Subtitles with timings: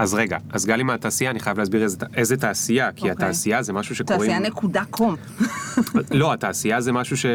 [0.00, 3.10] אז רגע, אז גלי מהתעשייה, אני חייב להסביר איזה, איזה תעשייה, כי אוקיי.
[3.10, 4.20] התעשייה זה משהו שקוראים...
[4.20, 5.16] תעשייה נקודה קום.
[6.20, 7.26] לא, התעשייה זה משהו ש...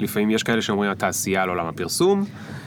[0.00, 2.24] לפעמים יש כאלה שאומרים התעשייה על עולם הפרסום,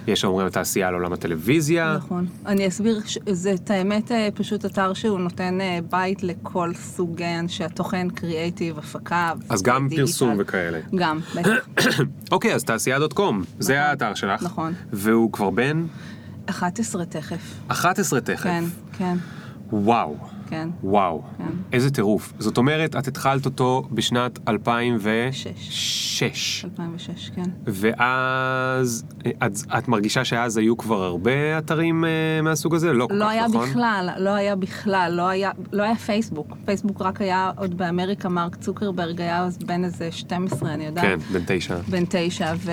[0.08, 1.94] יש שאומרים התעשייה על עולם הטלוויזיה.
[1.97, 2.26] נכון.
[2.46, 7.26] אני אסביר, ש- זה את האמת אה, פשוט אתר שהוא נותן אה, בית לכל סוגי
[7.40, 9.33] אנשי התוכן, קריאייטיב, הפקה.
[9.49, 10.06] אז גם דיגיטל.
[10.06, 10.79] פרסום וכאלה.
[10.96, 11.49] גם, בטח.
[12.31, 14.44] אוקיי, אז תעשייה דוט קום, זה האתר שלך.
[14.44, 14.74] נכון.
[14.94, 15.83] והוא כבר בן
[16.49, 17.59] 11 תכף.
[17.67, 18.43] 11 תכף.
[18.43, 18.63] כן,
[18.98, 19.17] כן,
[19.71, 20.15] וואו,
[20.49, 20.70] כן.
[20.84, 21.23] וואו.
[21.38, 21.43] כן.
[21.73, 22.34] איזה טירוף.
[22.39, 26.65] זאת אומרת, את התחלת אותו בשנת 2006.
[26.65, 27.41] 2006, כן.
[27.65, 29.05] ואז,
[29.43, 32.09] את, את מרגישה שאז היו כבר הרבה אתרים אה,
[32.43, 32.93] מהסוג הזה?
[32.93, 33.70] לא כל לא כך, היה נכון?
[33.70, 36.57] בכלל, לא היה בכלל, לא היה, לא היה פייסבוק.
[36.65, 41.05] פייסבוק רק היה עוד באמריקה, מרק צוקרברג היה אז בן איזה 12, אני יודעת.
[41.05, 41.75] כן, בן תשע.
[41.89, 42.71] בן תשע, ו...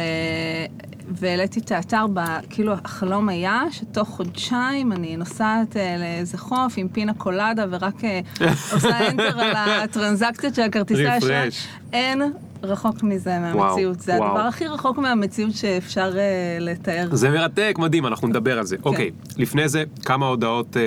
[1.11, 2.21] והעליתי את האתר, ב...
[2.51, 8.21] כאילו החלום היה שתוך חודשיים אני נוסעת אה, לאיזה חוף עם פינה קולדה ורק אה,
[8.73, 11.07] עושה אנטר על הטרנזקציות של הכרטיסי.
[11.07, 11.79] Refresh.
[11.93, 12.23] אין
[12.63, 14.01] רחוק מזה וואו, מהמציאות.
[14.01, 14.31] זה וואו.
[14.31, 17.09] הדבר הכי רחוק מהמציאות שאפשר אה, לתאר.
[17.13, 18.77] זה מרתק, מדהים, אנחנו נדבר על זה.
[18.77, 18.83] כן.
[18.85, 20.83] אוקיי, לפני זה, כמה הודעות אה,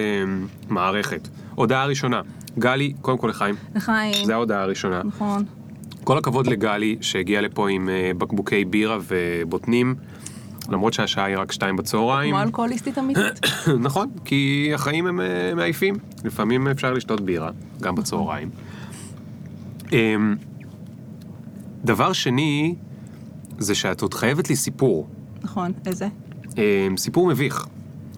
[0.70, 1.28] מערכת.
[1.56, 2.22] הודעה ראשונה,
[2.60, 5.02] גלי, קודם כל לחיים, לחיים, זה ההודעה הראשונה.
[5.04, 5.46] נכון.
[6.04, 9.96] כל הכבוד לגלי שהגיעה לפה עם אה, בקבוקי בירה ובוטנים,
[10.70, 12.34] למרות שהשעה היא רק שתיים בצהריים.
[12.36, 13.40] כמו אלכוהוליסטית אמיתית.
[13.80, 15.96] נכון, כי החיים הם אה, מעייפים.
[16.24, 17.50] לפעמים אפשר לשתות בירה,
[17.82, 18.50] גם בצהריים.
[19.92, 20.36] אמ,
[21.84, 22.76] דבר שני,
[23.60, 25.08] זה שאת עוד חייבת לי סיפור.
[25.42, 26.08] נכון, איזה?
[26.58, 27.66] אמ, סיפור מביך.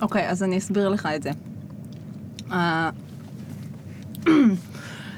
[0.02, 1.31] אוקיי, אז אני אסביר לך את זה.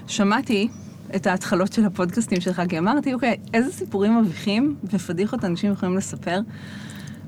[0.07, 0.67] שמעתי
[1.16, 6.39] את ההתחלות של הפודקאסטים שלך, כי אמרתי, אוקיי, איזה סיפורים מביכים ופדיחות אנשים יכולים לספר?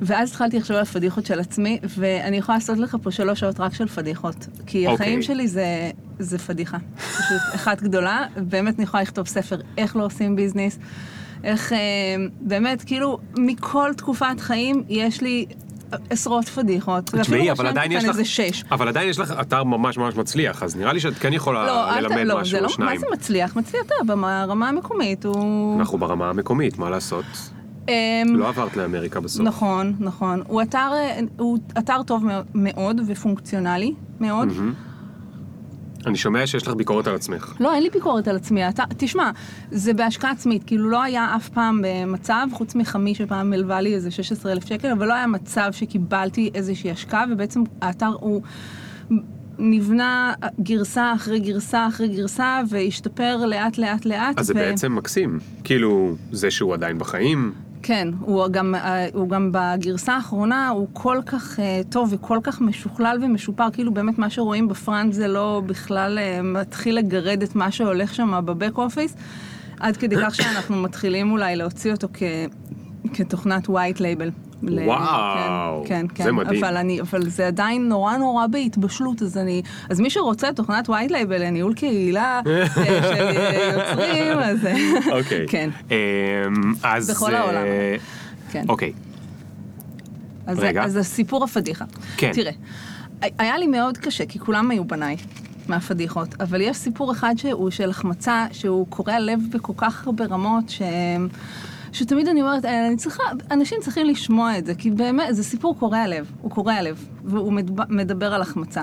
[0.02, 3.74] ואז התחלתי לחשוב על פדיחות של עצמי, ואני יכולה לעשות לך פה שלוש שעות רק
[3.74, 4.48] של פדיחות.
[4.66, 4.94] כי אוקיי.
[4.94, 6.78] החיים שלי זה, זה פדיחה.
[6.98, 10.80] פשוט אחת גדולה, באמת אני יכולה לכתוב ספר איך לא עושים ביזנס,
[11.44, 11.78] איך, אה,
[12.42, 15.46] באמת, כאילו, מכל תקופת חיים יש לי
[16.10, 17.04] עשרות פדיחות.
[17.22, 18.10] תשמעי, אבל עדיין יש לך...
[18.10, 18.64] איזה שש.
[18.72, 22.00] אבל עדיין יש לך אתר ממש ממש מצליח, אז נראה לי שאת כן יכולה לא,
[22.02, 23.00] ללמד לא, משהו או לא, מה שניים.
[23.00, 23.56] זה מצליח?
[23.56, 25.80] מצליח אתה, ברמה המקומית הוא...
[25.80, 27.26] אנחנו ברמה המקומית, מה לעשות?
[27.88, 27.94] אמ,
[28.36, 29.42] לא עברת לאמריקה בסוף.
[29.46, 30.44] נכון, נכון.
[30.48, 34.48] הוא אתר, אה, הוא אתר טוב מאו- מאוד ופונקציונלי מאוד.
[36.06, 37.54] אני שומע שיש לך ביקורת על עצמך.
[37.60, 38.70] לא, אין לי ביקורת על עצמי.
[38.70, 39.32] אתה, תשמע,
[39.72, 40.64] זה בהשקעה עצמית.
[40.64, 45.08] כאילו, לא היה אף פעם במצב, חוץ מחמי שפעם מלווה לי איזה 16,000 שקל, אבל
[45.08, 48.42] לא היה מצב שקיבלתי איזושהי השקעה, ובעצם האתר הוא...
[49.62, 54.40] נבנה גרסה אחרי גרסה אחרי גרסה, והשתפר לאט לאט לאט.
[54.40, 55.40] אז זה ו- בעצם מקסים.
[55.64, 57.54] כאילו, זה שהוא עדיין בחיים,
[57.84, 62.62] כן, הוא גם, אה, הוא גם בגרסה האחרונה, הוא כל כך אה, טוב וכל כך
[62.62, 67.72] משוכלל ומשופר, כאילו באמת מה שרואים בפרונט זה לא בכלל אה, מתחיל לגרד את מה
[67.72, 69.16] שהולך שם בבק אופיס,
[69.80, 72.24] עד כדי כך שאנחנו מתחילים אולי להוציא אותו כ,
[73.14, 74.49] כתוכנת white label.
[74.64, 76.64] ל- וואו, כן, כן, זה כן, מדהים.
[76.64, 81.10] אבל, אני, אבל זה עדיין נורא נורא בהתבשלות, אז אני, אז מי שרוצה תוכנת white
[81.10, 82.66] label לניהול קהילה אה,
[83.16, 84.68] של אה, יוצרים, אז
[85.12, 85.46] אוקיי.
[85.48, 85.96] כן, אמ,
[86.84, 87.10] אז...
[87.10, 87.64] בכל העולם.
[87.64, 87.96] אה,
[88.52, 88.66] כן.
[88.70, 88.92] אוקיי.
[90.48, 90.84] אז, רגע.
[90.84, 91.86] אז הסיפור הפדיחה.
[92.18, 92.32] כן.
[92.34, 92.52] תראה,
[93.22, 95.16] היה לי מאוד קשה, כי כולם היו בניי
[95.68, 100.70] מהפדיחות, אבל יש סיפור אחד שהוא של החמצה, שהוא קורע לב בכל כך הרבה רמות,
[100.70, 100.82] ש...
[101.94, 106.08] שתמיד אני אומרת, אני צריכה, אנשים צריכים לשמוע את זה, כי באמת, זה סיפור קורע
[106.08, 107.54] לב, הוא קורע לב, והוא
[107.90, 108.82] מדבר על החמצה.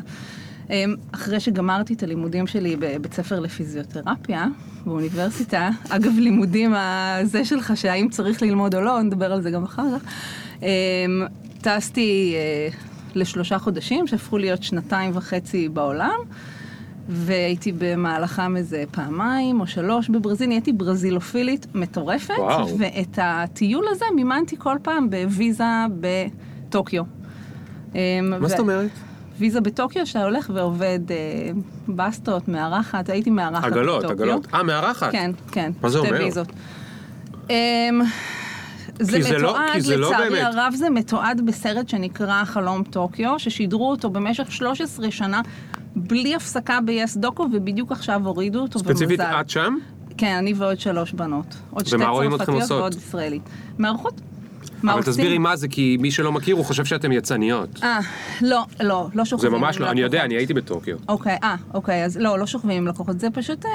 [0.70, 4.46] אמ, אחרי שגמרתי את הלימודים שלי בבית ספר לפיזיותרפיה,
[4.86, 9.98] באוניברסיטה, אגב לימודים הזה שלך, שהאם צריך ללמוד או לא, נדבר על זה גם אחר
[9.98, 10.12] כך,
[10.62, 10.66] אמ,
[11.60, 12.68] טסתי אה,
[13.14, 16.18] לשלושה חודשים, שהפכו להיות שנתיים וחצי בעולם,
[17.08, 22.78] והייתי במהלכם איזה פעמיים או שלוש בברזיל, נהייתי ברזילופילית מטורפת, וואו.
[22.78, 25.64] ואת הטיול הזה מימנתי כל פעם בוויזה
[26.00, 27.02] בטוקיו.
[27.94, 27.98] אמ,
[28.40, 28.90] מה זאת ו- אומרת?
[29.38, 31.16] ויזה בטוקיו שאתה הולך ועובד אה,
[31.88, 34.24] בסטות, מארחת, הייתי מארחת עגלות, בטוקיו.
[34.24, 34.46] עגלות.
[34.54, 35.12] אה, מארחת.
[35.12, 35.72] כן, כן.
[35.82, 36.20] מה זה שתי אומר?
[36.24, 36.48] ויזות.
[37.50, 37.54] אמ,
[39.00, 40.54] זה לא- מתועד, כי זה לא לצערי באמת.
[40.54, 45.40] הרב זה מתועד בסרט שנקרא חלום טוקיו, ששידרו אותו במשך 13 שנה
[45.96, 49.40] בלי הפסקה ב-yes דוקו, ובדיוק עכשיו הורידו אותו, ספציפית ומזל.
[49.40, 49.76] את שם?
[50.16, 51.56] כן, אני ועוד שלוש בנות.
[51.70, 52.70] עוד שתי צרפתיות?
[52.70, 53.42] ועוד ישראלית.
[53.78, 54.20] מארחות.
[54.82, 55.02] אבל.
[55.02, 57.68] תסבירי מה זה, כי מי שלא מכיר, הוא חושב שאתם יצניות.
[57.82, 57.98] אה,
[58.42, 59.52] לא, לא, לא זה שוכבים.
[59.52, 60.26] ממש עם לא, אני יודע, לקוחות.
[60.26, 60.96] אני הייתי בטוקיו.
[61.08, 63.64] אוקיי, אה, אוקיי, אז לא, לא שוכבים עם לקוחות, זה פשוט...
[63.64, 63.70] אה,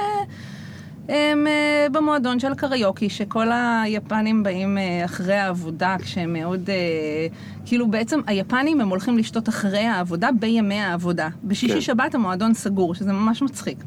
[1.08, 6.70] הם אה, במועדון של הקריוקי, שכל היפנים באים אה, אחרי העבודה, כשהם מאוד...
[6.70, 7.26] אה,
[7.66, 11.28] כאילו בעצם היפנים הם הולכים לשתות אחרי העבודה בימי העבודה.
[11.44, 11.80] בשישי כן.
[11.80, 13.78] שבת המועדון סגור, שזה ממש מצחיק.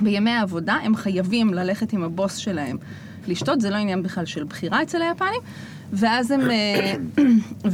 [0.00, 2.76] בימי העבודה הם חייבים ללכת עם הבוס שלהם
[3.28, 5.40] לשתות, זה לא עניין בכלל של בחירה אצל היפנים,
[5.92, 6.94] ואז הם, אה,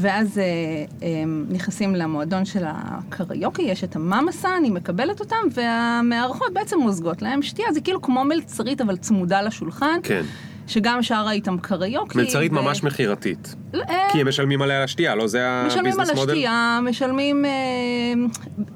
[0.03, 6.79] ואז אה, הם נכנסים למועדון של הקריוקי, יש את המאמאסה, אני מקבלת אותם, והמארחות בעצם
[6.79, 10.23] מוזגות להם שתייה, זה כאילו כמו מלצרית אבל צמודה לשולחן, כן.
[10.67, 12.19] שגם שרה איתם קריוקי.
[12.19, 13.55] מלצרית ו- ממש מכירתית.
[13.75, 16.33] אה, כי הם משלמים עליה על השתייה, לא זה משלמים על הביזנס מודל?
[16.33, 17.51] השתייה, משלמים, אה,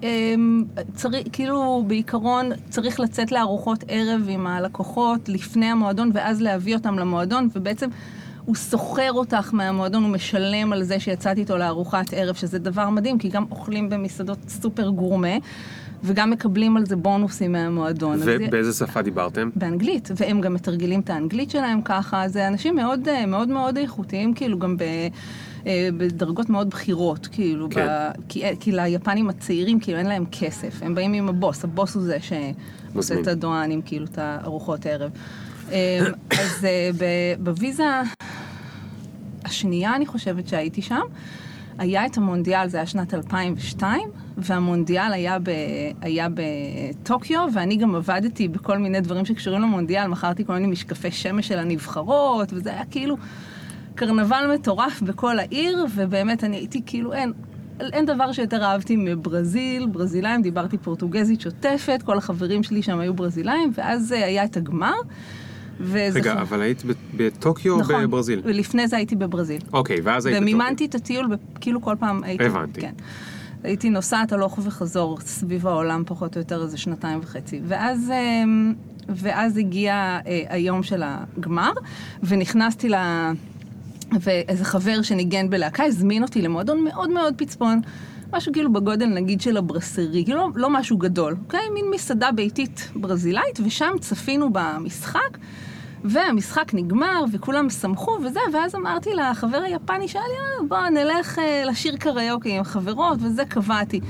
[0.02, 0.34] אה,
[0.94, 7.48] צריך, כאילו בעיקרון צריך לצאת לארוחות ערב עם הלקוחות לפני המועדון ואז להביא אותם למועדון
[7.54, 7.88] ובעצם
[8.44, 13.18] הוא סוחר אותך מהמועדון, הוא משלם על זה שיצאת איתו לארוחת ערב, שזה דבר מדהים,
[13.18, 15.28] כי גם אוכלים במסעדות סופר גורמה
[16.04, 18.12] וגם מקבלים על זה בונוסים מהמועדון.
[18.14, 19.50] אז זה- ובאיזה שפה דיברתם?
[19.56, 24.34] באנגלית, והם גם מתרגלים את האנגלית שלהם ככה, זה אנשים מאוד אה, מאוד מאוד איכותיים,
[24.34, 24.82] כאילו גם ב...
[25.66, 27.86] אה, בדרגות מאוד בכירות, כאילו, כן.
[27.86, 32.02] ב, כי, כי ליפנים הצעירים, כאילו, אין להם כסף, הם באים עם הבוס, הבוס הוא
[32.02, 32.18] זה
[32.92, 33.20] שעושה.
[33.20, 35.10] את הדואנים, כאילו, את הארוחות ערב.
[35.70, 36.00] אה,
[36.30, 36.90] אז אה,
[37.38, 37.84] בוויזה
[39.44, 41.00] השנייה, אני חושבת שהייתי שם,
[41.78, 45.50] היה את המונדיאל, זה היה שנת 2002, והמונדיאל היה, ב,
[46.00, 51.48] היה בטוקיו, ואני גם עבדתי בכל מיני דברים שקשורים למונדיאל, מכרתי כל מיני משקפי שמש
[51.48, 53.16] של הנבחרות, וזה היה כאילו
[53.94, 57.32] קרנבל מטורף בכל העיר, ובאמת אני הייתי כאילו, אין,
[57.80, 63.70] אין דבר שיותר אהבתי מברזיל, ברזילאים, דיברתי פורטוגזית שוטפת, כל החברים שלי שם היו ברזילאים,
[63.74, 64.94] ואז אה, היה את הגמר.
[65.82, 66.82] וזה רגע, אבל היית
[67.16, 68.40] בטוקיו או נכון, בברזיל?
[68.44, 69.62] ולפני זה הייתי בברזיל.
[69.72, 70.54] אוקיי, ואז היית בטוקיו.
[70.54, 72.44] ומימנתי את הטיול, כאילו כל פעם הייתי...
[72.44, 72.80] הבנתי.
[72.80, 72.92] כן.
[73.62, 77.60] הייתי נוסעת הלוך וחזור סביב העולם פחות או יותר איזה שנתיים וחצי.
[77.66, 78.74] ואז, אמ,
[79.08, 79.94] ואז הגיע
[80.26, 81.72] אה, היום של הגמר,
[82.22, 82.94] ונכנסתי ל...
[84.20, 87.80] ואיזה חבר שניגן בלהקה הזמין אותי למועדון מאוד מאוד פצפון.
[88.32, 91.60] משהו כאילו בגודל נגיד של הברסרי, כאילו לא, לא משהו גדול, אוקיי?
[91.74, 95.38] מין מסעדה ביתית ברזילאית, ושם צפינו במשחק,
[96.04, 101.62] והמשחק נגמר, וכולם שמחו וזה, ואז אמרתי לחבר היפני, שאל לי, "אה, בוא נלך אה,
[101.66, 104.00] לשיר קריוקי עם חברות, וזה קבעתי.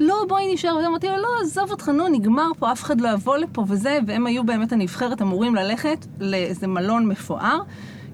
[0.00, 3.08] לא, בואי נשאר, וזה אמרתי לו, לא, עזוב אותך, נו, נגמר פה, אף אחד לא
[3.08, 7.60] יבוא לפה וזה, והם היו באמת הנבחרת אמורים ללכת לאיזה מלון מפואר.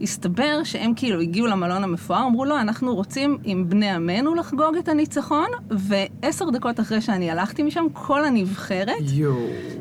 [0.02, 4.88] הסתבר שהם כאילו הגיעו למלון המפואר, אמרו לו, אנחנו רוצים עם בני עמנו לחגוג את
[4.88, 9.36] הניצחון, ועשר דקות אחרי שאני הלכתי משם, כל הנבחרת יואו.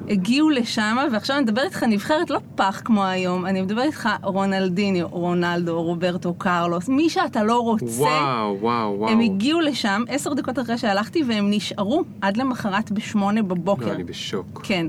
[0.10, 5.08] הגיעו לשם, ועכשיו אני מדברת איתך נבחרת לא פח כמו היום, אני מדברת איתך רונלדיניו,
[5.12, 7.86] רונלדו, רוברטו קרלוס, מי שאתה לא רוצה.
[7.86, 9.12] וואו, וואו, וואו.
[9.12, 13.88] הם הגיעו לשם עשר דקות אחרי שהלכתי, והם נשארו עד למחרת בשמונה בבוקר.
[13.88, 14.62] לא, אני בשוק.
[14.64, 14.88] כן.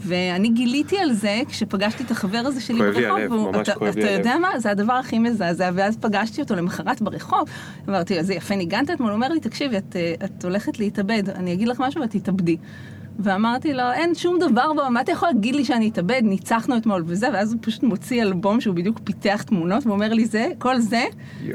[0.00, 3.18] ואני גיליתי על זה כשפגשתי את החבר הזה שלי כואב לי ברחוב.
[3.18, 4.18] הלב, ממש אתה, כואב לי אתה הלב.
[4.18, 4.58] יודע מה?
[4.58, 5.70] זה הדבר הכי מזעזע.
[5.74, 7.48] ואז פגשתי אותו למחרת ברחוב.
[7.88, 9.08] אמרתי, איזה יפה ניגנת אתמול.
[9.10, 11.22] הוא אומר לי, תקשיבי, את, אה, את הולכת להתאבד.
[11.28, 12.56] אני אגיד לך משהו ואת תתאבדי.
[13.22, 16.20] ואמרתי לו, אין שום דבר בו, מה אתה יכול להגיד לי שאני אתאבד?
[16.24, 20.46] ניצחנו אתמול וזה, ואז הוא פשוט מוציא אלבום שהוא בדיוק פיתח תמונות, ואומר לי, זה,
[20.58, 21.04] כל זה.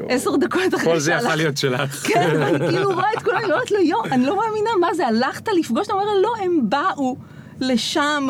[0.09, 1.93] עשר דקות אחרי כל זה שהלכתי." יכול להיות שלך.
[2.07, 5.07] כן, ואני כאילו רואה את כולם, אני אומרת לו, יואו, אני לא מאמינה, מה זה,
[5.07, 5.85] הלכת לפגוש?
[5.85, 7.15] אתה אומר לא, הם באו
[7.59, 8.27] לשם.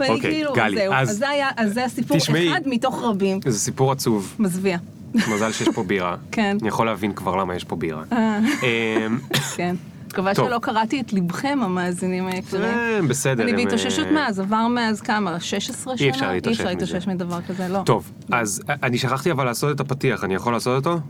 [0.00, 2.48] אוקיי, כאילו, גלי, זהו, אז- אז זה היה, אז זה הסיפור תשמעי.
[2.52, 3.40] אחד מתוך רבים.
[3.46, 4.34] זה סיפור עצוב.
[4.38, 4.78] מזוויע.
[5.14, 6.16] מזל שיש פה בירה.
[6.32, 6.56] כן.
[6.60, 8.02] אני יכול להבין כבר למה יש פה בירה.
[8.12, 9.18] אה, אמ,
[9.56, 9.76] כן.
[10.08, 10.34] מקווה.
[10.34, 12.64] שלא קראתי את לבכם, המאזינים היקרים.
[12.64, 13.42] אה, בסדר.
[13.44, 15.40] אני בהתאוששות אה, מאז, עבר מאז כמה?
[15.40, 16.06] 16 שנה?
[16.06, 16.84] אי אפשר להתאושש אי אפשר מזה.
[16.84, 17.82] להתאושש מדבר כזה, לא.
[17.86, 21.00] טוב, אז אני שכחתי אבל לעשות את הפתיח, אני יכול לעשות אותו?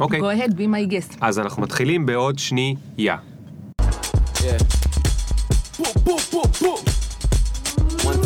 [0.00, 0.20] אוקיי.
[0.20, 1.16] Go ahead, be my guest.
[1.20, 3.16] אז אנחנו מתחילים בעוד שנייה.
[4.38, 4.44] Yeah.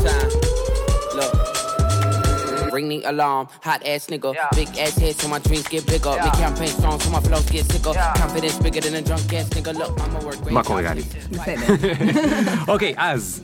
[0.08, 0.30] Time.
[1.18, 1.32] Look.
[2.76, 4.30] Ring the alarm, hot ass nigga.
[4.60, 6.14] Big ass head so my dreams get bigger.
[6.24, 7.94] Make campaign songs so my flows get sicker.
[8.22, 9.72] Confidence bigger than a drunk ass nigga.
[9.80, 10.52] Look, I'ma work great.
[10.52, 11.02] מה קורה גלי?
[12.68, 13.42] אוקיי, אז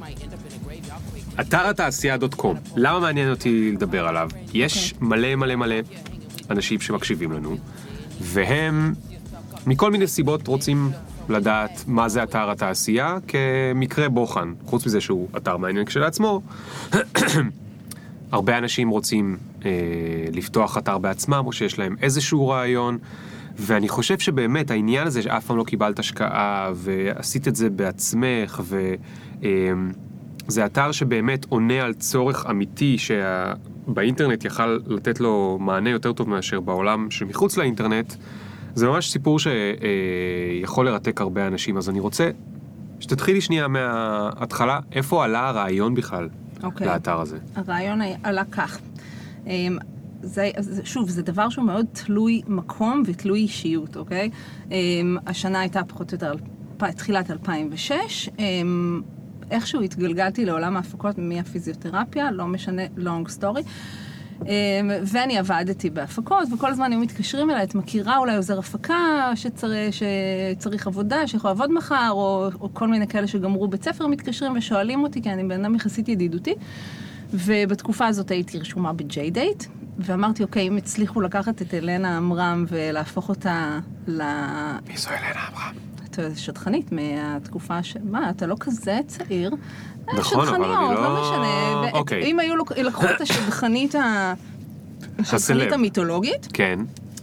[1.40, 4.30] אתר התעשייה דוט קום, למה מעניין אותי לדבר עליו?
[4.52, 5.76] יש מלא מלא מלא
[6.50, 7.56] אנשים שמקשיבים לנו,
[8.20, 8.94] והם
[9.66, 10.90] מכל מיני סיבות רוצים
[11.28, 14.52] לדעת מה זה אתר התעשייה כמקרה בוחן.
[14.64, 16.40] חוץ מזה שהוא אתר מעניין כשלעצמו,
[18.32, 19.70] הרבה אנשים רוצים אה,
[20.32, 22.98] לפתוח אתר בעצמם, או שיש להם איזשהו רעיון,
[23.58, 28.62] ואני חושב שבאמת העניין הזה שאף פעם לא קיבלת השקעה, ועשית את זה בעצמך,
[30.48, 36.60] וזה אתר שבאמת עונה על צורך אמיתי שבאינטרנט יכל לתת לו מענה יותר טוב מאשר
[36.60, 38.14] בעולם שמחוץ לאינטרנט,
[38.74, 41.76] זה ממש סיפור שיכול לרתק הרבה אנשים.
[41.76, 42.30] אז אני רוצה
[43.00, 46.28] שתתחילי שנייה מההתחלה, איפה עלה הרעיון בכלל
[46.62, 46.86] אוקיי.
[46.86, 47.38] לאתר הזה?
[47.54, 48.78] הרעיון עלה כך.
[49.46, 49.78] אמ,
[50.22, 50.50] זה,
[50.84, 54.30] שוב, זה דבר שהוא מאוד תלוי מקום ותלוי אישיות, אוקיי?
[54.70, 56.34] אמ, השנה הייתה פחות או יותר
[56.96, 58.28] תחילת 2006.
[58.38, 59.02] אמ,
[59.50, 63.62] איכשהו התגלגלתי לעולם ההפקות מהפיזיותרפיה, לא משנה, long story.
[64.46, 69.94] אמ, ואני עבדתי בהפקות, וכל הזמן היו מתקשרים אליי, את מכירה אולי עוזר הפקה שצריך,
[69.94, 75.02] שצריך עבודה, שיכול לעבוד מחר, או, או כל מיני כאלה שגמרו בית ספר מתקשרים ושואלים
[75.02, 76.54] אותי, כי אני בן אדם יחסית ידידותי.
[77.32, 79.64] ובתקופה הזאת הייתי רשומה ב-J דייט,
[79.98, 84.22] ואמרתי, אוקיי, אם הצליחו לקחת את אלנה עמרם ולהפוך אותה ל...
[84.88, 85.74] מי זו אלנה אברהם?
[86.04, 87.96] את שטחנית מהתקופה ש...
[88.04, 89.50] מה, אתה לא כזה צעיר?
[90.08, 91.90] אה, נכון, אבל אני לא- לא משנה.
[91.92, 92.22] אוקיי.
[92.22, 94.34] אם היו לקחו את השטחנית ה...
[95.18, 95.72] הסלב.
[95.72, 96.78] המיתולוגית, כן.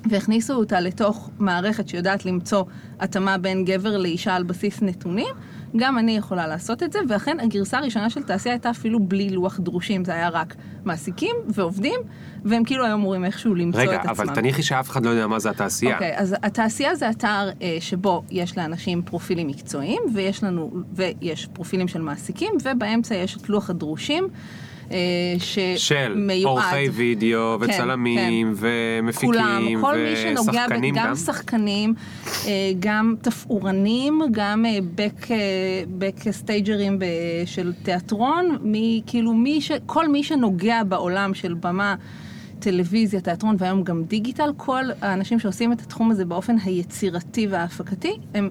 [0.10, 2.64] והכניסו אותה לתוך מערכת שיודעת למצוא
[3.00, 5.36] התאמה בין גבר לאישה על בסיס נתונים,
[5.76, 9.60] גם אני יכולה לעשות את זה, ואכן הגרסה הראשונה של תעשייה הייתה אפילו בלי לוח
[9.60, 12.00] דרושים, זה היה רק מעסיקים ועובדים,
[12.46, 14.10] והם כאילו היו אמורים איכשהו למצוא את רגע, עצמם.
[14.10, 15.94] אבל תניחי שאף אחד לא יודע מה זה התעשייה.
[15.94, 21.88] אוקיי, אז התעשייה זה אתר אה, שבו יש לאנשים פרופילים מקצועיים, ויש לנו, ויש פרופילים
[21.88, 24.28] של מעסיקים, ובאמצע יש את לוח הדרושים.
[24.94, 31.16] אה, של שמיועד- עורכי וידאו כן, וצלמים ומפיקים כולם, כל מי שנוגע, ושחקנים גם גם.
[31.16, 31.94] שחקנים,
[32.48, 35.38] אה, גם תפאורנים, גם אה, בק, אה,
[37.46, 39.72] של תיאטרון, מי, כאילו מי ש...
[39.86, 41.96] כל מי שנוגע בעולם של במה,
[42.62, 48.50] טלוויזיה, תיאטרון והיום גם דיגיטל, כל האנשים שעושים את התחום הזה באופן היצירתי וההפקתי, הם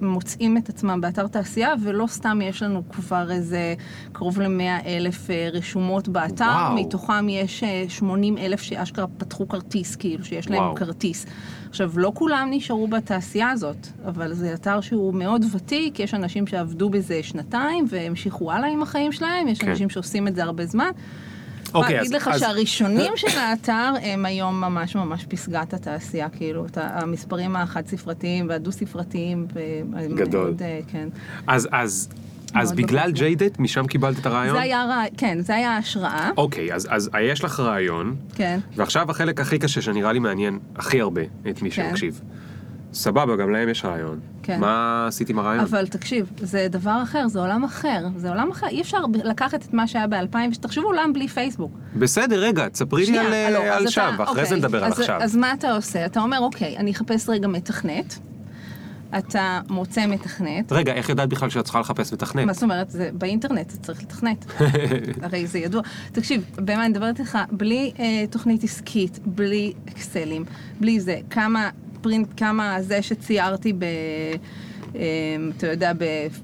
[0.00, 3.74] מוצאים את עצמם באתר תעשייה, ולא סתם יש לנו כבר איזה
[4.12, 6.74] קרוב ל-100 אלף אה, רשומות באתר, וואו.
[6.74, 10.74] מתוכם יש אה, 80 אלף שאשכרה פתחו כרטיס, כאילו שיש להם וואו.
[10.74, 11.26] כרטיס.
[11.68, 16.90] עכשיו, לא כולם נשארו בתעשייה הזאת, אבל זה אתר שהוא מאוד ותיק, יש אנשים שעבדו
[16.90, 19.70] בזה שנתיים והמשיכו הלאה עם החיים שלהם, יש כן.
[19.70, 20.90] אנשים שעושים את זה הרבה זמן.
[21.74, 26.28] אוקיי, אני אז- אגיד לך אז- שהראשונים של האתר הם היום ממש ממש פסגת התעשייה,
[26.28, 29.46] כאילו, את המספרים החד-ספרתיים והדו-ספרתיים.
[29.92, 30.44] והם גדול.
[30.44, 31.08] מאוד, אה, כן.
[31.46, 32.08] אז, אז,
[32.54, 33.10] אז בגלל.
[33.12, 34.56] ג'יידט, משם קיבלת את הרעיון?
[34.56, 38.60] זה היה, רע- כן, זה היה ההשראה, אוקיי, אז, אז יש לך רעיון, כן.
[38.76, 41.88] ועכשיו החלק הכי קשה שנראה לי מעניין הכי הרבה את מי כן.
[41.88, 42.20] שמקשיב.
[42.94, 44.20] סבבה, גם להם יש רעיון.
[44.42, 44.60] כן.
[44.60, 45.60] מה עשית עם הרעיון?
[45.64, 48.06] אבל תקשיב, זה דבר אחר, זה עולם אחר.
[48.16, 51.72] זה עולם אחר, אי אפשר לקחת את מה שהיה ב-2000, תחשבו עולם בלי פייסבוק.
[51.96, 54.84] בסדר, רגע, תספרי לי על, הלו, אה, אז על אתה- שם, ואחרי זה אוקיי, נדבר
[54.84, 55.22] על אז- עכשיו.
[55.22, 56.06] אז מה אתה עושה?
[56.06, 58.18] אתה אומר, אוקיי, אני אחפש רגע מתכנת.
[59.18, 60.72] אתה מוצא מתכנת.
[60.72, 62.46] רגע, איך ידעת בכלל שאת צריכה לחפש מתכנת?
[62.46, 62.90] מה זאת אומרת?
[62.90, 64.44] זה באינטרנט, אתה צריך לתכנת.
[65.22, 65.82] הרי זה ידוע.
[66.12, 70.44] תקשיב, באמת, אני מדברת איתך, בלי אה, תוכנית עסקית, בלי אקסלים,
[70.80, 71.70] בלי זה, כמה
[72.02, 73.84] פרינט, כמה זה שציירתי ב...
[74.96, 75.00] אה,
[75.56, 75.92] אתה יודע,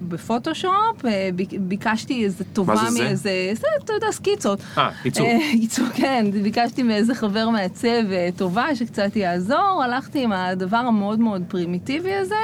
[0.03, 0.73] בפוטושופ,
[1.05, 3.03] אה, ביק- ביקשתי איזה טובה מה זה זה?
[3.05, 4.61] מאיזה, זה, אתה יודע, סקיצות.
[4.79, 5.27] אה, עיצוב.
[5.27, 11.21] אה, עיצוב, כן, ביקשתי מאיזה חבר מעצב אה, טובה שקצת יעזור, הלכתי עם הדבר המאוד
[11.21, 12.35] מאוד פרימיטיבי הזה.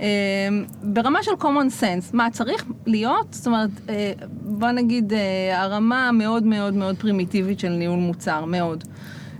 [0.00, 0.06] אה,
[0.82, 3.26] ברמה של common sense, מה צריך להיות?
[3.30, 4.12] זאת אומרת, אה,
[4.42, 8.84] בוא נגיד, אה, הרמה המאוד מאוד מאוד פרימיטיבית של ניהול מוצר, מאוד.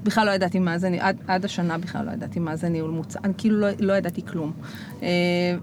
[0.03, 3.19] בכלל לא ידעתי מה זה, עד, עד השנה בכלל לא ידעתי מה זה ניהול מוצר,
[3.25, 4.53] אני כאילו לא, לא ידעתי כלום.
[5.03, 5.09] אה,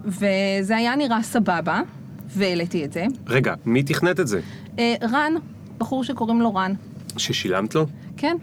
[0.04, 1.80] וזה היה נראה סבבה,
[2.28, 3.04] והעליתי את זה.
[3.26, 4.40] רגע, מי תכנת את זה?
[4.78, 5.32] אה, רן,
[5.78, 6.72] בחור שקוראים לו רן,
[7.16, 7.86] ששילמת לו?
[8.16, 8.36] כן?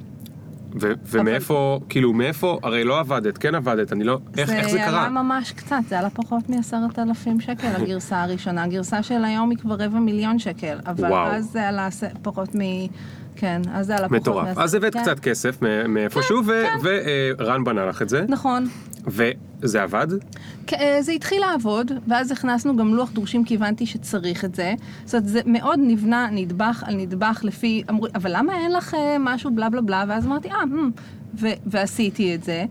[0.82, 4.78] ו- ומאיפה, כאילו, מאיפה, הרי לא עבדת, כן עבדת, אני לא, איך איך זה זה
[4.78, 5.06] קרה?
[5.06, 8.64] עלה ממש קצת, זה עלה פחות מעשרת אלפים שקל, הגרסה הראשונה.
[8.64, 11.32] הגרסה של היום היא כבר רבע מיליון שקל, אבל וואו.
[11.32, 11.90] אז זה עלה
[12.22, 12.60] פחות מ...
[13.36, 14.58] כן, אז זה עלה פחות מטורף.
[14.58, 15.02] אז הבאת כן.
[15.02, 16.42] קצת כסף מ- מאיפשהו,
[17.38, 18.68] ורן בנה לך את זה, נכון.
[19.08, 20.08] וזה עבד?
[20.74, 24.74] אה, זה התחיל לעבוד, ואז הכנסנו גם לוח דרושים כי הבנתי שצריך את זה.
[25.06, 29.18] זאת אומרת, זה מאוד נבנה נדבך על נדבך לפי, אמרו, אבל למה אין לך אה,
[29.20, 30.04] משהו בלה בלה בלה?
[30.08, 30.58] ואז אמרתי, אה,
[31.66, 32.66] ועשיתי את זה.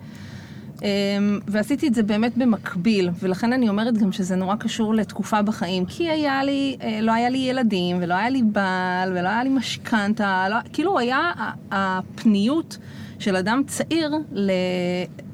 [0.82, 5.84] אמ, ועשיתי את זה באמת במקביל, ולכן אני אומרת גם שזה נורא קשור לתקופה בחיים,
[5.86, 9.48] כי היה לי, אה, לא היה לי ילדים, ולא היה לי בעל, ולא היה לי
[9.48, 11.32] משכנתה, לא, כאילו היה
[11.70, 12.78] הפניות
[13.18, 14.50] של אדם צעיר ל,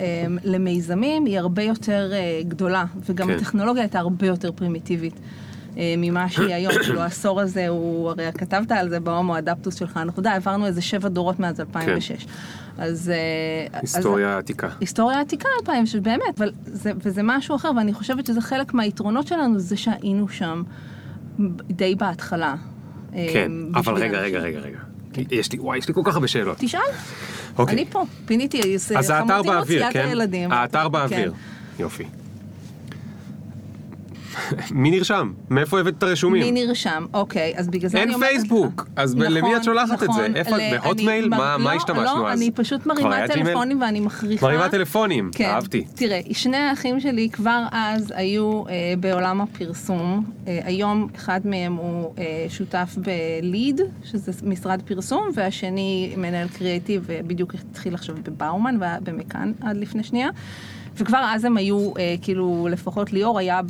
[0.00, 3.34] אמ, למיזמים היא הרבה יותר אה, גדולה, וגם כן.
[3.34, 5.14] הטכנולוגיה הייתה הרבה יותר פרימיטיבית.
[5.78, 9.96] אה, ממה שהיא היום, כאילו העשור הזה הוא, הרי כתבת על זה בהומו אדפטוס שלך,
[9.96, 12.26] אנחנו די, עברנו איזה שבע דורות מאז 2006.
[12.78, 13.10] אז...
[13.10, 14.68] אה, אז- היסטוריה עתיקה.
[14.80, 19.58] היסטוריה עתיקה 2006, באמת, אבל זה, וזה משהו אחר, ואני חושבת שזה חלק מהיתרונות שלנו,
[19.58, 20.62] זה שהיינו שם
[21.70, 22.54] די בהתחלה.
[23.12, 24.20] כן, אה, אבל בשביל רגע.
[24.20, 24.78] רגע, רגע, רגע.
[25.30, 26.56] יש לי, וואי, יש לי כל כך הרבה שאלות.
[26.60, 26.80] תשאל,
[27.58, 27.74] אוקיי.
[27.74, 30.06] אני פה, פיניתי, אז האתר חמותי באוויר, כן?
[30.06, 30.52] הילדים.
[30.52, 30.92] האתר כן.
[30.92, 31.32] באוויר.
[31.78, 32.04] יופי.
[34.70, 35.32] מי נרשם?
[35.50, 36.54] מאיפה הבאת את הרשומים?
[36.54, 37.06] מי נרשם?
[37.14, 38.30] אוקיי, אז בגלל זה אין אני אומרת...
[38.30, 40.06] פייסבוק, אז נכון, למי את שולחת את זה?
[40.08, 41.28] נכון, איפה- ל- בהוטמייל?
[41.28, 42.38] מה- מר- מה לא, השתמשנו לא, אז?
[42.38, 43.28] אני פשוט מרימה?
[43.28, 44.46] טלפונים ואני מכריחה...
[44.46, 45.44] מרימה טלפונים, כן.
[45.44, 45.84] אהבתי.
[45.94, 50.24] תראה, שני האחים שלי כבר אז היו אה, בעולם הפרסום.
[50.48, 57.54] אה, היום אחד מהם הוא אה, שותף בליד, שזה משרד פרסום, והשני מנהל קריאיטיב, ובדיוק
[57.54, 60.28] התחיל עכשיו בבאומן, במכאן עד לפני שנייה.
[60.98, 63.60] וכבר אז הם היו, אה, כאילו, לפחות ליאור היה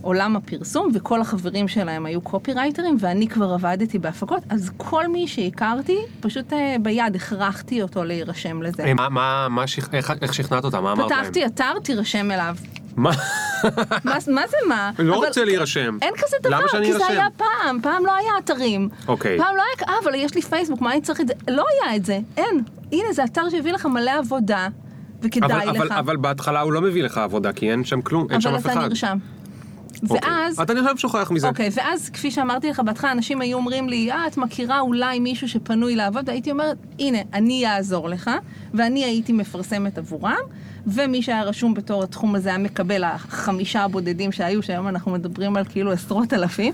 [0.00, 5.98] בעולם הפרסום, וכל החברים שלהם היו קופירייטרים, ואני כבר עבדתי בהפקות, אז כל מי שהכרתי,
[6.20, 8.84] פשוט אה, ביד הכרחתי אותו להירשם לזה.
[8.84, 10.82] אה, מה- מה- מה שכ- איך- איך שכנעת אותם?
[10.82, 11.20] מה אמרת להם?
[11.20, 12.56] פתחתי אתר, תירשם אליו.
[12.96, 13.10] מה?
[14.04, 14.90] מה, מה זה מה?
[14.98, 15.98] לא רוצה להירשם.
[16.02, 17.06] אין כזה דבר, למה שאני כי זה?
[17.08, 18.88] היה פעם, פעם לא היה אתרים.
[19.08, 19.38] אוקיי.
[19.38, 21.34] פעם לא היה, אה, אבל יש לי פייסבוק, מה אני צריך את זה?
[21.48, 22.62] לא היה את זה, אין.
[22.92, 24.68] הנה, זה אתר שהביא לך מלא עבודה,
[25.22, 25.92] וכדאי אבל- אבל- לך.
[25.92, 28.64] אבל בהתחלה הוא לא מביא לך עבודה, כי אין שם כלום, אין שם אבל אף
[28.66, 28.88] אתה אחד.
[28.88, 29.18] נרשם.
[30.10, 30.30] אוקיי.
[30.30, 30.60] ואז...
[30.60, 31.48] אתה נרשם שוכח מזה.
[31.48, 35.48] אוקיי, ואז כפי שאמרתי לך בהתחלה, אנשים היו אומרים לי, אה, את מכירה אולי מישהו
[35.48, 38.30] שפנוי לעבוד, והייתי אומרת, הנה, אני אעזור לך,
[38.74, 40.34] ואני הייתי מפרסמת עבורם,
[40.86, 45.64] ומי שהיה רשום בתור התחום הזה היה מקבל החמישה הבודדים שהיו, שהיום אנחנו מדברים על
[45.68, 46.72] כאילו עשרות אלפים,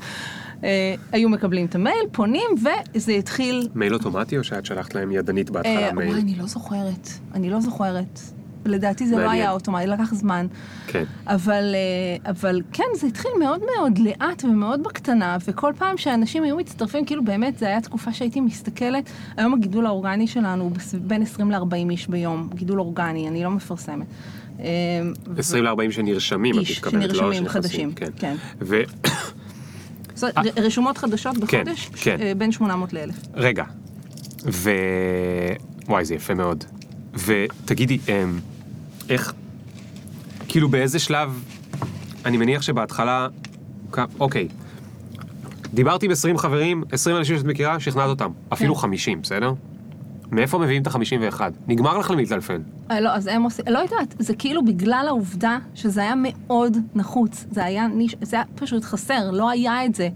[1.12, 2.50] היו מקבלים את המייל, פונים,
[2.94, 3.68] וזה התחיל...
[3.75, 6.16] מייל אוטומטי או שאת שלחת להם ידנית אה, בהתחלה וואי, מייל?
[6.16, 8.21] אני לא זוכרת, אני לא זוכרת.
[8.66, 9.30] לדעתי זה לא.
[9.30, 10.47] היה אוטומטי, לקח זמן.
[10.87, 11.04] כן.
[11.26, 16.56] אבל, אה, אבל כן, זה התחיל מאוד מאוד לאט ומאוד בקטנה, וכל פעם שאנשים היו
[16.56, 21.50] מצטרפים, כאילו באמת, זו הייתה תקופה שהייתי מסתכלת, היום הגידול האורגני שלנו הוא בין 20
[21.50, 24.06] ל-40 איש ביום, גידול אורגני, אני לא מפרסמת.
[24.61, 24.66] אה,
[25.38, 27.49] 20 ל-40 שנרשמים, את מתכוונת, לא שנרשמים.
[27.49, 28.35] חדשים, כן.
[28.61, 28.83] ו...
[30.14, 32.16] זאת אומרת, ר- רשומות חדשות כן, בחודש, כן.
[32.21, 33.12] אה, בין 800 ל-1000.
[33.35, 33.64] רגע,
[34.44, 34.71] ו...
[35.88, 36.64] וואי, זה יפה מאוד.
[37.26, 38.38] ותגידי, אמ,
[39.09, 39.33] איך,
[40.49, 41.42] כאילו באיזה שלב,
[42.25, 43.28] אני מניח שבהתחלה,
[44.21, 44.49] אוקיי,
[45.75, 49.52] דיברתי עם 20 חברים, 20 אנשים שאת מכירה, שכנעת אותם, אפילו 50, בסדר?
[50.33, 51.40] מאיפה מביאים את ה-51?
[51.69, 52.62] נגמר לך למטלפן.
[52.90, 57.45] אה, לא, אז הם עושים, לא יודעת, זה כאילו בגלל העובדה שזה היה מאוד נחוץ,
[57.50, 57.87] זה היה
[58.23, 60.09] זה היה פשוט חסר, לא היה את זה,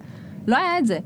[0.47, 0.99] לא היה את זה.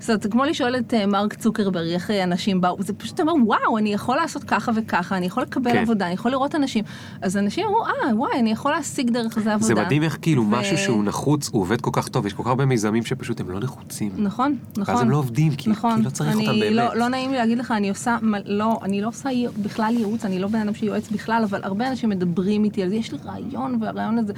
[0.00, 3.20] זאת אומרת, זה כמו לשאול את אה, מרק צוקרברג, איך אה, אנשים באו, זה פשוט
[3.20, 5.78] אומר, וואו, אני יכול לעשות ככה וככה, אני יכול לקבל כן.
[5.78, 6.84] עבודה, אני יכול לראות אנשים.
[7.22, 9.66] אז אנשים אמרו, אה, וואי, אני יכול להשיג דרך זה עבודה.
[9.66, 12.42] זה מדהים איך כאילו ו- משהו שהוא נחוץ, הוא עובד כל כך טוב, יש כל
[12.42, 14.12] כך הרבה מיזמים שפשוט הם לא נחוצים.
[14.16, 14.94] נכון, נכון.
[14.94, 15.96] ואז הם לא עובדים, כי- נכון.
[15.98, 16.72] כי לא צריך אני אותם באמת.
[16.76, 19.28] לא, לא נעים לי להגיד לך, אני עושה, לא, אני לא עושה
[19.62, 22.94] בכלל ייעוץ, אני לא בן אדם שיועץ בכלל, אבל הרבה אנשים מדברים איתי על זה,
[22.94, 24.32] יש לי רעיון, והרעיון הזה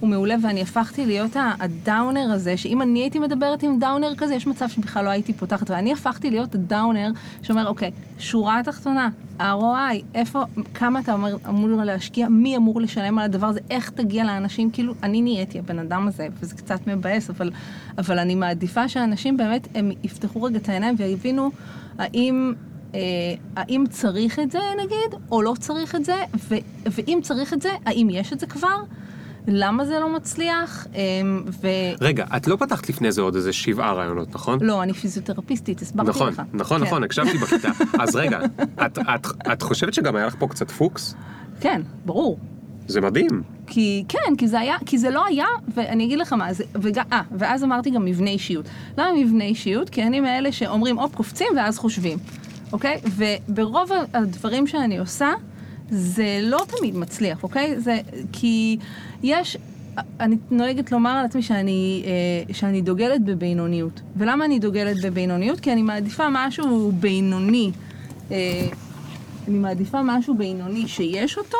[0.00, 4.46] הוא מעולה, ואני הפכתי להיות הדאונר הזה, שאם אני הייתי מדברת עם דאונר כזה, יש
[4.46, 7.10] מצב שבכלל לא הייתי פותחת, ואני הפכתי להיות הדאונר
[7.42, 10.42] שאומר, אוקיי, שורה התחתונה, ROI, איפה,
[10.74, 14.94] כמה אתה אומר, אמור להשקיע, מי אמור לשלם על הדבר הזה, איך תגיע לאנשים, כאילו,
[15.02, 17.50] אני נהייתי הבן אדם הזה, וזה קצת מבאס, אבל,
[17.98, 21.50] אבל אני מעדיפה שאנשים באמת, הם יפתחו רגע את העיניים ויבינו
[21.98, 22.54] האם...
[22.94, 23.00] אה,
[23.56, 26.16] האם צריך את זה נגיד, או לא צריך את זה,
[26.48, 26.54] ו,
[26.86, 28.82] ואם צריך את זה, האם יש את זה כבר?
[29.46, 30.86] למה זה לא מצליח?
[30.94, 31.00] אה,
[31.62, 31.66] ו...
[32.00, 34.58] רגע, את לא פתחת לפני זה עוד איזה שבעה רעיונות, נכון?
[34.62, 36.42] לא, אני פיזיותרפיסטית, הסברתי נכון, לך.
[36.54, 36.84] נכון, כן.
[36.84, 37.68] נכון, הקשבתי בכיתה.
[38.02, 38.38] אז רגע,
[38.86, 41.14] את- את- את חושבת שגם היה לך פה קצת פוקס?
[41.60, 42.38] כן, ברור.
[42.88, 43.42] זה מדהים.
[43.66, 46.98] כי כן, כי זה היה, כי זה לא היה, ואני אגיד לך מה, זה, וג,
[47.12, 48.64] אה, ואז אמרתי גם מבנה אישיות.
[48.98, 49.90] למה מבנה אישיות?
[49.90, 52.18] כי אני מאלה שאומרים, הופ, קופצים ואז חושבים,
[52.72, 53.00] אוקיי?
[53.48, 55.32] וברוב הדברים שאני עושה,
[55.90, 57.80] זה לא תמיד מצליח, אוקיי?
[57.80, 57.98] זה
[58.32, 58.78] כי
[59.22, 59.56] יש,
[60.20, 64.00] אני נוהגת לומר על עצמי שאני, אה, שאני דוגלת בבינוניות.
[64.16, 65.60] ולמה אני דוגלת בבינוניות?
[65.60, 67.70] כי אני מעדיפה משהו בינוני.
[68.30, 68.68] אה,
[69.48, 71.58] אני מעדיפה משהו בינוני שיש אותו,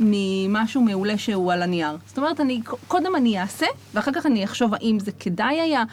[0.00, 1.96] ממשהו מעולה שהוא על הנייר.
[2.06, 5.84] זאת אומרת, אני, קודם אני אעשה, ואחר כך אני אחשוב האם זה כדאי היה,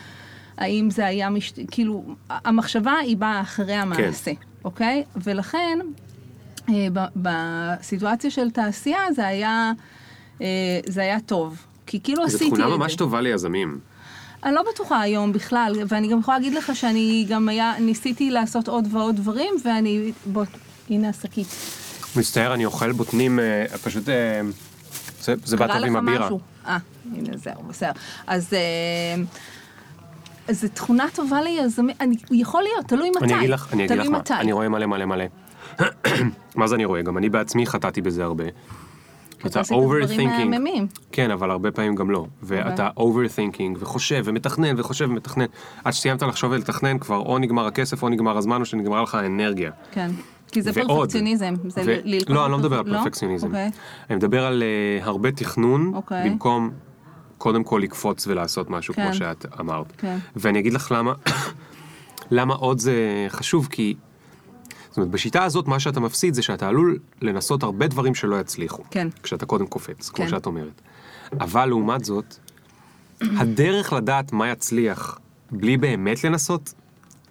[0.57, 1.53] האם זה היה, מש...
[1.71, 4.31] כאילו, המחשבה היא באה אחרי המעשה,
[4.65, 5.03] אוקיי?
[5.23, 5.79] ולכן,
[7.15, 9.71] בסיטואציה של תעשייה זה היה,
[10.41, 10.47] אה,
[10.87, 11.65] זה היה טוב.
[11.85, 12.61] כי כאילו זו עשיתי את זה.
[12.61, 13.79] תכונה ממש טובה ליזמים.
[14.43, 18.67] אני לא בטוחה היום בכלל, ואני גם יכולה להגיד לך שאני גם היה, ניסיתי לעשות
[18.67, 20.43] עוד ועוד דברים, ואני, בוא,
[20.89, 21.47] הנה השקית.
[22.15, 24.09] מצטער, אני אוכל בוטנים, אה, פשוט...
[24.09, 24.41] אה,
[25.21, 26.25] זה זה בא טוב עם לך הבירה.
[26.25, 26.39] משהו.
[26.67, 26.77] אה,
[27.15, 27.91] הנה זהו, בסדר.
[28.27, 29.23] אז אה,
[30.47, 33.25] אז זו תכונה טובה ליזמים, אני, יכול להיות, תלוי מתי.
[33.25, 34.21] אני אגיד לך, אני אגיד לך מה.
[34.31, 35.25] אני רואה מלא מלא מלא.
[36.55, 37.01] מה זה אני רואה?
[37.01, 38.43] גם אני בעצמי חטאתי בזה הרבה.
[39.45, 40.97] אתה overthinking.
[41.11, 42.25] כן, אבל הרבה פעמים גם לא.
[42.43, 45.45] ואתה overthinking, וחושב, ומתכנן, וחושב, ומתכנן.
[45.83, 49.71] עד שסיימת לחשוב ולתכנן, כבר או נגמר הכסף, או נגמר הזמן, או שנגמרה לך האנרגיה.
[49.91, 50.11] כן.
[50.51, 50.99] כי זה ועוד.
[50.99, 51.53] פרפקציוניזם.
[51.67, 52.97] זה ו- ללכוד לא, אני לא מדבר על לא?
[52.97, 53.47] פרפקציוניזם.
[53.47, 53.71] אוקיי.
[54.09, 56.29] אני מדבר על אה, הרבה תכנון, אוקיי.
[56.29, 56.71] במקום
[57.37, 59.05] קודם כל לקפוץ ולעשות משהו, כן.
[59.05, 59.93] כמו שאת אמרת.
[59.97, 60.17] כן.
[60.35, 61.13] ואני אגיד לך למה,
[62.31, 63.95] למה עוד זה חשוב, כי...
[64.91, 68.83] זאת אומרת, בשיטה הזאת, מה שאתה מפסיד זה שאתה עלול לנסות הרבה דברים שלא יצליחו.
[68.91, 69.07] כן.
[69.23, 70.31] כשאתה קודם קופץ, כמו כן.
[70.31, 70.81] שאת אומרת.
[71.39, 72.35] אבל לעומת זאת,
[73.21, 75.19] הדרך לדעת מה יצליח
[75.51, 76.73] בלי באמת לנסות,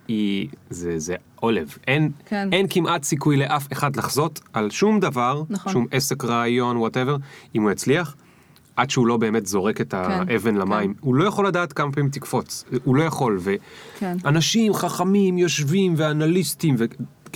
[0.08, 0.48] היא...
[0.70, 1.76] זה, זה עולב.
[1.86, 2.48] אין, כן.
[2.52, 5.72] אין כמעט סיכוי לאף אחד לחזות על שום דבר, נכון.
[5.72, 7.16] שום עסק, רעיון, וואטאבר,
[7.54, 8.16] אם הוא יצליח,
[8.76, 10.94] עד שהוא לא באמת זורק את האבן למים.
[11.00, 13.40] הוא לא יכול לדעת כמה פעמים תקפוץ, הוא לא יכול.
[13.98, 14.16] כן.
[14.22, 16.74] ואנשים חכמים יושבים ואנליסטים,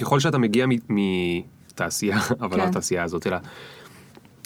[0.01, 2.69] וככל שאתה מגיע מתעשייה, אבל לא כן.
[2.69, 3.37] התעשייה הזאת, אלא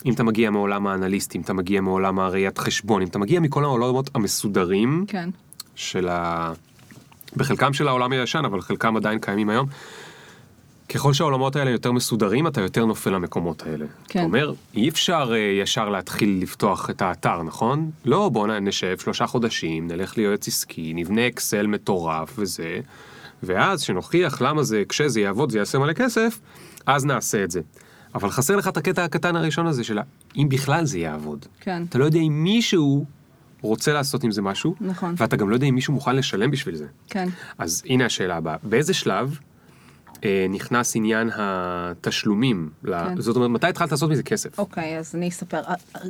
[0.06, 4.10] אם אתה מגיע מעולם האנליסטים, אתה מגיע מעולם הראיית חשבון, אם אתה מגיע מכל העולמות
[4.14, 5.30] המסודרים כן.
[5.74, 6.52] של ה...
[7.36, 9.66] בחלקם של העולם הישן, אבל חלקם עדיין קיימים היום.
[10.88, 13.86] ככל שהעולמות האלה יותר מסודרים, אתה יותר נופל למקומות האלה.
[14.08, 14.18] כן.
[14.18, 17.90] אתה אומר, אי אפשר אה, ישר להתחיל לפתוח את האתר, נכון?
[18.04, 22.80] לא, בואו נשב שלושה חודשים, נלך ליועץ עסקי, נבנה אקסל מטורף וזה,
[23.42, 26.40] ואז שנוכיח למה זה, כשזה יעבוד, זה יעשה מלא כסף,
[26.86, 27.60] אז נעשה את זה.
[28.14, 29.98] אבל חסר לך את הקטע הקטן הראשון הזה של
[30.36, 31.46] אם בכלל זה יעבוד.
[31.60, 31.82] כן.
[31.88, 33.04] אתה לא יודע אם מישהו
[33.62, 35.14] רוצה לעשות עם זה משהו, נכון.
[35.16, 36.86] ואתה גם לא יודע אם מישהו מוכן לשלם בשביל זה.
[37.08, 37.28] כן.
[37.58, 39.38] אז הנה השאלה הבאה, באיזה שלב
[40.50, 42.70] נכנס עניין התשלומים?
[42.86, 43.20] כן.
[43.20, 44.58] זאת אומרת, מתי התחלת לעשות מזה כסף?
[44.58, 45.60] אוקיי, אז אני אספר.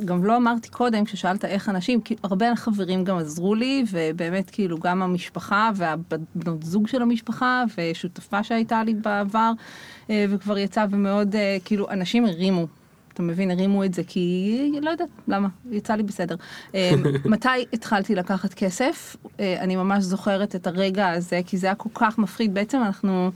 [0.05, 4.77] גם לא אמרתי קודם, כששאלת איך אנשים, כי הרבה חברים גם עזרו לי, ובאמת כאילו
[4.77, 9.51] גם המשפחה והבנות זוג של המשפחה, ושותפה שהייתה לי בעבר,
[10.09, 12.67] אה, וכבר יצא ומאוד, אה, כאילו, אנשים הרימו.
[13.13, 16.35] אתה מבין, הרימו את זה כי, לא יודעת, למה, יצא לי בסדר.
[16.75, 16.91] אה,
[17.25, 19.15] מתי התחלתי לקחת כסף?
[19.39, 22.53] אה, אני ממש זוכרת את הרגע הזה, כי זה היה כל כך מפחיד.
[22.53, 23.31] בעצם אנחנו...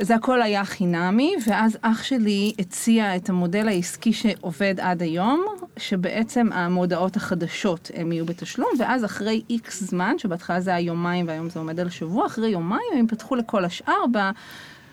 [0.00, 5.44] זה הכל היה חינמי, ואז אח שלי הציע את המודל העסקי שעובד עד היום,
[5.76, 11.50] שבעצם המודעות החדשות הם יהיו בתשלום, ואז אחרי איקס זמן, שבהתחלה זה היה יומיים והיום
[11.50, 14.18] זה עומד על שבוע, אחרי יומיים הם פתחו לכל השאר, ב...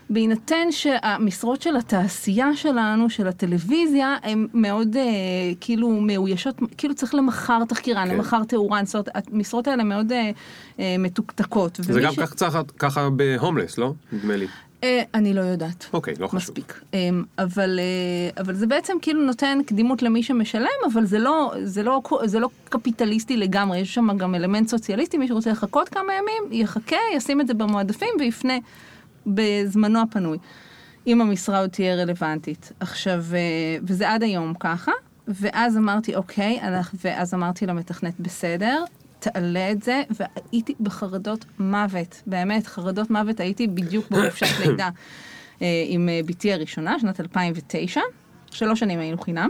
[0.09, 5.03] בהינתן שהמשרות של התעשייה שלנו, של הטלוויזיה, הן מאוד אה,
[5.61, 8.15] כאילו מאוישות, כאילו צריך למחר תחקירן, כן.
[8.15, 10.31] למחר תאורן, זאת אומרת, המשרות האלה מאוד אה,
[10.79, 11.79] אה, מתוקתקות.
[11.81, 13.93] זה גם ש- ככה צריך ככה בהומלס, לא?
[14.11, 14.47] נדמה לי.
[14.83, 15.85] אה, אני לא יודעת.
[15.93, 16.39] אוקיי, לא חשוב.
[16.39, 16.81] מספיק.
[16.93, 21.83] אמ, אבל, אה, אבל זה בעצם כאילו נותן קדימות למי שמשלם, אבל זה לא, זה
[21.83, 26.61] לא, זה לא קפיטליסטי לגמרי, יש שם גם אלמנט סוציאליסטי, מי שרוצה לחכות כמה ימים,
[26.61, 28.53] יחכה, ישים את זה במועדפים ויפנה
[29.27, 30.37] בזמנו הפנוי,
[31.07, 32.71] אם המשרה עוד תהיה רלוונטית.
[32.79, 33.39] עכשיו, אה,
[33.83, 34.91] וזה עד היום ככה,
[35.27, 36.59] ואז אמרתי, אוקיי,
[37.03, 38.83] ואז אמרתי למתכנת, בסדר.
[39.23, 44.89] תעלה את זה, והייתי בחרדות מוות, באמת, חרדות מוות, הייתי בדיוק בחופשת לידה
[45.62, 48.01] אה, עם אה, בתי הראשונה, שנת 2009,
[48.51, 49.49] שלוש שנים היינו חינם,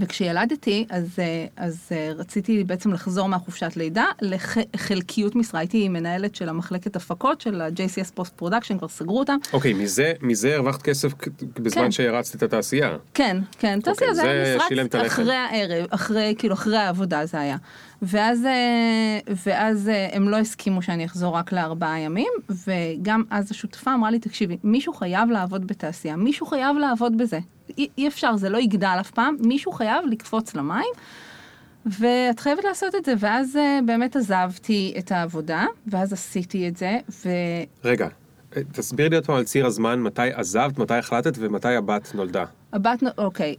[0.00, 6.48] וכשילדתי, אז, אה, אז אה, רציתי בעצם לחזור מהחופשת לידה לחלקיות משרה, הייתי מנהלת של
[6.48, 9.36] המחלקת הפקות של ה-JCS post production, כבר סגרו אותם.
[9.52, 11.90] אוקיי, מזה, מזה הרווחת כסף בזמן כן.
[11.90, 12.96] שהרצת את התעשייה.
[13.14, 15.06] כן, כן, תעשייה, זה זה היה הלחם.
[15.06, 17.56] אחרי הערב, אחרי, כאילו, אחרי העבודה זה היה.
[18.02, 22.32] ואז, אה, ואז הם לא הסכימו שאני אחזור רק לארבעה ימים,
[22.66, 27.38] וגם אז השותפה אמרה לי, תקשיבי, מישהו חייב לעבוד בתעשייה, מישהו חייב לעבוד בזה.
[27.78, 30.92] אי, אי אפשר, זה לא יגדל אף פעם, מישהו חייב לקפוץ למים,
[31.86, 33.14] ואת חייבת לעשות את זה.
[33.18, 37.28] ואז אה, באמת עזבתי את העבודה, ואז עשיתי את זה, ו...
[37.84, 38.08] רגע,
[38.56, 42.44] אה, תסביר לי עוד פעם על ציר הזמן, מתי עזבת, מתי החלטת ומתי הבת נולדה.
[42.72, 43.54] הבת, נו- אוקיי,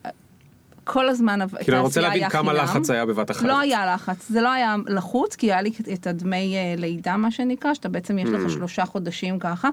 [0.83, 2.63] כל הזמן כאילו, אני רוצה להבין כמה חינם.
[2.63, 3.41] לחץ היה בבת אחת.
[3.45, 7.31] לא היה לחץ, זה לא היה לחוץ, כי היה לי את הדמי אה, לידה, מה
[7.31, 8.31] שנקרא, שאתה בעצם יש Mm.
[8.31, 9.69] לך שלושה חודשים ככה,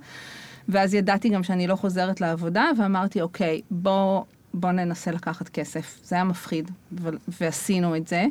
[0.68, 4.22] ואז ידעתי גם שאני לא חוזרת לעבודה, ואמרתי, אוקיי, בוא,
[4.54, 5.98] בוא ננסה לקחת כסף.
[6.04, 8.26] זה היה מפחיד, אבל, ועשינו את זה.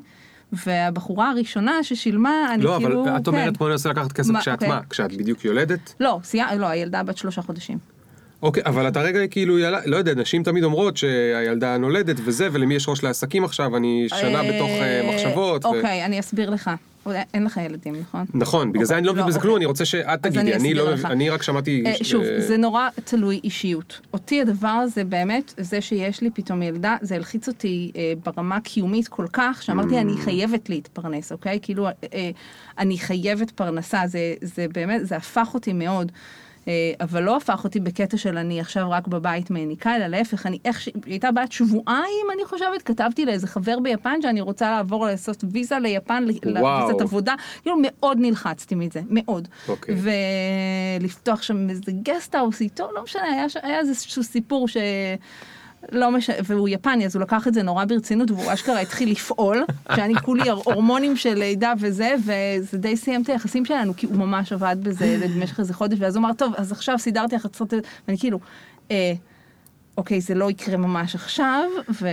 [0.65, 3.03] והבחורה הראשונה ששילמה, אני לא, כאילו...
[3.03, 3.31] אבל את כן.
[3.31, 4.67] אומרת בוא ננסה לקחת כסף מה, כשאת אוקיי.
[4.67, 4.79] מה?
[4.89, 5.93] כשאת בדיוק יולדת?
[5.99, 7.77] לא, סייע, לא, הילדה בת שלושה חודשים.
[8.41, 9.73] אוקיי, אבל אתה רגע כאילו, יל...
[9.85, 14.43] לא יודע, נשים תמיד אומרות שהילדה נולדת וזה, ולמי יש ראש לעסקים עכשיו, אני שנה
[14.43, 15.65] בתוך אה, מחשבות.
[15.65, 16.71] ו- אוקיי, אני אסביר לך.
[17.33, 18.25] אין לך ילדים, נכון?
[18.33, 19.47] נכון, בגלל זה אוקיי, אני לא מבין לא, בזה אוקיי.
[19.47, 20.91] כלום, אני רוצה שאת תגידי, אני לא.
[20.91, 21.83] מבין, אני רק שמעתי...
[21.85, 23.99] אה, שוב, זה נורא תלוי אישיות.
[24.13, 29.07] אותי הדבר הזה באמת, זה שיש לי פתאום ילדה, זה הלחיץ אותי אה, ברמה קיומית
[29.07, 31.59] כל כך, שאמרתי, אני חייבת להתפרנס, אוקיי?
[31.61, 32.31] כאילו, אה,
[32.77, 34.01] אני חייבת פרנסה,
[34.41, 36.11] זה באמת, זה הפך אותי מאוד.
[36.67, 40.59] אה, אבל לא הפך אותי בקטע של אני עכשיו רק בבית מעניקה, אלא להפך, אני
[40.65, 40.85] איך ש...
[40.85, 45.79] היא הייתה בת שבועיים, אני חושבת, כתבתי לאיזה חבר ביפן שאני רוצה לעבור לעשות ויזה
[45.79, 46.23] ליפן.
[46.43, 49.47] לוויזת עבודה, כאילו מאוד נלחצתי מזה, מאוד.
[49.67, 49.95] אוקיי.
[50.99, 54.77] ולפתוח שם איזה גסט האוס איתו, לא משנה, היה, היה איזשהו סיפור ש...
[55.91, 59.63] לא משנה, והוא יפני, אז הוא לקח את זה נורא ברצינות, והוא אשכרה התחיל לפעול,
[59.95, 64.53] שאני כולי הורמונים של לידה וזה, וזה די סיים את היחסים שלנו, כי הוא ממש
[64.53, 67.55] עבד בזה במשך איזה חודש, ואז הוא אמר, טוב, אז עכשיו סידרתי לך את
[68.07, 68.39] ואני כאילו,
[68.91, 69.13] אה,
[69.97, 71.69] אוקיי, זה לא יקרה ממש עכשיו,
[72.01, 72.07] ו...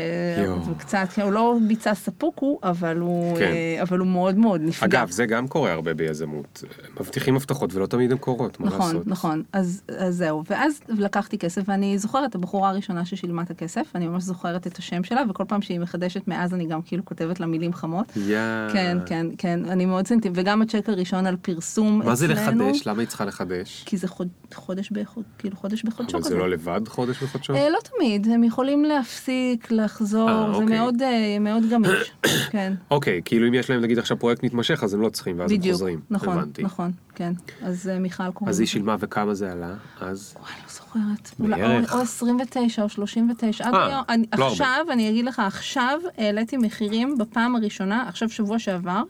[0.70, 3.42] וקצת, כן, הוא לא ביצע ספוקו, אבל הוא, כן.
[3.42, 4.86] אה, אבל הוא מאוד מאוד נפגע.
[4.86, 6.64] אגב, זה גם קורה הרבה ביזמות.
[7.00, 9.06] מבטיחים הבטחות ולא תמיד הן קורות, מה נכון, לעשות?
[9.06, 14.08] נכון, אז, אז זהו, ואז לקחתי כסף, ואני זוכרת, הבחורה הראשונה ששילמה את הכסף, אני
[14.08, 17.46] ממש זוכרת את השם שלה, וכל פעם שהיא מחדשת מאז אני גם כאילו כותבת לה
[17.46, 18.12] מילים חמות.
[18.16, 18.38] יא.
[18.72, 22.86] כן, כן, כן, אני מאוד סנטיב, וגם הצ'ק הראשון על פרסום מה זה אצלנו, לחדש?
[22.86, 23.82] למה היא צריכה לחדש?
[23.86, 26.34] כי זה חוד, חודש בחוד, כאילו חודש בחודשו אבל כזה.
[26.34, 27.52] זה לא לבד חודש בחודשו?
[27.70, 30.78] אה, לא תמיד, הם יכולים להפסיק, לחזור, אה, זה אוקיי.
[30.78, 32.12] מאוד, אה, מאוד גמיש,
[32.52, 32.72] כן.
[32.90, 35.58] אוקיי, כאילו אם יש להם נגיד עכשיו פרויקט מתמשך אז הם לא צריכים ואז הם
[35.58, 36.00] בדיוק, חוזרים.
[36.10, 36.62] נכון, הבנתי.
[36.62, 37.32] נכון, כן.
[37.62, 38.68] אז אה, מיכל קוראים אז היא.
[38.68, 40.34] שילמה וכמה זה עלה אז?
[40.40, 41.30] וואי, לא זוכרת.
[41.38, 41.92] בערך.
[41.92, 43.64] או, או 29 או 39.
[43.64, 48.28] עד אה, היום, אני, לא עכשיו, אני אגיד לך, עכשיו העליתי מחירים בפעם הראשונה, עכשיו
[48.28, 49.02] שבוע שעבר,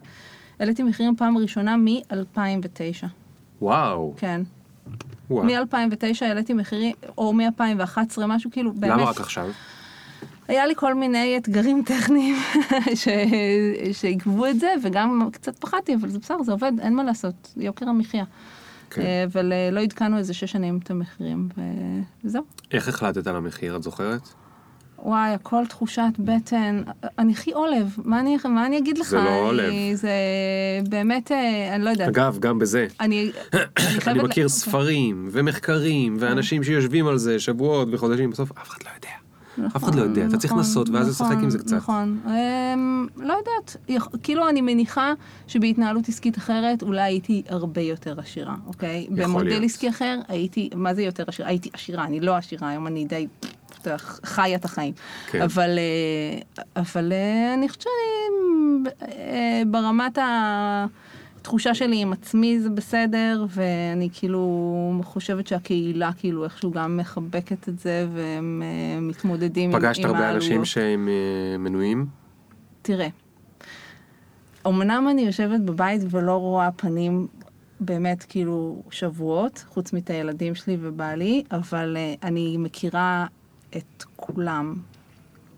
[0.60, 3.06] העליתי מחירים פעם ראשונה מ-2009.
[3.62, 4.14] וואו.
[4.16, 4.42] כן.
[5.30, 5.44] וואו.
[5.44, 8.92] מ-2009 העליתי מחירים, או מ-2011, משהו כאילו, באמת.
[8.92, 9.48] למה רק עכשיו?
[10.48, 12.36] היה לי כל מיני אתגרים טכניים
[13.02, 13.08] ש...
[13.92, 17.88] שעיכבו את זה, וגם קצת פחדתי, אבל זה בסדר, זה עובד, אין מה לעשות, יוקר
[17.88, 18.24] המחיה.
[18.90, 19.02] כן.
[19.02, 21.48] אה, אבל אה, לא עדכנו איזה שש שנים את המחירים,
[22.24, 22.42] וזהו.
[22.72, 24.28] איך החלטת על המחיר, את זוכרת?
[25.02, 26.82] וואי, הכל תחושת בטן.
[27.18, 29.08] אני הכי עולב, מה אני, מה אני אגיד לך?
[29.08, 29.64] זה לא עולב.
[29.68, 30.10] אני, זה
[30.88, 32.08] באמת, אה, אני לא יודעת.
[32.08, 32.86] אגב, גם בזה.
[33.00, 33.62] אני, אני
[34.06, 34.22] אני.
[34.22, 39.10] מכיר ל- ספרים ומחקרים ואנשים שיושבים על זה שבועות וחודשים, בסוף אף אחד לא יודע.
[39.76, 41.76] אף אחד לא יודע, אתה צריך נכון, לנסות ואז לשחק נכון, עם זה קצת.
[41.76, 43.76] נכון, אמ, לא יודעת,
[44.22, 45.12] כאילו אני מניחה
[45.46, 49.06] שבהתנהלות עסקית אחרת אולי הייתי הרבה יותר עשירה, אוקיי?
[49.10, 49.64] במודל להיות.
[49.64, 51.48] עסקי אחר הייתי, מה זה יותר עשירה?
[51.48, 53.26] הייתי עשירה, אני לא עשירה, היום אני די
[53.82, 54.92] אתה חיה את החיים.
[55.30, 55.42] כן.
[55.42, 60.18] אבל, אה, אבל אה, אני חושבת שאני אה, ברמת
[61.40, 67.78] התחושה שלי עם עצמי זה בסדר, ואני כאילו חושבת שהקהילה כאילו איכשהו גם מחבקת את
[67.78, 68.62] זה, והם
[69.00, 70.66] מתמודדים עם, עם פגשת הרבה אנשים העלויות.
[70.66, 71.08] שהם
[71.58, 72.06] מנויים?
[72.82, 73.08] תראה,
[74.66, 77.26] אמנם אני יושבת בבית ולא רואה פנים
[77.80, 83.26] באמת כאילו שבועות, חוץ מאת הילדים שלי ובעלי, אבל uh, אני מכירה
[83.76, 84.74] את כולם.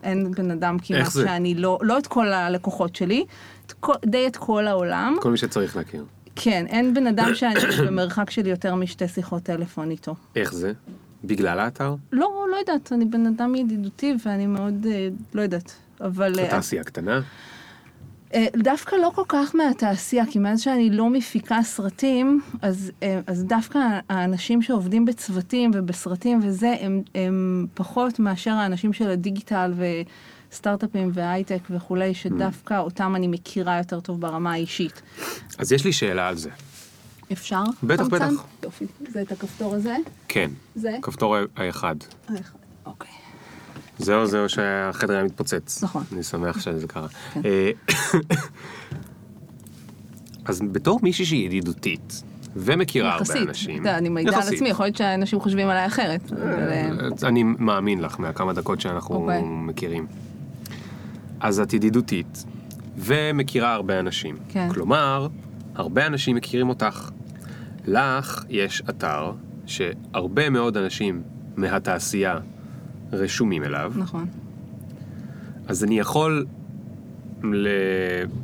[0.03, 1.13] אין בן אדם כמעט?
[1.13, 3.25] שאני לא, לא את כל הלקוחות שלי,
[3.67, 5.17] את כל, די את כל העולם.
[5.21, 6.05] כל מי שצריך להכיר.
[6.37, 10.15] כן, אין בן אדם שאני במרחק של יותר משתי שיחות טלפון איתו.
[10.37, 10.73] איך זה?
[11.25, 11.95] בגלל האתר?
[12.13, 16.35] לא, לא יודעת, אני בן אדם ידידותי ואני מאוד, אה, לא יודעת, אבל...
[16.35, 17.21] זו אה, תעשייה קטנה?
[18.35, 23.45] אה, דווקא לא כל כך מהתעשייה, כי מאז שאני לא מפיקה סרטים, אז, אה, אז
[23.45, 29.73] דווקא האנשים שעובדים בצוותים ובסרטים וזה, הם, הם פחות מאשר האנשים של הדיגיטל
[30.51, 35.03] וסטארט-אפים והייטק וכולי, שדווקא אותם אני מכירה יותר טוב ברמה האישית.
[35.59, 36.51] אז יש לי שאלה על זה.
[37.33, 37.63] אפשר?
[37.83, 38.35] בטח, חמצן?
[38.35, 38.45] בטח.
[38.63, 39.97] יופי, זה את הכפתור הזה?
[40.29, 40.51] כן.
[40.75, 40.97] זה?
[41.03, 41.97] כפתור האחד.
[42.29, 43.22] האחד, אוקיי.
[44.03, 45.83] זהו, זהו שהחדר היה מתפוצץ.
[45.85, 46.05] נכון.
[46.13, 47.09] אני שמח שזה קרה.
[47.09, 47.41] כן.
[47.45, 47.71] אה,
[50.45, 52.23] אז בתור מישהי שהיא ידידותית,
[52.57, 53.49] ומכירה הרבה יחסית.
[53.49, 54.55] אנשים, יודע, אני מעידה על יחסית.
[54.55, 56.33] עצמי, יכול להיות שאנשים חושבים עליי אחרת.
[56.33, 56.73] אבל,
[57.23, 59.43] אה, אני מאמין לך מהכמה דקות שאנחנו אוקיי.
[59.45, 60.07] מכירים.
[61.41, 62.45] אז את ידידותית,
[62.97, 64.37] ומכירה הרבה אנשים.
[64.49, 64.69] כן.
[64.73, 65.29] כלומר,
[65.75, 67.11] הרבה אנשים מכירים אותך.
[67.87, 69.33] לך יש אתר
[69.67, 71.23] שהרבה מאוד אנשים
[71.57, 72.39] מהתעשייה
[73.13, 74.27] רשומים אליו, נכון.
[75.69, 76.47] אז אני יכול
[77.45, 77.69] ל...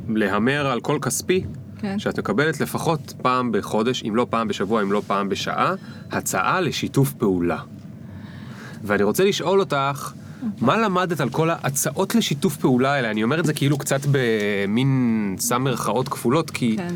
[0.09, 1.43] להמר על כל כספי
[1.77, 1.99] כן.
[1.99, 5.73] שאת מקבלת לפחות פעם בחודש, אם לא פעם בשבוע, אם לא פעם בשעה,
[6.11, 7.57] הצעה לשיתוף פעולה.
[8.83, 10.13] ואני רוצה לשאול אותך,
[10.61, 13.11] מה למדת על כל ההצעות לשיתוף פעולה האלה?
[13.11, 16.95] אני אומר את זה כאילו קצת במין שם מירכאות כפולות, כי כן.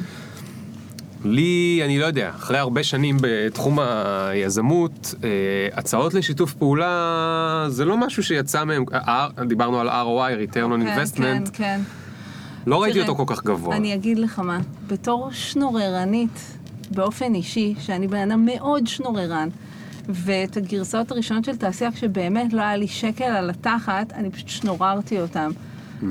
[1.25, 5.29] לי, אני לא יודע, אחרי הרבה שנים בתחום היזמות, אה,
[5.73, 10.97] הצעות לשיתוף פעולה זה לא משהו שיצא מהם, אה, דיברנו על ROI, return on כן,
[10.97, 11.81] investment, כן, כן.
[12.67, 13.75] לא ראיתי אותו כל כך גבוה.
[13.75, 16.57] אני אגיד לך מה, בתור שנוררנית,
[16.91, 19.49] באופן אישי, שאני בן אדם מאוד שנוררן,
[20.09, 25.21] ואת הגרסאות הראשונות של תעשייה, כשבאמת לא היה לי שקל על התחת, אני פשוט שנוררתי
[25.21, 25.51] אותם.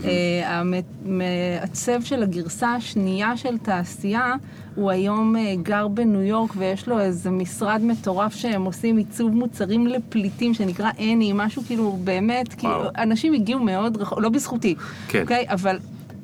[0.04, 4.34] אה, המעצב של הגרסה השנייה של תעשייה,
[4.74, 9.86] הוא היום אה, גר בניו יורק ויש לו איזה משרד מטורף שהם עושים עיצוב מוצרים
[9.86, 12.84] לפליטים שנקרא אני, משהו כאילו באמת, כאילו.
[12.98, 14.74] אנשים הגיעו מאוד רחוק, לא בזכותי,
[15.08, 15.22] כן.
[15.22, 15.44] אוקיי?
[15.48, 15.78] אבל,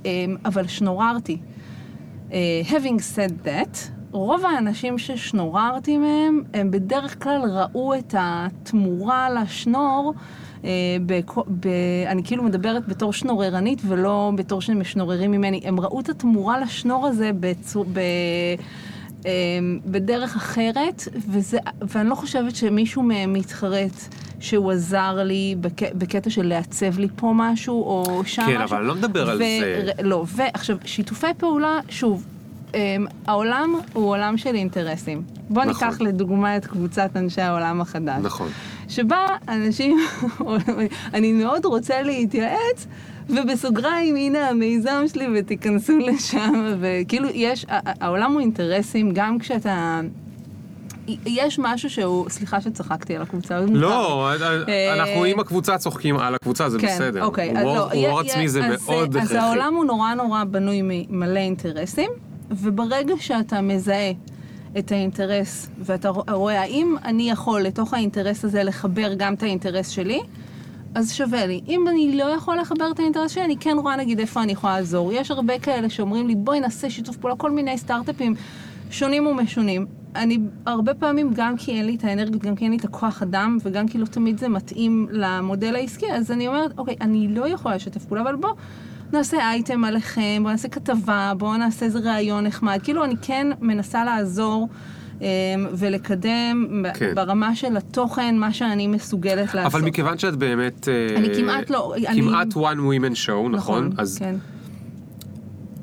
[0.04, 1.38] אמ, אבל שנוררתי.
[2.28, 2.33] Uh,
[2.68, 3.78] having said that,
[4.11, 10.14] רוב האנשים ששנוררתי מהם, הם בדרך כלל ראו את התמורה לשנור.
[10.64, 10.71] אה,
[11.07, 15.61] בכ- ב- אני כאילו מדברת בתור שנוררנית ולא בתור שהם משנוררים ממני.
[15.64, 17.99] הם ראו את התמורה לשנור הזה בצור, ב,
[19.27, 19.31] אה,
[19.87, 23.92] בדרך אחרת, וזה, ואני לא חושבת שמישהו מהם מתחרט
[24.40, 28.64] שהוא עזר לי בק, בקטע של לעצב לי פה משהו או שם כן, משהו.
[28.64, 29.85] אבל אני לא מדבר על זה.
[30.03, 32.27] לא, ועכשיו, שיתופי פעולה, שוב,
[32.73, 32.75] um,
[33.27, 35.23] העולם הוא עולם של אינטרסים.
[35.51, 35.88] בוא נכון.
[35.88, 38.21] ניקח לדוגמה את קבוצת אנשי העולם החדש.
[38.23, 38.49] נכון.
[38.88, 39.98] שבה אנשים,
[41.14, 42.87] אני מאוד רוצה להתייעץ,
[43.29, 50.01] ובסוגריים, הנה המיזם שלי ותיכנסו לשם, וכאילו יש, העולם הוא אינטרסים גם כשאתה...
[51.27, 53.61] יש משהו שהוא, סליחה שצחקתי על הקבוצה.
[53.61, 54.29] לא,
[54.68, 57.24] אה, אנחנו עם הקבוצה צוחקים על הקבוצה, זה כן, בסדר.
[57.24, 59.38] אוקיי, אז לא, יה- עצמי זה אז, מאוד אז הכרחי.
[59.38, 62.11] העולם הוא נורא נורא בנוי ממלא אינטרסים,
[62.51, 64.12] וברגע שאתה מזהה
[64.78, 69.88] את האינטרס, ואתה רוא- רואה האם אני יכול לתוך האינטרס הזה לחבר גם את האינטרס
[69.88, 70.20] שלי,
[70.94, 71.60] אז שווה לי.
[71.68, 74.76] אם אני לא יכול לחבר את האינטרס שלי, אני כן רואה נגיד איפה אני יכולה
[74.76, 75.12] לעזור.
[75.12, 78.34] יש הרבה כאלה שאומרים לי, בואי נעשה שיתוף פעולה, כל מיני סטארט-אפים
[78.90, 79.86] שונים ומשונים.
[80.16, 83.22] אני הרבה פעמים, גם כי אין לי את האנרגיות, גם כי אין לי את הכוח
[83.22, 87.48] אדם, וגם כי לא תמיד זה מתאים למודל העסקי, אז אני אומרת, אוקיי, אני לא
[87.48, 88.50] יכולה לשתף פעולה, אבל בוא
[89.12, 92.79] נעשה אייטם עליכם, בוא נעשה כתבה, בוא נעשה איזה ראיון נחמד.
[92.83, 94.68] כאילו, אני כן מנסה לעזור.
[95.21, 95.27] אמ,
[95.73, 97.14] ולקדם כן.
[97.14, 99.75] ברמה של התוכן מה שאני מסוגלת לעשות.
[99.75, 100.88] אבל מכיוון שאת באמת...
[100.88, 103.90] אה, אני כמעט לא- אני- כמעט one women show, נכון?
[103.99, 104.35] אז כן.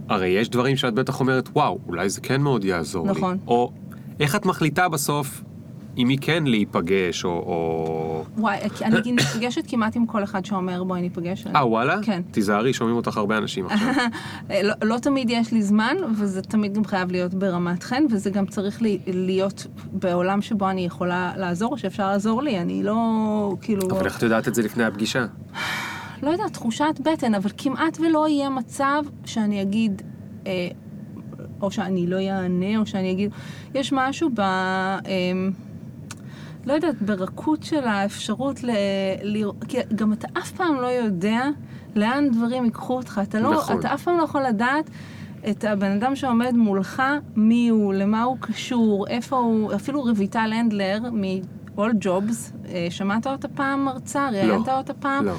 [0.10, 3.12] הרי יש דברים שאת בטח אומרת, וואו, אולי זה כן מאוד יעזור לי.
[3.12, 3.38] נכון.
[3.48, 3.72] או
[4.20, 5.42] איך את מחליטה בסוף
[5.96, 7.30] עם מי כן להיפגש, או...
[7.30, 8.24] או...
[8.38, 11.48] וואי, אני נפגשת כמעט עם כל אחד שאומר בואי ניפגש.
[11.56, 11.98] אה, וואלה?
[12.02, 12.22] כן.
[12.32, 13.88] תיזהרי, שומעים אותך הרבה אנשים עכשיו.
[14.64, 18.46] לא, לא תמיד יש לי זמן, וזה תמיד גם חייב להיות ברמת חן, וזה גם
[18.46, 23.90] צריך לי, להיות בעולם שבו אני יכולה לעזור, או שאפשר לעזור לי, אני לא, כאילו...
[23.92, 25.26] אבל איך את יודעת את זה לפני הפגישה?
[26.24, 30.02] לא יודעת, תחושת בטן, אבל כמעט ולא יהיה מצב שאני אגיד,
[30.48, 30.68] אה,
[31.62, 33.32] או שאני לא אענה, או שאני אגיד,
[33.74, 34.40] יש משהו ב...
[34.40, 35.02] אה,
[36.66, 38.70] לא יודעת, ברכות של האפשרות ל...
[39.24, 41.48] לראות, כי גם אתה אף פעם לא יודע
[41.96, 43.22] לאן דברים ייקחו אותך.
[43.24, 43.80] אתה, לא, נכון.
[43.80, 44.90] אתה אף פעם לא יכול לדעת
[45.50, 47.04] את הבן אדם שעומד מולך,
[47.36, 53.48] מי הוא, למה הוא קשור, איפה הוא, אפילו רויטל הנדלר מ-all jobs, אה, שמעת אותה
[53.48, 54.30] פעם מרצה?
[54.32, 55.26] ראיינת אותה פעם?
[55.26, 55.34] לא.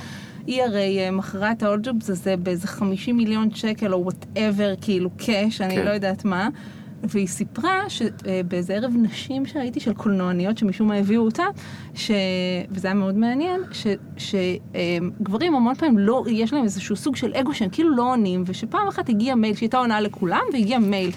[0.47, 5.11] היא הרי אה, מכרה את ה- AllJobs הזה באיזה 50 מיליון שקל או whatever, כאילו
[5.17, 5.85] cash, אני כן.
[5.85, 6.49] לא יודעת מה.
[7.05, 11.45] והיא סיפרה שבאיזה ערב נשים שראיתי של קולנועניות שמשום מה הביאו אותה,
[11.95, 12.11] ש...
[12.71, 13.61] וזה היה מאוד מעניין,
[14.17, 18.89] שגברים המון פעמים לא, יש להם איזשהו סוג של אגו שהם כאילו לא עונים, ושפעם
[18.89, 21.11] אחת הגיע מייל שהיא הייתה עונה לכולם, והגיע מייל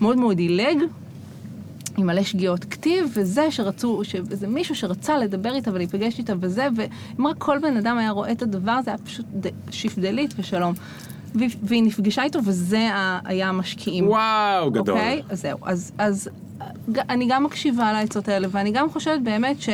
[0.00, 0.78] מאוד מאוד עילג,
[1.98, 7.26] עם מלא שגיאות כתיב, וזה שרצו, שזה מישהו שרצה לדבר איתה ולהיפגש איתה וזה, ואם
[7.26, 10.74] רק כל בן אדם היה רואה את הדבר הזה, היה פשוט ד- delete ושלום.
[11.34, 12.88] והיא, נפגשה איתו, וזה
[13.24, 14.08] היה המשקיעים.
[14.08, 14.94] וואו, גדול.
[14.96, 15.22] אוקיי?
[15.28, 15.58] אז זהו.
[15.62, 16.28] אז, אז
[16.92, 19.68] ג- אני גם מקשיבה לעצות האלה, ואני גם חושבת באמת ש...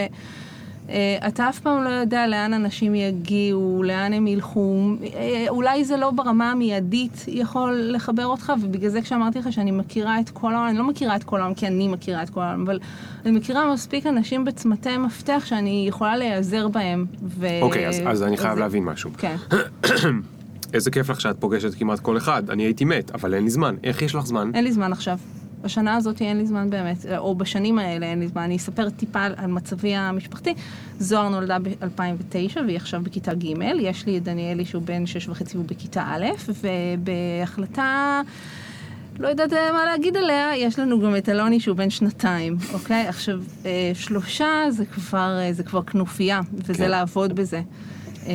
[0.91, 4.77] אה, אתה אף פעם לא יודע לאן אנשים יגיעו, לאן הם ילכו.
[5.15, 10.21] אה, אולי זה לא ברמה המיידית יכול לחבר אותך, ובגלל זה כשאמרתי לך שאני מכירה
[10.21, 12.63] את כל העולם, אני לא מכירה את כל העולם כי אני מכירה את כל העולם,
[12.63, 12.79] אבל
[13.27, 17.07] אני מכירה מספיק אנשים בצמתי מפתח שאני יכולה להיעזר בהם.
[17.23, 17.47] ו...
[17.63, 19.11] אוקיי, אז- אז אני חייב זה- להבין משהו.
[19.19, 19.37] כן.
[20.75, 22.51] איזה כיף לך שאת פוגשת כמעט כל אחד.
[22.51, 23.77] אני הייתי מת, אבל אין לי זמן.
[23.85, 24.51] איך יש לך זמן?
[24.55, 25.19] אין לי זמן עכשיו.
[25.63, 28.43] בשנה הזאת אין לי זמן באמת, או בשנים האלה אין לי זמן.
[28.43, 30.55] אני אספר טיפה על, מצבי המשפחתי.
[30.99, 33.45] זוהר נולדה ב-2009 והיא עכשיו בכיתה ג',
[33.81, 36.27] יש לי את דניאלי שהוא בן שש וחצי והוא בכיתה א',
[36.63, 38.21] ובהחלטה...
[39.19, 43.09] לא יודעת מה להגיד עליה, יש לנו גם את אלוני שהוא בן שנתיים, אוקיי?
[43.09, 46.91] עכשיו, אה, שלושה זה כבר, אה, זה כבר כנופיה, וזה כן.
[46.91, 47.61] לעבוד בזה.
[48.29, 48.33] אה,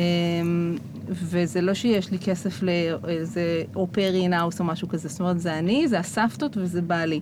[1.08, 3.42] וזה לא שיש לי כסף לאיזה
[3.76, 7.20] אופרי נאוס או משהו כזה, זאת אומרת, זה אני, זה הסבתות וזה בעלי.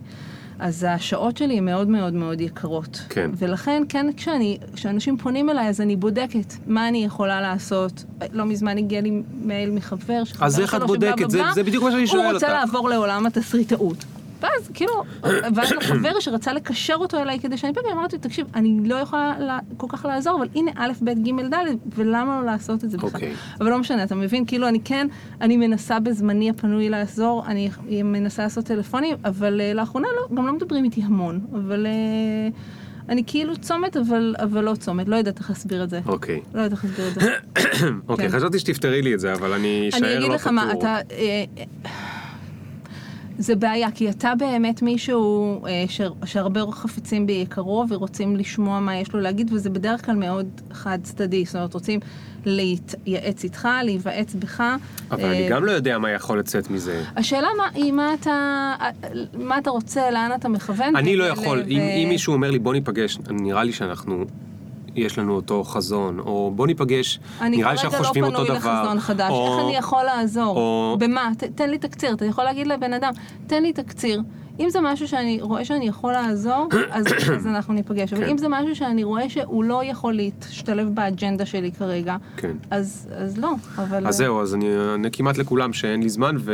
[0.59, 3.01] אז השעות שלי הן מאוד מאוד מאוד יקרות.
[3.09, 3.31] כן.
[3.37, 8.03] ולכן, כן, כשאני, כשאנשים פונים אליי, אז אני בודקת מה אני יכולה לעשות.
[8.33, 9.11] לא מזמן הגיע לי
[9.43, 11.29] מייל מחבר, שחבר אז איך את בודקת?
[11.29, 12.73] זה- זה בדיוק מה שאני שואל הוא רוצה אותך.
[12.73, 14.05] לעבור לעולם התסריטאות.
[14.43, 15.03] ואז כאילו,
[15.55, 19.59] ואז לחבר שרצה לקשר אותו אליי כדי שאני אפגע, אמרתי, תקשיב, אני לא יכולה לה-
[19.77, 21.57] כל כך לעזור, אבל הנה א', ב', ג', ד',
[21.95, 23.09] ולמה לא לעשות את זה בכלל?
[23.13, 23.33] אוקיי.
[23.61, 24.45] אבל לא משנה, אתה מבין?
[24.45, 25.07] כאילו, אני כן,
[25.41, 27.69] אני מנסה בזמני הפנוי לעזור, אני
[28.03, 31.87] מנסה לעשות טלפונים, אבל uh, לאחרונה לא, גם לא מדברים איתי המון, אבל
[32.51, 32.53] uh,
[33.09, 35.99] אני כאילו צומת, אבל, אבל לא צומת, לא יודעת איך להסביר את זה.
[36.05, 36.41] אוקיי.
[36.53, 37.21] לא יודעת איך להסביר את זה.
[38.09, 38.37] אוקיי, כן.
[38.37, 40.25] חשבתי שתפתרי לי את זה, אבל אני אשאר לא אני פתור.
[40.27, 40.97] אגיד לך מה, אתה...
[43.37, 48.97] אה, זה בעיה, כי אתה באמת מישהו אה, ש, שהרבה חפצים ביקרו ורוצים לשמוע מה
[48.97, 51.45] יש לו להגיד, וזה בדרך כלל מאוד חד צדדי.
[51.45, 51.99] זאת אומרת, רוצים
[52.45, 54.63] להתייעץ איתך, להיוועץ בך.
[55.11, 57.03] אבל אה, אני גם לא יודע מה יכול לצאת מזה.
[57.15, 58.75] השאלה מה, היא מה אתה,
[59.33, 60.95] מה אתה רוצה, לאן אתה מכוון.
[60.95, 64.25] אני לא יכול, ו- אם אם מישהו אומר לי בוא ניפגש, נראה לי שאנחנו,
[64.95, 68.45] יש לנו אותו חזון, או בוא ניפגש, אני נראה לי שאנחנו כרגע חושבים לא אותו
[68.45, 68.81] פנוי דבר.
[68.83, 70.57] לחזון חדש, או- איך אני יכול לעזור?
[70.57, 71.29] או- במה?
[71.37, 73.11] ת, תן לי תקציר, אתה יכול להגיד לבן אדם,
[73.47, 74.21] תן לי תקציר.
[74.59, 78.13] אם זה משהו שאני רואה שאני יכול לעזור, אז, אז אנחנו ניפגש.
[78.13, 78.29] אבל כן.
[78.29, 82.51] אם זה משהו שאני רואה שהוא לא יכול להשתלב באג'נדה שלי כרגע, כן.
[82.71, 83.51] אז, אז לא.
[83.77, 84.07] אבל...
[84.07, 86.53] אז זהו, אז אני אענה כמעט לכולם שאין לי זמן, ו...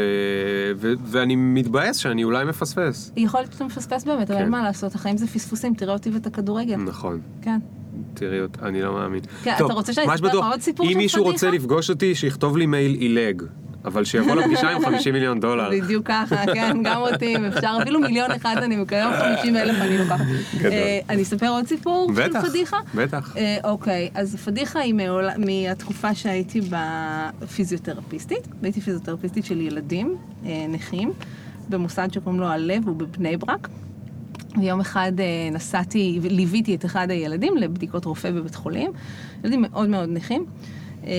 [0.76, 0.94] ו...
[1.04, 3.12] ואני מתבאס שאני אולי מפספס.
[3.18, 4.44] יכול להיות שאתה מפספס באמת, אבל כן.
[4.44, 6.76] אין מה לעשות, החיים זה פספוסים, תראה אותי ואת הכדורגל.
[6.76, 7.22] נכון.
[7.42, 7.60] כן.
[8.20, 9.20] תראי, אות- אני לא מאמין.
[9.44, 11.32] כן, טוב, אתה רוצה שאני אספר לך עוד סיפור אם של מישהו פדיחה?
[11.34, 13.42] רוצה לפגוש אותי, שיכתוב לי מייל עילג.
[13.86, 15.70] אבל שיבוא לפגישה עם 50 מיליון דולר.
[15.72, 19.98] בדיוק ככה, כן, גם אותי, אם אפשר, אפילו מיליון אחד אני מקיים, 50 אלף אני
[19.98, 20.26] לוקחת.
[20.58, 20.72] גדול.
[20.72, 22.78] אה, אני אספר עוד סיפור של בטח, פדיחה?
[22.96, 23.38] בטח.
[23.38, 24.94] אה, אוקיי, אז פדיחה היא
[25.38, 26.62] מהתקופה שהייתי
[27.42, 30.16] בפיזיותרפיסטית, והייתי פיזיותרפיסטית של ילדים
[30.46, 31.12] אה, נכים,
[31.70, 33.68] במוסד שקוראים לו הלב, הוא בבני ברק.
[34.62, 38.92] ויום אחד אה, נסעתי, ליוויתי את אחד הילדים לבדיקות רופא בבית חולים,
[39.44, 40.46] ילדים מאוד מאוד נכים.
[41.08, 41.12] אה,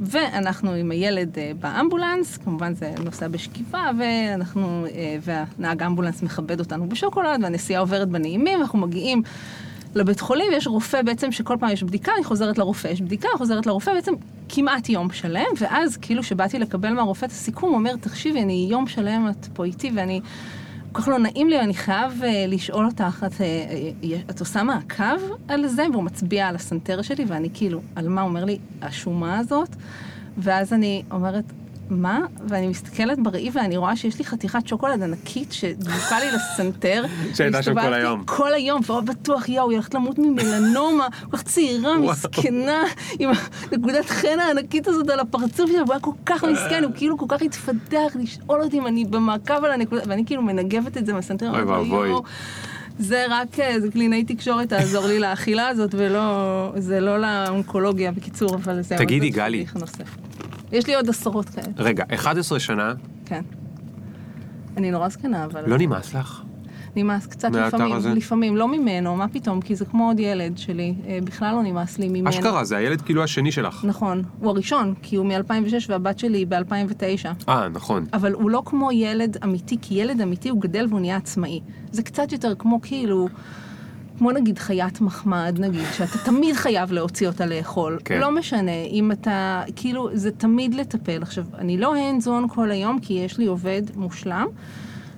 [0.00, 4.86] ואנחנו עם הילד אה, באמבולנס, כמובן זה נוסע בשקיפה, ואנחנו,
[5.22, 9.22] והנהג אמבולנס מכבד אותנו בשוקולד, והנסיעה עוברת בנעימים, אנחנו מגיעים
[9.94, 13.38] לבית חולים, יש רופא בעצם שכל פעם יש בדיקה, אני חוזרת לרופא, יש בדיקה, אני
[13.38, 14.12] חוזרת לרופא, בעצם
[14.48, 18.86] כמעט יום שלם, ואז כאילו שבאתי לקבל מהרופא את הסיכום, הוא אומר, תקשיבי, אני יום
[18.86, 20.20] שלם, את פה איתי, ואני...
[20.94, 23.36] כל כך לא נעים לי, אני חייב uh, לשאול אותך, את, uh,
[24.02, 25.86] uh, את עושה מעקב על זה?
[25.92, 28.22] והוא מצביע על הסנטר שלי, ואני כאילו, על מה?
[28.22, 29.68] אומר לי, השומה הזאת?
[30.38, 31.44] ואז אני אומרת,
[31.90, 32.20] מה?
[32.48, 37.04] ואני מסתכלת בראי ואני רואה שיש לי חתיכת שוקולד ענקית שדבוקה לי לסנטר.
[37.36, 38.22] שהייתה שם כל היום.
[38.24, 41.98] כל היום, ועוד בטוח, יואו, היא הולכת למות ממלנומה, כל כך צעירה.
[41.98, 42.82] מסכנה,
[43.18, 43.30] עם
[43.72, 47.26] הנקודת חן הענקית הזאת על הפרצוף שלה, והוא היה כל כך מסכן, הוא כאילו כל
[47.28, 51.50] כך התפתח לשאול אותי אם אני במעקב על הנקודה, ואני כאילו מנגבת את זה מהסנטר.
[51.50, 52.08] אוי ואבוי.
[52.08, 52.22] "יואו,
[52.98, 58.54] זה רק, אה, זה קלינאי תקשורת תעזור לי לאכילה הזאת, ולא, זה לא לאונקולוגיה, בקיצור,
[58.54, 58.98] אבל זהו.
[58.98, 59.66] תגידי, זה גלי.
[60.74, 62.94] יש לי עוד עשרות כאלה, רגע, 11 שנה,
[63.26, 63.42] כן.
[64.76, 65.62] אני נורא זקנה, אבל...
[65.66, 66.42] לא נמאס לך?
[66.96, 68.14] נמאס קצת לפעמים, הזה?
[68.14, 71.98] לפעמים, לא ממנו, מה פתאום, כי זה כמו עוד ילד שלי, אה, בכלל לא נמאס
[71.98, 72.30] לי ממנו.
[72.30, 73.84] אשכרה, זה הילד כאילו השני שלך.
[73.84, 77.48] נכון, הוא הראשון, כי הוא מ-2006 והבת שלי היא ב-2009.
[77.48, 78.04] אה, נכון.
[78.12, 81.60] אבל הוא לא כמו ילד אמיתי, כי ילד אמיתי הוא גדל והוא נהיה עצמאי.
[81.92, 83.28] זה קצת יותר כמו כאילו,
[84.18, 87.98] כמו נגיד חיית מחמד, נגיד, שאתה תמיד חייב להוציא אותה לאכול.
[88.04, 88.20] כן.
[88.20, 91.22] לא משנה, אם אתה, כאילו, זה תמיד לטפל.
[91.22, 94.46] עכשיו, אני לא hands on כל היום, כי יש לי עובד מושלם.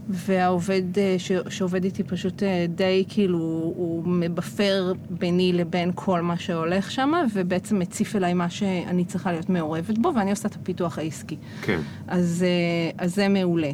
[0.08, 3.38] והעובד אה, ש, שעובד איתי פשוט אה, די כאילו,
[3.76, 9.50] הוא מבפר ביני לבין כל מה שהולך שם, ובעצם מציף אליי מה שאני צריכה להיות
[9.50, 11.36] מעורבת בו, ואני עושה את הפיתוח העסקי.
[11.62, 11.80] כן.
[12.08, 13.70] אז, אה, אז זה מעולה.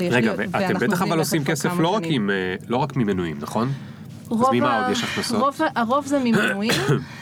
[0.00, 2.02] רגע, לי- ואתם בטח אבל עושים כסף לא רק.
[2.06, 2.30] עם,
[2.68, 3.68] לא רק ממנויים, נכון?
[4.30, 5.40] רוב ממה ה- עוד יש הכנסות?
[5.42, 6.72] רוב, הרוב זה ממנויים,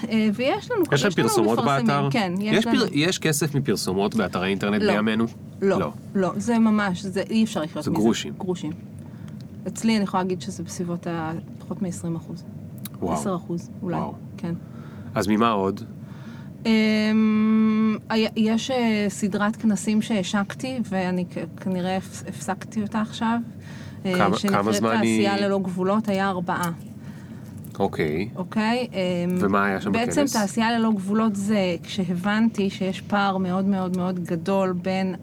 [0.08, 2.08] אה, ויש לנו יש לנו פרסומות באתר?
[2.10, 2.78] כן, יש, יש לנו.
[2.80, 4.92] פר- יש כסף מפרסומות באתרי אינטרנט לא.
[4.92, 5.24] בימינו?
[5.62, 5.92] לא, לא.
[6.14, 8.00] לא, זה ממש, זה אי אפשר לחיות זה מזה.
[8.00, 8.32] גרושים.
[8.38, 8.72] גרושים.
[9.68, 11.32] אצלי אני יכולה להגיד שזה בסביבות ה...
[11.58, 12.44] פחות מ-20 אחוז.
[13.00, 13.14] וואו.
[13.20, 14.14] 10 אחוז, אולי, וואו.
[14.36, 14.54] כן.
[15.14, 15.80] אז ממה עוד?
[16.66, 17.96] אמ,
[18.36, 21.24] יש אה, סדרת כנסים שהשקתי, ואני
[21.60, 23.38] כנראה הפס- הפסקתי אותה עכשיו.
[24.06, 26.70] אה, כמה- כמה זמן שנקראת היא- תעשייה ללא גבולות, היה ארבעה.
[27.78, 28.28] אוקיי.
[28.36, 28.88] אוקיי?
[28.92, 30.32] אמ, ומה היה שם בעצם בכנס?
[30.32, 35.14] תעשייה ללא גבולות זה כשהבנתי שיש פער מאוד מאוד מאוד גדול בין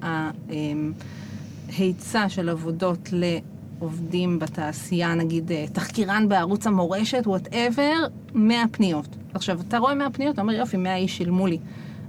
[1.70, 7.94] ההיצע של עבודות לעובדים בתעשייה, נגיד אה, תחקירן בערוץ המורשת, whatever,
[8.34, 9.08] 100 פניות.
[9.34, 11.58] עכשיו, אתה רואה 100 פניות, אתה אומר, יופי, 100 איש שילמו לי.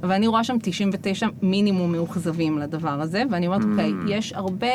[0.03, 4.67] אבל אני רואה שם 99 מינימום מאוכזבים לדבר הזה, ואני אומרת, אוקיי, יש הרבה,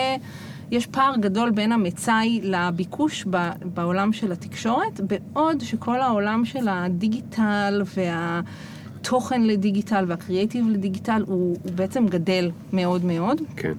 [0.71, 7.81] יש פער גדול בין המצאי לביקוש ב, בעולם של התקשורת, בעוד שכל העולם של הדיגיטל
[7.95, 13.41] והתוכן לדיגיטל והקריאיטיב לדיגיטל הוא, הוא בעצם גדל מאוד מאוד.
[13.55, 13.73] כן.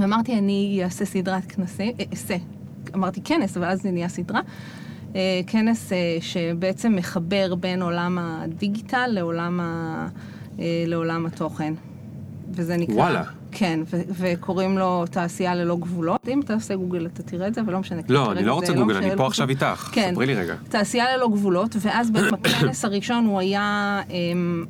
[0.00, 2.36] ואמרתי, אני אעשה סדרת כנסים, אה, אעשה,
[2.94, 4.40] אמרתי כנס, אבל אז זה נהיה סדרה.
[5.16, 10.08] אה, כנס אה, שבעצם מחבר בין עולם הדיגיטל לעולם, ה,
[10.86, 11.74] לעולם התוכן.
[12.50, 12.94] וזה נקרא...
[12.94, 13.22] וואלה.
[13.52, 16.28] כן, ו- וקוראים לו תעשייה ללא גבולות.
[16.28, 18.00] אם אתה עושה גוגל אתה תראה את זה, ולא משנה.
[18.08, 19.48] לא, אני לא רוצה גוגל, משנה, אני לא פה עכשיו.
[19.48, 19.88] איתך.
[19.92, 20.10] כן.
[20.12, 20.54] ספרי לי רגע.
[20.68, 24.64] תעשייה ללא גבולות, ואז בעצם הכנס הראשון הוא היה אמ,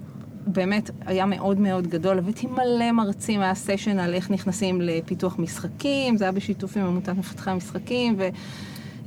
[0.46, 2.18] באמת היה מאוד מאוד גדול.
[2.18, 7.08] הבאתי מלא מרצים, היה סשן על איך נכנסים לפיתוח משחקים, זה היה בשיתוף עם עמותת
[7.08, 8.28] מפתחי המשחקים, ו...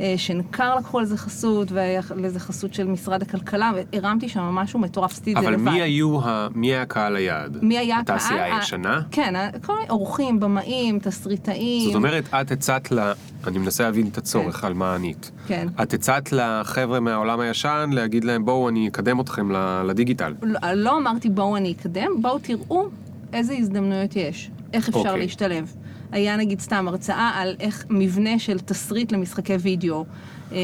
[0.02, 4.80] אה, שנקר לקחו על זה חסות, והיה לזה חסות של משרד הכלכלה, והרמתי שם משהו
[4.80, 5.64] מטורף, עשיתי את זה אבל לבד.
[5.64, 6.48] מי היו, ה...
[6.56, 7.58] מי היה קהל היעד?
[7.62, 8.16] מי היה הקהל?
[8.16, 9.02] התעשייה ה- הישנה?
[9.12, 11.86] כן, ה- כל מיני אורחים, במאים, תסריטאים.
[11.86, 13.12] זאת אומרת, את הצעת ל...
[13.48, 15.32] אני מנסה להבין את הצורך על מה ענית.
[15.48, 15.68] כן.
[15.82, 19.52] את הצעת לחבר'ה מהעולם הישן להגיד להם, בואו, אני אקדם אתכם
[19.88, 20.34] לדיגיטל.
[20.42, 22.88] לא, לא אמרתי בואו אני אקדם, בואו תראו
[23.34, 25.20] איזה הזדמנויות יש, איך אפשר אוקיי.
[25.20, 25.76] להשתלב.
[26.12, 30.06] היה נגיד סתם הרצאה על איך מבנה של תסריט למשחקי וידאו.
[30.52, 30.58] אה,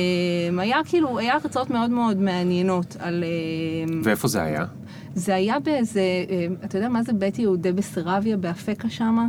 [0.58, 3.24] היה כאילו, היה הרצאות מאוד מאוד מעניינות על...
[3.24, 4.66] אה, ואיפה זה היה?
[5.16, 9.26] זה היה באיזה, אה, אתה יודע מה זה בית יהודי בסרביה, באפקה שמה?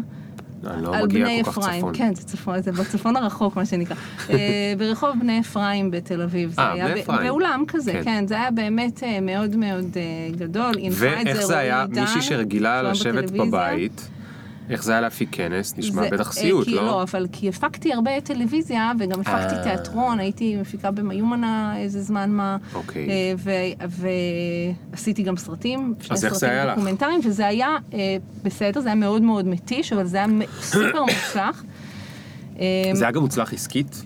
[0.66, 1.94] אני לא מגיע כל כך אפרים, צפון.
[1.94, 3.96] כן, זה צפון, זה בצפון הרחוק, מה שנקרא.
[4.30, 4.36] אה,
[4.78, 6.54] ברחוב בני אפרים בתל אביב.
[6.58, 7.28] אה, בני אפרים.
[7.28, 8.04] באולם כזה, כן.
[8.04, 10.74] כן, זה היה באמת אה, מאוד מאוד אה, גדול.
[10.92, 13.44] ואיך זה היה, מישהי שרגילה לשבת בטלוויזיה.
[13.44, 14.08] בבית,
[14.70, 15.74] איך זה היה להפיק כנס?
[15.78, 17.02] נשמע זה- בטח אה, סיוט, כי לא?
[17.02, 19.62] אבל כי הפקתי הרבה טלוויזיה, וגם הפקתי אה.
[19.62, 22.56] תיאטרון, הייתי מפיקה במיומנה איזה זמן מה.
[22.74, 23.08] אוקיי.
[23.10, 24.00] אה, ו-
[24.92, 26.48] ועשיתי גם סרטים, שני סרטים?
[26.74, 27.98] דוקומנטריים, וזה היה אה,
[28.42, 30.26] בסדר, זה היה מאוד מאוד מתיש, אבל זה היה
[30.60, 31.64] סופר מוצלח.
[32.92, 34.04] זה היה גם מוצלח עסקית?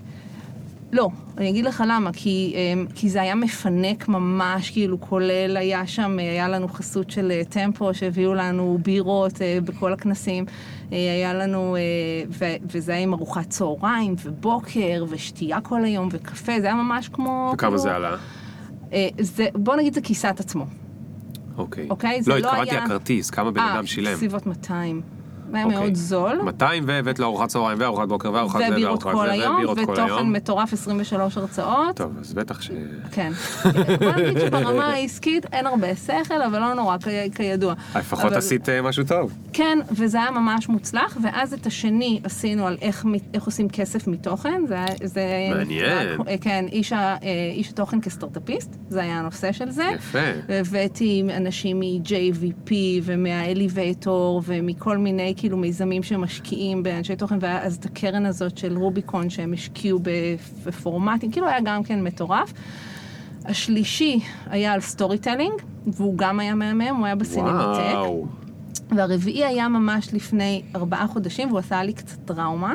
[0.93, 5.87] לא, אני אגיד לך למה, כי, אמ, כי זה היה מפנק ממש, כאילו, כולל, היה
[5.87, 10.45] שם, אה, היה לנו חסות של אה, טמפו, שהביאו לנו בירות אה, בכל הכנסים.
[10.93, 11.81] אה, היה לנו, אה,
[12.29, 17.51] ו- וזה היה עם ארוחת צהריים, ובוקר, ושתייה כל היום, וקפה, זה היה ממש כמו...
[17.55, 18.17] וכמה כאילו, זה עלה?
[18.93, 20.67] אה, זה, בוא נגיד, זה כיסת עצמו.
[21.59, 21.87] אוקיי.
[21.91, 24.13] אוקיי, לא, לא התכוונתי היה- הכרטיס, כמה בן אה, אדם שילם.
[24.13, 25.01] בסביבות 200.
[25.55, 25.79] היה אוקיי.
[25.79, 26.43] מאוד זול.
[26.43, 30.03] 200 והבאת לו ארוחת צהריים וארוחת בוקר וארוחת זה וארוחת כל זה היום, כל ותוכן
[30.03, 30.33] היום.
[30.33, 31.97] מטורף 23 הרצאות.
[31.97, 32.71] טוב, אז בטח ש...
[33.13, 33.33] כן.
[34.01, 36.97] בוא נגיד שברמה העסקית אין הרבה שכל, אבל לא נורא,
[37.35, 37.75] כידוע.
[37.97, 39.33] לפחות אבל- עשית אה, משהו טוב.
[39.53, 44.63] כן, וזה היה ממש מוצלח, ואז את השני עשינו על איך, איך עושים כסף מתוכן.
[44.69, 44.85] זה.
[45.05, 45.23] זה
[45.55, 46.19] מעניין.
[46.41, 47.17] כן, איש, אה,
[47.53, 49.85] איש התוכן כסטארט-אפיסט, זה היה הנושא של זה.
[49.95, 50.19] יפה.
[50.49, 52.73] והבאתי אנשים מ-JVP
[53.03, 59.31] ומהאליבייטור ומכל מיני כאילו מיזמים שמשקיעים באנשי תוכן, והיה אז את הקרן הזאת של רוביקון
[59.31, 60.03] שהם השקיעו בפ-
[60.67, 62.53] בפורמטים, כאילו היה גם כן מטורף.
[63.45, 65.53] השלישי היה על storytelling,
[65.87, 67.95] והוא גם היה מהמם, הוא היה בסינמטק.
[68.97, 72.75] והרביעי היה ממש לפני ארבעה חודשים, והוא עשה לי קצת טראומה,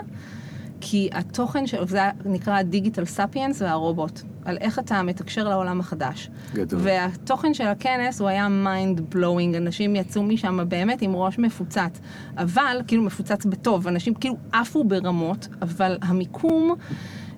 [0.81, 6.29] כי התוכן שלו, זה נקרא Digital Sapiens והרובוט, על איך אתה מתקשר לעולם החדש.
[6.53, 6.79] גדול.
[6.83, 11.99] והתוכן של הכנס הוא היה mind blowing, אנשים יצאו משם באמת עם ראש מפוצץ,
[12.37, 16.75] אבל, כאילו מפוצץ בטוב, אנשים כאילו עפו ברמות, אבל המיקום...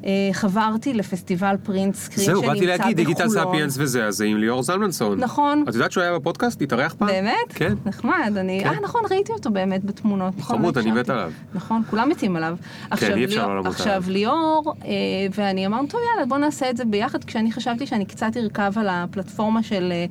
[0.05, 2.55] אה, חברתי לפסטיבל Print Screen שנמצא זהו, בחולון.
[2.55, 5.19] באתי להגיד, Digital Sapiens וזה, אז עם ליאור זלמנסון.
[5.19, 5.65] נכון.
[5.69, 6.61] את יודעת שהוא היה בפודקאסט?
[6.61, 7.07] התארח פעם?
[7.07, 7.33] באמת?
[7.49, 7.73] כן.
[7.85, 8.59] נחמד, אני...
[8.63, 8.69] כן.
[8.69, 10.33] אה, נכון, ראיתי אותו באמת בתמונות.
[10.37, 11.09] נכון, חמוד, לא אני מת.
[11.09, 11.31] עליו.
[11.53, 12.57] נכון, כולם מתים עליו.
[12.89, 14.03] עכשיו, אי אפשר לא למות עכשיו.
[14.07, 14.91] ליאור, אה,
[15.35, 18.87] ואני אמרנו, טוב, יאללה, בוא נעשה את זה ביחד, כשאני חשבתי שאני קצת ארכב על
[18.89, 19.91] הפלטפורמה של...
[19.91, 20.05] אה,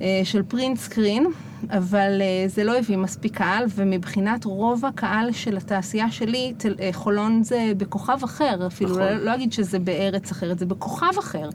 [0.00, 1.26] אה, של Print Screen,
[1.70, 6.90] אבל אה, זה לא הביא מספיק קהל, ומבחינת רוב הקהל של התעשייה שלי, תל, אה,
[6.92, 9.02] חולון זה בכוכב אחר, אפילו נכון.
[9.02, 11.48] לא, לא אגיד שזה בארץ אחרת, זה בכוכב אחר,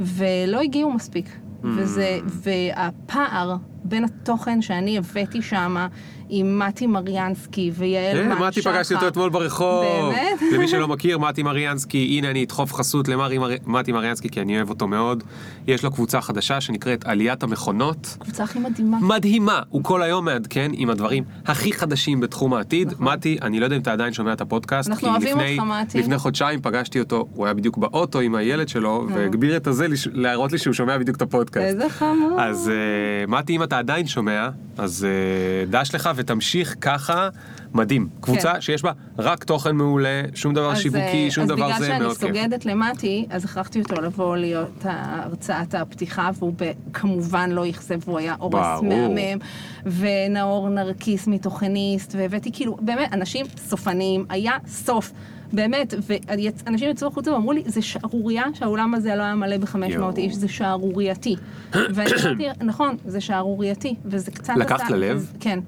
[0.00, 1.26] ולא הגיעו מספיק.
[1.26, 1.66] Hmm.
[1.76, 5.86] וזה, והפער בין התוכן שאני הבאתי שם
[6.28, 8.72] עם מתי מריאנסקי ויעל אה, מן מתי שחר.
[8.72, 9.84] פגשתי אותו אתמול ברחוב.
[9.84, 10.42] באמת?
[10.54, 14.56] למי שלא מכיר, מתי מריאנסקי, הנה אני אדחוף חסות למרי מר- מתי מריאנסקי, כי אני
[14.56, 15.22] אוהב אותו מאוד.
[15.66, 18.16] יש לו קבוצה חדשה שנקראת עליית המכונות.
[18.20, 18.98] קבוצה הכי מדהימה.
[19.00, 22.92] מדהימה, הוא כל היום מעדכן עם הדברים הכי חדשים בתחום העתיד.
[22.92, 23.06] נכון.
[23.06, 25.98] מתי, אני לא יודע אם אתה עדיין שומע את הפודקאסט, אנחנו אוהבים אותך, מתי.
[25.98, 30.52] לפני חודשיים פגשתי אותו, הוא היה בדיוק באוטו עם הילד שלו, והגביר את הזה להראות
[30.52, 31.66] לי שהוא שומע בדיוק את הפודקאסט.
[31.66, 32.40] איזה חמור.
[32.40, 32.70] אז
[33.26, 34.48] uh, מתי, אם אתה עדיין שומע,
[34.78, 35.06] אז
[35.70, 37.28] דש לך ותמשיך ככה,
[37.74, 38.08] מדהים.
[38.20, 38.60] קבוצה כן.
[38.60, 42.02] שיש בה רק תוכן מעולה, שום דבר אז, שיווקי, אה, שום דבר אז זה, בגלל
[42.02, 42.36] מאוד שאני כיף.
[42.36, 46.54] סוגדת למטי, אז הכרחתי אותו לבוא להיות הרצאת הפתיחה, והוא
[46.92, 48.82] כמובן לא אכזב, והוא היה אורס.
[48.82, 49.38] מהמם,
[49.86, 55.12] ונאור נרקיס מתוכניסט, והבאתי כאילו, באמת, אנשים סופניים, היה סוף.
[55.52, 55.94] באמת,
[56.66, 60.16] ואנשים יצאו החוצה ואמרו לי, זה שערורייה שהאולם הזה לא היה מלא ב-500 יואו.
[60.16, 61.36] איש, זה שערורייתי.
[61.72, 64.54] ואני אמרתי, נכון, זה שערורייתי, וזה קצת...
[64.56, 65.32] לקחת ללב?
[65.40, 65.58] כן.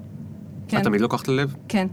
[0.69, 1.55] כן, את תמיד לוקחת ללב?
[1.67, 1.87] כן.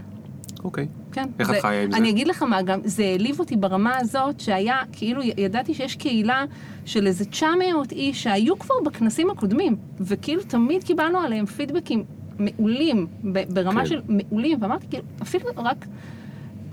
[0.63, 0.87] אוקיי.
[1.11, 1.29] כן.
[1.39, 1.97] איך את חיה עם זה?
[1.97, 6.45] אני אגיד לך מה, גם זה העליב אותי ברמה הזאת, שהיה, כאילו, ידעתי שיש קהילה
[6.85, 12.03] של איזה 900 איש שהיו כבר בכנסים הקודמים, וכאילו תמיד קיבלנו עליהם פידבקים
[12.39, 13.07] מעולים,
[13.53, 13.85] ברמה כן.
[13.85, 15.85] של מעולים, ואמרתי, כאילו, אפילו רק...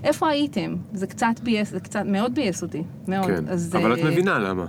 [0.03, 0.75] איפה הייתם?
[0.93, 3.25] זה קצת ביאס, זה קצת מאוד ביאס אותי, מאוד.
[3.25, 4.65] כן, אז, אבל את אה, מבינה למה.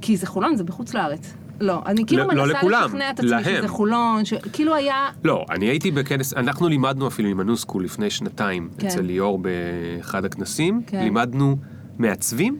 [0.00, 1.34] כי זה חולון, זה בחוץ לארץ.
[1.60, 3.44] לא, אני כאילו לא- לא מנסה לשכנע את עצמי להם.
[3.44, 5.06] שזה חולון, כאילו היה...
[5.24, 8.86] לא, אני הייתי בכנס, אנחנו לימדנו אפילו עם הנוסקול לפני שנתיים, כן.
[8.86, 11.02] אצל ליאור באחד הכנסים, כן.
[11.02, 11.56] לימדנו
[11.98, 12.58] מעצבים,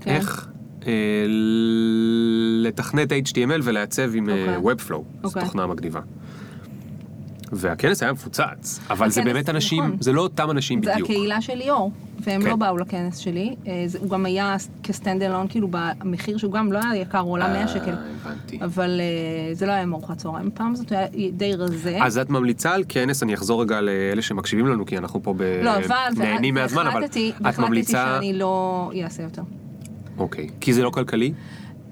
[0.00, 0.10] כן.
[0.10, 0.48] איך
[0.86, 0.92] אה,
[2.62, 4.72] לתכנת HTML ולעצב עם אה, אוקיי.
[4.72, 5.42] Webflow, זו אוקיי.
[5.42, 6.00] תוכנה מגניבה.
[7.52, 9.96] והכנס היה מפוצץ, אבל זה באמת אנשים, נכון.
[10.00, 11.10] זה לא אותם אנשים זה בדיוק.
[11.10, 12.48] הקהילה של ליאור, והם כן.
[12.48, 13.54] לא באו לכנס שלי.
[13.66, 17.36] אה, זה- הוא גם היה כסטנד אלון, כאילו במחיר שהוא גם לא היה יקר, הוא
[17.36, 17.90] עלה 100 שקל.
[17.90, 18.46] אה, הבנתי.
[18.46, 18.62] צהריים.
[18.62, 20.50] אבל אה, זה לא היה עם ארוחת צהריים.
[20.54, 21.98] פעם זאת היה די רזה.
[22.02, 25.42] אז את ממליצה על כנס, אני אחזור רגע לאלה שמקשיבים לנו, כי אנחנו פה ב...
[25.42, 25.96] לא, אבל...
[26.16, 27.04] נהנים מהזמן, אבל
[27.48, 28.12] את ממליצה...
[28.16, 29.42] שאני לא אעשה יותר.
[30.18, 30.48] אוקיי.
[30.60, 31.32] כי זה לא כלכלי?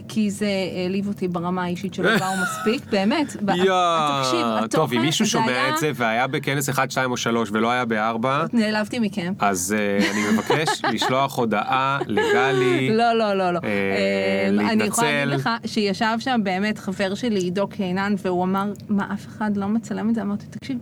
[0.08, 0.48] כי זה
[0.82, 3.26] העליב אותי ברמה האישית שלא באו מספיק, באמת.
[3.26, 7.70] תקשיב, התוכן, טוב, אם מישהו שומע את זה והיה בכנס 1, 2 או 3 ולא
[7.70, 9.32] היה ב-4, נעלבתי מכם.
[9.38, 12.90] אז אה, אני מבקש לשלוח הודעה לגלי.
[12.90, 13.60] לא, לא, לא, לא.
[13.64, 15.24] אה, אמ, אני יכולה להתנצל.
[15.24, 19.66] להגיד לך שישב שם באמת חבר שלי, עידו קינן, והוא אמר, מה, אף אחד לא
[19.68, 20.22] מצלם את זה?
[20.22, 20.78] אמרתי, תקשיב,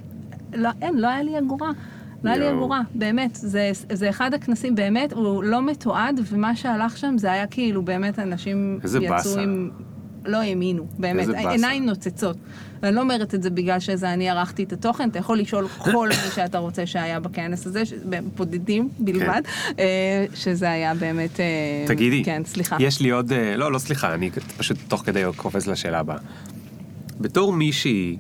[0.55, 1.71] לא, אין, לא היה לי אגורה.
[2.25, 2.51] לא היה לי.
[2.51, 3.35] אגורה, באמת.
[3.35, 8.19] זה, זה אחד הכנסים, באמת, הוא לא מתועד, ומה שהלך שם זה היה כאילו, באמת,
[8.19, 9.41] אנשים יצאו באסה.
[9.41, 9.71] עם...
[10.25, 11.29] לא האמינו, באמת.
[11.49, 12.37] עיניים נוצצות.
[12.83, 16.09] ואני לא אומרת את זה בגלל שזה אני ערכתי את התוכן, אתה יכול לשאול כל
[16.09, 17.93] מי שאתה רוצה שהיה בכנס הזה, ש-
[18.37, 19.43] בודדים בלבד,
[19.79, 21.41] אה, שזה היה באמת...
[21.41, 21.45] אה,
[21.89, 21.95] כן.
[21.95, 22.77] תגידי, כן, סליחה.
[22.81, 26.19] יש לי עוד, אה, לא, לא סליחה, אני פשוט תוך כדי קופץ לשאלה הבאה.
[27.21, 28.17] בתור מישהי,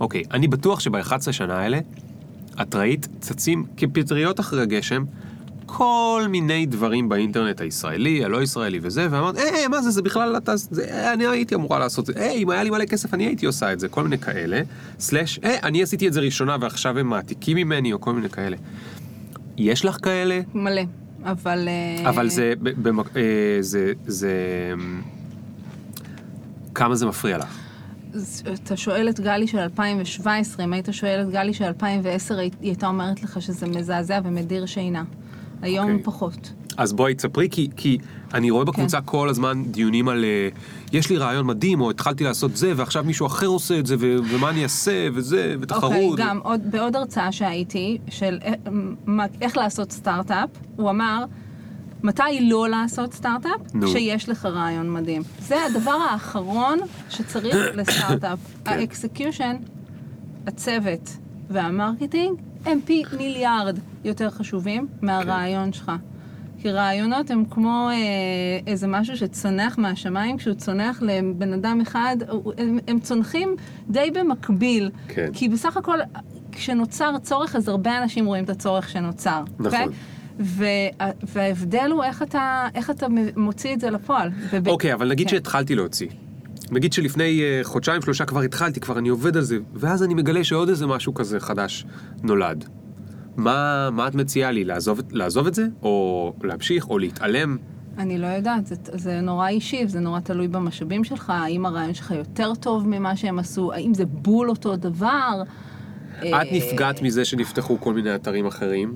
[0.00, 1.78] אוקיי, אני בטוח שב-11 שנה האלה,
[2.62, 5.04] את ראית צצים כפטריות אחרי גשם,
[5.66, 10.56] כל מיני דברים באינטרנט הישראלי, הלא ישראלי וזה, ואמרת, אה, מה זה, זה בכלל, אתה,
[10.56, 13.46] זה, אני הייתי אמורה לעשות את זה, אה, אם היה לי מלא כסף אני הייתי
[13.46, 14.60] עושה את זה, כל מיני כאלה,
[14.98, 18.56] סלאש, אה, אני עשיתי את זה ראשונה ועכשיו הם מעתיקים ממני, או כל מיני כאלה.
[19.56, 20.40] יש לך כאלה?
[20.54, 20.82] מלא,
[21.24, 21.68] אבל...
[22.04, 23.22] אה, אבל זה, במק- אה,
[23.60, 24.32] זה, זה,
[24.74, 25.00] אמ,
[26.74, 27.58] כמה זה מפריע לך?
[28.64, 32.86] אתה שואל את גלי של 2017, אם היית שואל את גלי של 2010, היא הייתה
[32.86, 35.04] אומרת לך שזה מזעזע ומדיר שינה.
[35.62, 36.04] היום אוקיי.
[36.04, 36.52] פחות.
[36.76, 37.98] אז בואי תספרי, כי, כי
[38.34, 39.06] אני רואה בקבוצה כן.
[39.06, 40.48] כל הזמן דיונים על אה,
[40.92, 44.16] יש לי רעיון מדהים, או התחלתי לעשות זה, ועכשיו מישהו אחר עושה את זה, ו-
[44.30, 45.92] ומה אני אעשה, וזה, ותחרות.
[45.92, 48.52] אוקיי, גם עוד, בעוד הרצאה שהייתי, של אה,
[49.06, 51.24] מה- איך לעשות סטארט-אפ, הוא אמר,
[52.04, 53.74] מתי לא לעשות סטארט-אפ?
[53.74, 53.86] נו.
[53.86, 55.22] כשיש לך רעיון מדהים.
[55.38, 56.78] זה הדבר האחרון
[57.10, 58.38] שצריך לסטארט-אפ.
[58.64, 58.70] כן.
[58.72, 59.56] האקסקיושן,
[60.46, 61.16] הצוות
[61.50, 65.92] וה-marketing הם פי מיליארד יותר חשובים מהרעיון שלך.
[66.58, 67.94] כי רעיונות הם כמו אה,
[68.66, 72.16] איזה משהו שצונח מהשמיים, כשהוא צונח לבן אדם אחד,
[72.58, 73.56] הם, הם צונחים
[73.88, 74.90] די במקביל.
[75.08, 75.26] כן.
[75.32, 75.98] כי בסך הכל,
[76.52, 79.42] כשנוצר צורך, אז הרבה אנשים רואים את הצורך שנוצר.
[79.58, 79.64] נכון.
[79.66, 79.86] אוקיי?
[80.40, 80.66] וה-
[81.22, 83.06] וההבדל הוא איך אתה, איך אתה
[83.36, 84.30] מוציא את זה לפועל.
[84.66, 85.30] אוקיי, אבל נגיד כן.
[85.36, 86.08] שהתחלתי להוציא.
[86.70, 90.44] נגיד שלפני אה, חודשיים, שלושה כבר התחלתי, כבר אני עובד על זה, ואז אני מגלה
[90.44, 91.84] שעוד איזה משהו כזה חדש
[92.22, 92.64] נולד.
[93.36, 95.66] מה, מה את מציעה לי, לעזוב, לעזוב את זה?
[95.82, 97.56] או להמשיך, או להתעלם?
[97.98, 102.10] אני לא יודעת, זה, זה נורא אישי, זה נורא תלוי במשאבים שלך, האם הרעיון שלך
[102.10, 105.42] יותר טוב ממה שהם עשו, האם זה בול אותו דבר.
[106.20, 108.94] את נפגעת מזה שנפתחו כל מיני אתרים אחרים?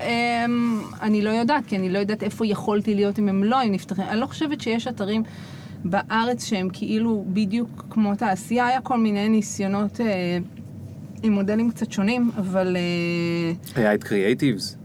[0.00, 0.06] אמ,
[1.02, 4.04] אני לא יודעת, כי אני לא יודעת איפה יכולתי להיות אם הם לא היו נפתחים.
[4.08, 5.22] אני לא חושבת שיש אתרים
[5.84, 10.38] בארץ שהם כאילו בדיוק כמו תעשייה, היה כל מיני ניסיונות אה,
[11.22, 14.76] עם מודלים קצת שונים, אבל אה, היה את קריאייטיבס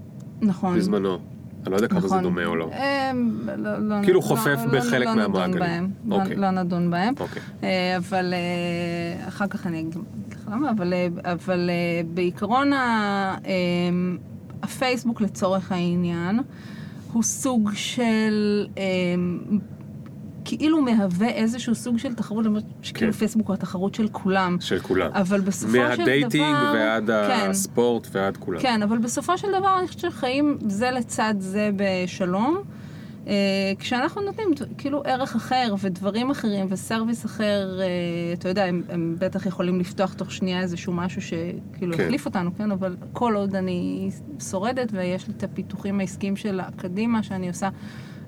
[0.41, 0.77] נכון.
[0.77, 1.17] בזמנו.
[1.63, 2.69] אני לא יודע כמה זה דומה או לא.
[2.73, 5.89] אמ, לא, לא, כאילו לא, חופף לא, בחלק לא מהמעגלים.
[6.05, 6.35] לא- אוקיי.
[6.35, 7.13] לא נדון בהם.
[7.19, 7.41] אוקיי.
[7.63, 9.95] אה, אבל אה, אחר כך אני אגיד
[10.31, 11.69] לך למה, אבל, אה, אבל
[12.13, 14.17] בעיקרון ה- אמ,
[14.63, 16.39] הפייסבוק לצורך העניין
[17.13, 18.67] הוא סוג של...
[18.77, 19.59] אמ,
[20.45, 23.17] כאילו מהווה איזשהו סוג של תחרות, למרות שכאילו כן.
[23.17, 24.57] פייסבוק הוא התחרות של כולם.
[24.59, 25.11] של כולם.
[25.13, 25.97] אבל בסופו של דבר...
[25.97, 27.49] מהדייטינג ועד כן.
[27.49, 28.59] הספורט ועד כולם.
[28.59, 32.57] כן, אבל בסופו של דבר אני חושבת שחיים זה לצד זה בשלום.
[33.27, 33.33] אה,
[33.79, 34.47] כשאנחנו נותנים
[34.77, 37.85] כאילו ערך אחר ודברים אחרים וסרוויס אחר, אה,
[38.33, 42.03] אתה יודע, הם, הם בטח יכולים לפתוח תוך שנייה איזשהו משהו שכאילו כן.
[42.03, 42.71] יחליף אותנו, כן?
[42.71, 44.09] אבל כל עוד אני
[44.49, 47.69] שורדת ויש לי את הפיתוחים העסקיים של הקדימה שאני עושה,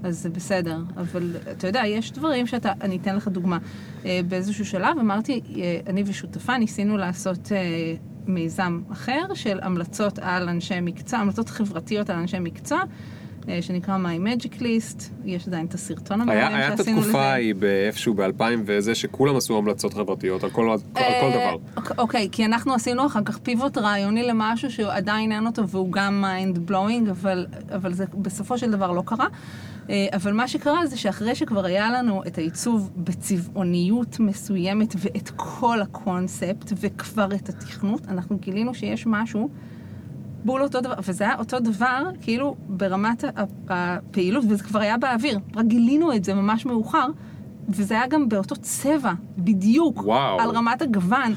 [0.03, 0.79] אז זה בסדר.
[0.97, 3.57] אבל אתה יודע, יש דברים שאתה, אני אתן לך דוגמה.
[4.05, 5.41] אה, באיזשהו שלב אמרתי,
[5.87, 7.51] אני ושותפה ניסינו לעשות
[8.27, 12.79] מיזם אחר של המלצות על אנשי מקצוע, המלצות חברתיות על אנשי מקצוע.
[13.49, 17.09] אה, שנקרא My Magic List, יש עדיין את הסרטון המעניין היה, היה את שעשינו לזה.
[17.09, 21.57] התקופה ההיא באיפשהו ב-2000 וזה, שכולם עשו המלצות חברתיות על כל, על כל אה, דבר.
[21.77, 26.21] אוק- אוקיי, כי אנחנו עשינו אחר כך pivot רעיוני למשהו שעדיין אין אותו והוא גם
[26.21, 29.27] mind blowing, אבל, אבל זה בסופו של דבר לא קרה.
[29.89, 35.81] אה, אבל מה שקרה זה שאחרי שכבר היה לנו את העיצוב בצבעוניות מסוימת ואת כל
[35.81, 39.49] הקונספט וכבר את התכנות, אנחנו גילינו שיש משהו
[40.45, 43.23] בול אותו דבר, וזה היה אותו דבר, כאילו, ברמת
[43.69, 45.39] הפעילות, וזה כבר היה באוויר.
[45.55, 47.07] רק גילינו את זה ממש מאוחר,
[47.69, 50.41] וזה היה גם באותו צבע, בדיוק, וואו.
[50.41, 51.33] על רמת הגוון.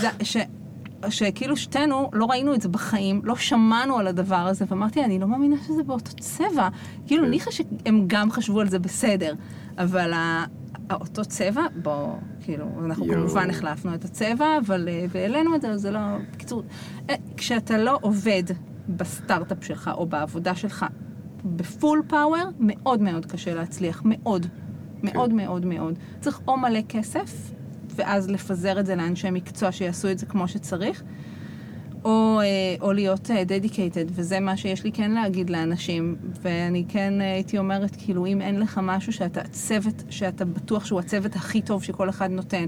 [0.00, 0.36] זה, ש,
[1.08, 5.28] שכאילו שתינו לא ראינו את זה בחיים, לא שמענו על הדבר הזה, ואמרתי, אני לא
[5.28, 6.68] מאמינה שזה באותו צבע.
[7.06, 7.30] כאילו, כן.
[7.30, 9.34] ניחא שהם גם חשבו על זה בסדר,
[9.78, 10.12] אבל.
[10.90, 13.18] אותו צבע, בוא, כאילו, אנחנו יואו.
[13.18, 16.00] כמובן החלפנו את הצבע, אבל, אה, והעלינו את זה, זה לא...
[16.32, 16.62] בקיצור,
[17.10, 18.42] אה, כשאתה לא עובד
[18.88, 20.86] בסטארט-אפ שלך או בעבודה שלך
[21.44, 24.46] ב full power, מאוד מאוד קשה להצליח, מאוד.
[25.02, 25.98] מאוד מאוד מאוד.
[26.20, 27.50] צריך או מלא כסף,
[27.96, 31.02] ואז לפזר את זה לאנשי מקצוע שיעשו את זה כמו שצריך,
[32.06, 32.46] או, אה,
[32.80, 37.96] או להיות dedicated, וזה מה שיש לי כן להגיד לאנשים, ואני כן אה, הייתי אומרת,
[37.98, 42.30] כאילו, אם אין לך משהו שאתה הצוות, שאתה בטוח שהוא הצוות הכי טוב שכל אחד
[42.30, 42.64] נותן,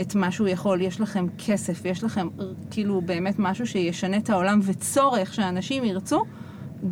[0.00, 4.30] את מה שהוא יכול, יש לכם כסף, יש לכם אה, כאילו באמת משהו שישנה את
[4.30, 6.24] העולם וצורך שאנשים ירצו,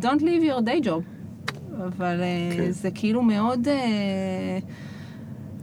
[0.01, 1.03] don't leave your day job.
[1.87, 2.71] אבל אה, כן.
[2.71, 3.67] זה כאילו מאוד...
[3.67, 4.59] אה,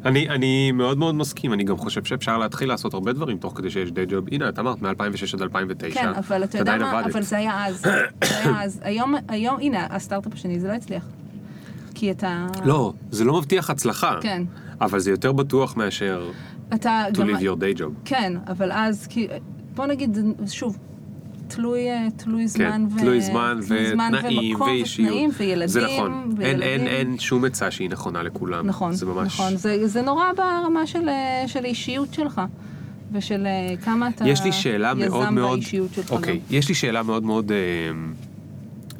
[0.04, 3.70] אני, אני מאוד מאוד מסכים, אני גם חושב שאפשר להתחיל לעשות הרבה דברים תוך כדי
[3.70, 4.24] שיש דיי ג'וב.
[4.32, 5.94] הנה, את אמרת, מ-2006 עד 2009.
[6.00, 7.14] כן, אבל אתה יודע מה, עבדת.
[7.14, 7.80] אבל זה היה אז.
[7.80, 8.80] זה היה אז.
[8.82, 11.04] היום, היום, הנה, הסטארט-אפ השני, זה לא הצליח.
[11.94, 12.46] כי אתה...
[12.64, 14.18] לא, זה לא מבטיח הצלחה.
[14.20, 14.42] כן.
[14.80, 16.30] אבל זה יותר בטוח מאשר
[16.74, 17.28] אתה to גם...
[17.28, 17.90] leave your day job.
[18.04, 19.28] כן, אבל אז, כי...
[19.74, 20.78] בוא נגיד, שוב,
[21.48, 22.98] תלוי, אה, תלוי זמן כן, ו...
[22.98, 25.08] תלוי זמן זמן ותנאים ומקום ואישיות.
[25.08, 25.68] ותנאים וילדים.
[25.68, 26.34] זה נכון.
[26.40, 26.86] אין, אין, וילדים.
[26.86, 28.66] אין שום עצה שהיא נכונה לכולם.
[28.66, 29.26] נכון, זה ממש...
[29.26, 29.56] נכון.
[29.56, 32.40] זה, זה נורא ברמה של, אה, של האישיות שלך,
[33.12, 35.58] ושל אה, כמה אתה יש לי שאלה מאוד יזם מאוד...
[35.58, 36.12] באישיות שלך.
[36.12, 36.42] אוקיי, גם.
[36.50, 37.56] יש לי שאלה מאוד מאוד אה,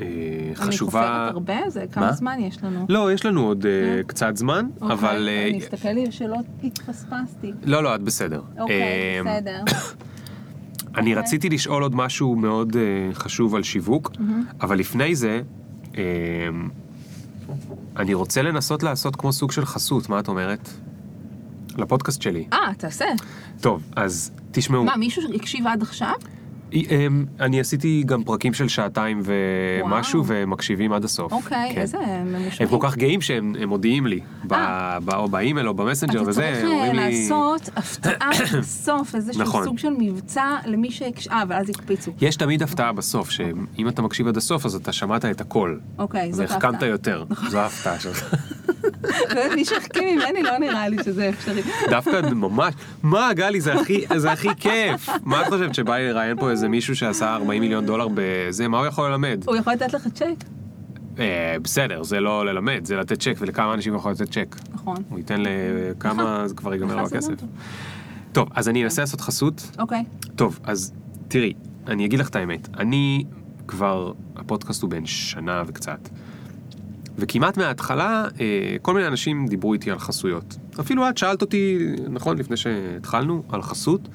[0.01, 0.07] אה,
[0.47, 0.91] אני חשובה.
[0.91, 1.71] חופרת הרבה?
[1.71, 2.13] זה כמה מה?
[2.13, 2.87] זמן יש לנו?
[2.89, 4.03] לא, יש לנו עוד אה, כן.
[4.07, 5.29] קצת זמן, אוקיי, אבל...
[5.29, 7.53] אה, אני אסתכל לי שלא התפספסתי.
[7.65, 8.41] לא, לא, את בסדר.
[8.59, 9.63] אוקיי, בסדר.
[10.99, 11.23] אני אוקיי.
[11.23, 14.13] רציתי לשאול עוד משהו מאוד אה, חשוב על שיווק,
[14.61, 15.41] אבל לפני זה,
[15.97, 16.03] אה,
[17.97, 20.69] אני רוצה לנסות לעשות כמו סוג של חסות, מה את אומרת?
[21.79, 22.47] לפודקאסט שלי.
[22.53, 23.05] אה, תעשה.
[23.61, 24.85] טוב, אז תשמעו.
[24.85, 26.13] מה, מישהו הקשיב עד עכשיו?
[26.75, 27.07] אה,
[27.41, 30.41] אני עשיתי גם פרקים של שעתיים ומשהו, וואו.
[30.43, 31.33] ומקשיבים עד הסוף.
[31.33, 31.81] אוקיי, כן.
[31.81, 32.51] איזה ממושמעים.
[32.61, 34.99] הם כל כך גאים שהם הם מודיעים לי, ב- אה.
[35.05, 37.29] ב- או באימייל או במסנג'ר אתה וזה, צריך הם אה, אומרים לי...
[37.29, 39.65] לעשות הפתעה בסוף, איזשהו נכון.
[39.65, 42.13] סוג של מבצע למי שהקשיב, אה, ואז יקפיצו.
[42.21, 45.77] יש תמיד הפתעה בסוף, שאם אתה מקשיב עד הסוף, אז אתה שמעת את הכל.
[45.99, 46.89] אוקיי, זאת והחכמת ההפתעה.
[46.89, 48.35] יותר, זו ההפתעה שלך.
[49.57, 51.63] מי שהחכים ממני לא נראה לי שזה אפשרי.
[51.91, 55.09] דווקא ממש, מה גלי, זה הכי כיף.
[55.25, 58.79] מה את חושבת, שבא לי לראיין פה איזה מישהו שעשה 40 מיליון דולר בזה, מה
[58.79, 59.45] הוא יכול ללמד?
[59.47, 60.45] הוא יכול לתת לך צ'ק,
[61.19, 64.57] אה, בסדר, זה לא ללמד, זה לתת צ'ק, ולכמה אנשים יכול לתת צ'ק.
[64.73, 64.97] נכון.
[65.09, 67.35] הוא ייתן לכמה, אז כבר ייגמר לו זה הכסף.
[67.41, 67.49] טוב.
[68.33, 69.71] טוב, אז אני אנסה לעשות חסות.
[69.79, 70.05] אוקיי,
[70.37, 70.93] טוב, אז
[71.29, 71.53] תראי,
[71.87, 72.69] אני אגיד לך את האמת.
[72.77, 73.25] אני
[73.69, 76.09] כבר, הפודקאסט הוא בן שנה וקצת.
[77.19, 80.57] וכמעט מההתחלה, אה, כל מיני אנשים דיברו איתי על חסויות.
[80.81, 81.79] אפילו את שאלת אותי,
[82.09, 84.09] נכון, לפני שהתחלנו, על חסות.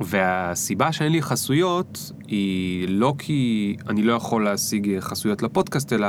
[0.00, 6.08] והסיבה שאין לי חסויות היא לא כי אני לא יכול להשיג חסויות לפודקאסט, אלא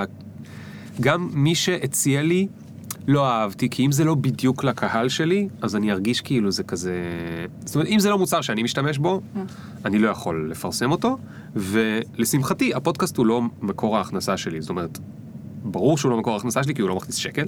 [1.01, 2.47] גם מי שהציע לי
[3.07, 6.93] לא אהבתי, כי אם זה לא בדיוק לקהל שלי, אז אני ארגיש כאילו זה כזה...
[7.65, 9.21] זאת אומרת, אם זה לא מוצר שאני משתמש בו,
[9.85, 11.17] אני לא יכול לפרסם אותו,
[11.55, 14.99] ולשמחתי, הפודקאסט הוא לא מקור ההכנסה שלי, זאת אומרת,
[15.65, 17.45] ברור שהוא לא מקור ההכנסה שלי, כי הוא לא מכניס שקל.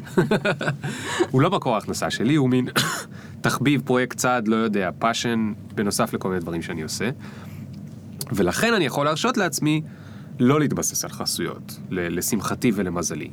[1.32, 2.68] הוא לא מקור ההכנסה שלי, הוא מין
[3.42, 7.10] תחביב, פרויקט צד, לא יודע, passion, בנוסף לכל מיני דברים שאני עושה.
[8.32, 9.82] ולכן אני יכול להרשות לעצמי
[10.40, 13.30] לא להתבסס על חסויות, לשמחתי ולמזלי.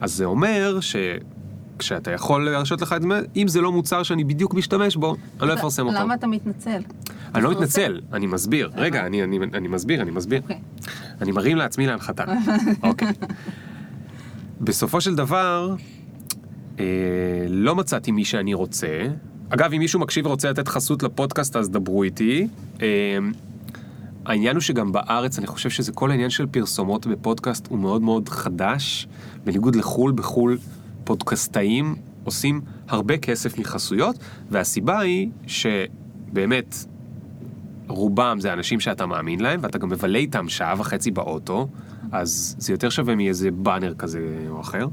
[0.00, 4.54] אז זה אומר שכשאתה יכול להרשות לך את זה, אם זה לא מוצר שאני בדיוק
[4.54, 5.98] משתמש בו, אני לא אפרסם אותו.
[5.98, 6.82] למה אתה מתנצל?
[7.34, 7.50] אני לא.
[7.50, 8.70] מתנצל, אני מסביר.
[8.76, 10.42] רגע, אני, אני, אני מסביר, אני מסביר.
[10.42, 10.60] אוקיי.
[11.20, 12.24] אני מרים לעצמי להנחתה.
[12.82, 13.08] אוקיי.
[14.62, 15.74] בסופו של דבר,
[16.80, 16.84] אה,
[17.48, 19.06] לא מצאתי מי שאני רוצה.
[19.48, 22.48] אגב, אם מישהו מקשיב ורוצה לתת חסות לפודקאסט, אז דברו איתי.
[22.82, 23.18] אה,
[24.26, 28.28] העניין הוא שגם בארץ, אני חושב שזה כל העניין של פרסומות בפודקאסט הוא מאוד מאוד
[28.28, 29.08] חדש.
[29.44, 30.58] בניגוד לחו"ל, בחו"ל
[31.04, 31.94] פודקאסטאים
[32.24, 34.16] עושים הרבה כסף מחסויות,
[34.50, 36.74] והסיבה היא שבאמת
[37.92, 41.68] רובם זה אנשים שאתה מאמין להם, ואתה גם מבלה איתם שעה וחצי באוטו,
[42.12, 44.20] אז זה יותר שווה מאיזה באנר כזה
[44.50, 44.86] או אחר.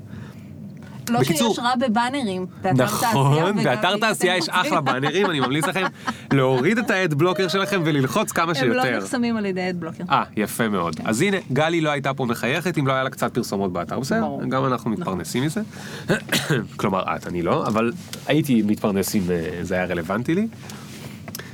[1.10, 2.45] לא בקיצור- שיש רע בבאנרים.
[2.62, 5.86] באתר נכון, באתר תעשייה יש אחלה באנרים, אני ממליץ לכם
[6.34, 8.91] להוריד את האד בלוקר שלכם וללחוץ כמה הם שיותר.
[8.91, 10.04] לא נחסמים על ידי אדבלוקר.
[10.10, 10.95] אה, יפה מאוד.
[11.06, 14.20] אז הנה, גלי לא הייתה פה מחייכת אם לא היה לה קצת פרסומות באתר, בסדר?
[14.20, 14.50] נכון.
[14.50, 15.62] גם אנחנו מתפרנסים מזה.
[16.80, 17.91] כלומר, את, אני לא, אבל
[18.28, 20.47] הייתי מתפרנס אם אה, זה היה רלוונטי לי.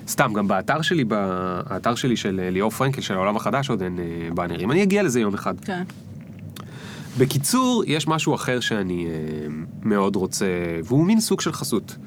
[0.07, 3.99] סתם, גם באתר שלי, באתר שלי של אה, ליאור פרנקל, של העולם החדש, עוד אין
[3.99, 4.71] אה, באנרים.
[4.71, 5.59] אני אגיע לזה יום אחד.
[5.59, 5.83] כן.
[7.17, 9.11] בקיצור, יש משהו אחר שאני אה,
[9.83, 10.45] מאוד רוצה,
[10.83, 11.97] והוא מין סוג של חסות.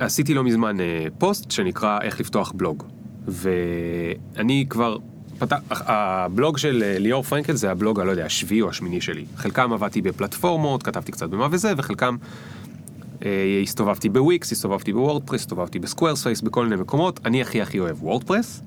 [0.00, 0.76] עשיתי לא מזמן
[1.18, 2.84] פוסט שנקרא איך לפתוח בלוג.
[3.28, 4.98] ואני כבר,
[5.38, 9.24] פתח, הבלוג של ליאור פרנקל זה הבלוג, אני לא יודע, השביעי או השמיני שלי.
[9.36, 12.16] חלקם עבדתי בפלטפורמות, כתבתי קצת במה וזה, וחלקם
[13.62, 17.20] הסתובבתי בוויקס, הסתובבתי בוורדפרס, הסתובבתי בסקוורספייס, בכל מיני מקומות.
[17.24, 18.62] אני הכי הכי אוהב וורדפרס.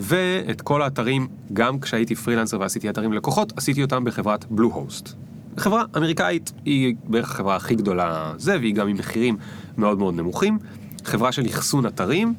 [0.00, 5.14] ואת כל האתרים, גם כשהייתי פרילנסר ועשיתי אתרים ללקוחות, עשיתי אותם בחברת בלו הוסט.
[5.56, 9.36] חברה אמריקאית, היא בערך החברה הכי גדולה זה, והיא גם עם מחירים
[9.78, 10.58] מאוד מאוד נמוכים.
[11.04, 12.34] חברה של אחסון אתרים,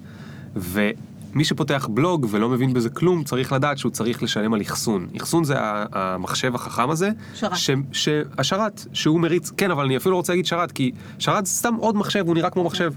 [1.33, 5.07] ומי שפותח בלוג ולא מבין בזה כלום, צריך לדעת שהוא צריך לשלם על אחסון.
[5.17, 5.55] אחסון זה
[5.91, 7.09] המחשב החכם הזה.
[7.35, 7.55] שרת.
[7.57, 11.45] ש, ש, השרת, שהוא מריץ, כן, אבל אני אפילו לא רוצה להגיד שרת, כי שרת
[11.45, 12.93] זה סתם עוד מחשב, הוא נראה כמו מחשב.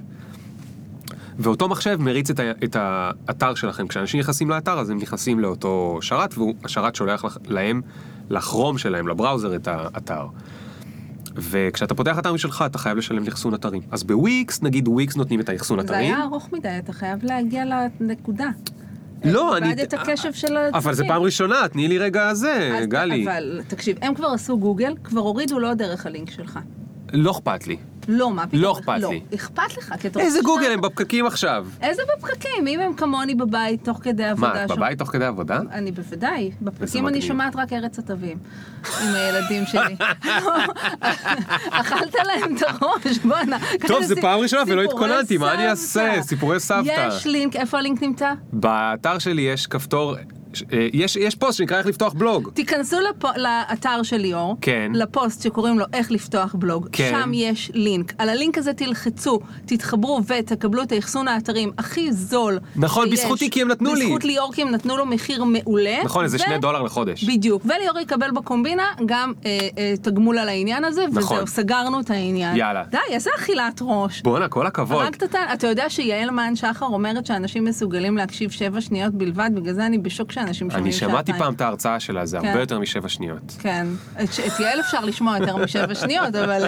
[1.38, 3.88] ואותו מחשב מריץ את, ה, את האתר שלכם.
[3.88, 7.80] כשאנשים נכנסים לאתר, אז הם נכנסים לאותו שרת, והשרת שולח לח- להם,
[8.30, 10.26] לכרום שלהם, לבראוזר, את האתר.
[11.36, 13.82] וכשאתה פותח אתר משלך, אתה חייב לשלם לאחסון אתרים.
[13.90, 16.14] אז בוויקס, נגיד וויקס נותנים את האחסון זה אתרים.
[16.14, 17.64] היה ארוך מדי, אתה חייב להגיע
[18.00, 18.48] לנקודה.
[19.24, 19.70] לא, אני...
[19.70, 20.74] איבדת את הקשב של הצופים.
[20.74, 23.24] אבל זה פעם ראשונה, תני לי רגע זה, גלי.
[23.24, 26.58] אבל תקשיב, הם כבר עשו גוגל, כבר הורידו לא דרך הלינק שלך.
[27.12, 27.76] לא אכפת לי.
[28.08, 28.60] לא, מה פתאום?
[28.62, 29.20] לא אכפת לי.
[29.34, 31.66] אכפת לך, כי אתה איזה רוצה גוגל, שאתה- הם בפקקים עכשיו.
[31.82, 32.66] איזה בפקקים?
[32.66, 34.52] אם הם כמוני בבית, תוך כדי עבודה.
[34.54, 35.60] מה, את בבית תוך כדי עבודה?
[35.72, 36.50] אני בוודאי.
[36.62, 37.22] בפקקים אני.
[37.22, 38.38] שומעת רק ארץ התווים.
[39.02, 39.96] עם הילדים שלי.
[41.70, 43.58] אכלת להם את הראש, בואנה.
[43.88, 45.68] טוב, כאלה פעם ראשונה ולא התכוננתי, מה אני.
[45.68, 46.12] אעשה?
[46.22, 47.08] סיפורי סבתא.
[47.08, 48.32] יש לינק, איפה הלינק נמצא?
[48.52, 50.14] באתר שלי יש כפתור,
[50.92, 52.50] יש, יש פוסט שנקרא איך לפתוח בלוג.
[52.54, 54.92] תיכנסו לפו, לאתר של ליאור, כן.
[54.94, 57.10] לפוסט שקוראים לו איך לפתוח בלוג, כן.
[57.22, 58.12] שם יש לינק.
[58.18, 63.20] על הלינק הזה תלחצו, תתחברו ותקבלו את האחסון האתרים הכי זול נכון, שיש.
[63.20, 64.04] בזכותי, כי הם נתנו לי.
[64.04, 65.96] בזכות ליאור כי הם נתנו לו מחיר מעולה.
[66.04, 67.24] נכון, איזה ו- שני דולר לחודש.
[67.24, 71.36] בדיוק, וליאור יקבל בקומבינה גם אה, אה, תגמול על העניין הזה, נכון.
[71.36, 72.56] וזהו, סגרנו את העניין.
[72.56, 72.82] יאללה.
[72.90, 74.22] די, איזה אכילת ראש.
[74.22, 75.06] בואנה, כל הכבוד.
[75.24, 75.52] את ה...
[75.52, 79.98] אתה יודע שיעל מן שחר אומרת שאנשים מסוגלים להקשיב שבע שניות בלבד, בגלל זה אני
[79.98, 81.10] בשוק שאנשים שומעים אני שעתיים.
[81.10, 82.46] שמעתי פעם את ההרצאה שלה, זה כן.
[82.48, 83.56] הרבה יותר משבע שניות.
[83.58, 83.86] כן,
[84.22, 86.66] את, את יעל אפשר לשמוע יותר משבע שניות, אבל,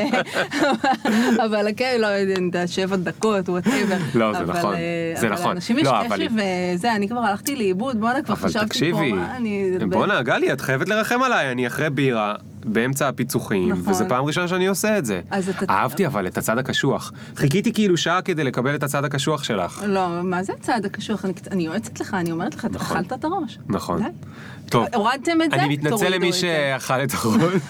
[1.47, 3.97] אבל כן, לא יודע, שבע דקות, וואטאבר.
[4.14, 4.75] לא, זה נכון,
[5.16, 5.57] זה אבל נכון.
[5.57, 6.33] יש לא, אבל קשב
[6.75, 9.79] וזה, אני כבר הלכתי לאיבוד, בואנה, כבר אבל חשבתי תקשיבי, פה, מה אני...
[9.91, 13.92] בואנה, גלי, את חייבת לרחם עליי, אני אחרי בירה, באמצע הפיצוחים, נכון.
[13.92, 15.20] וזה פעם ראשונה שאני עושה את זה.
[15.30, 17.12] אז אתה- אהבתי אבל את הצד הקשוח.
[17.36, 19.82] חיכיתי כאילו שעה כדי לקבל את הצד הקשוח שלך.
[19.86, 21.24] לא, מה זה הצעד הקשוח?
[21.24, 22.96] אני, אני יועצת לך, אני אומרת לך, אתה נכון.
[22.96, 23.58] אכלת את הראש.
[23.68, 24.02] נכון.
[24.02, 24.08] די.
[24.68, 25.56] טוב, הורדתם את זה?
[25.56, 26.32] אני מתנצל למי.
[26.32, 27.62] שאכל את הראש.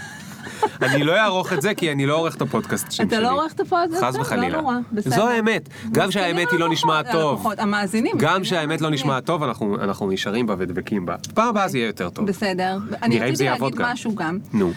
[0.83, 3.07] אני לא אערוך את זה כי אני לא עורך את הפודקאסט שלי.
[3.07, 4.05] אתה לא עורך את הפודקאסט?
[4.05, 4.61] חס לא וחלילה.
[4.97, 5.69] זו האמת.
[5.93, 7.47] גם שהאמת היא לא נשמעת טוב.
[7.59, 8.13] המאזינים.
[8.19, 8.91] גם שהאמת לא.
[8.91, 9.43] נשמעת טוב,
[9.81, 11.17] אנחנו נשארים בה ודבקים בה.
[11.35, 12.27] פעם הבאה זה יהיה יותר טוב.
[12.27, 12.79] בסדר.
[13.03, 13.93] אני נראה אם זה רציתי יעבוד להגיד גם.
[13.93, 14.39] משהו גם.
[14.53, 14.73] נו.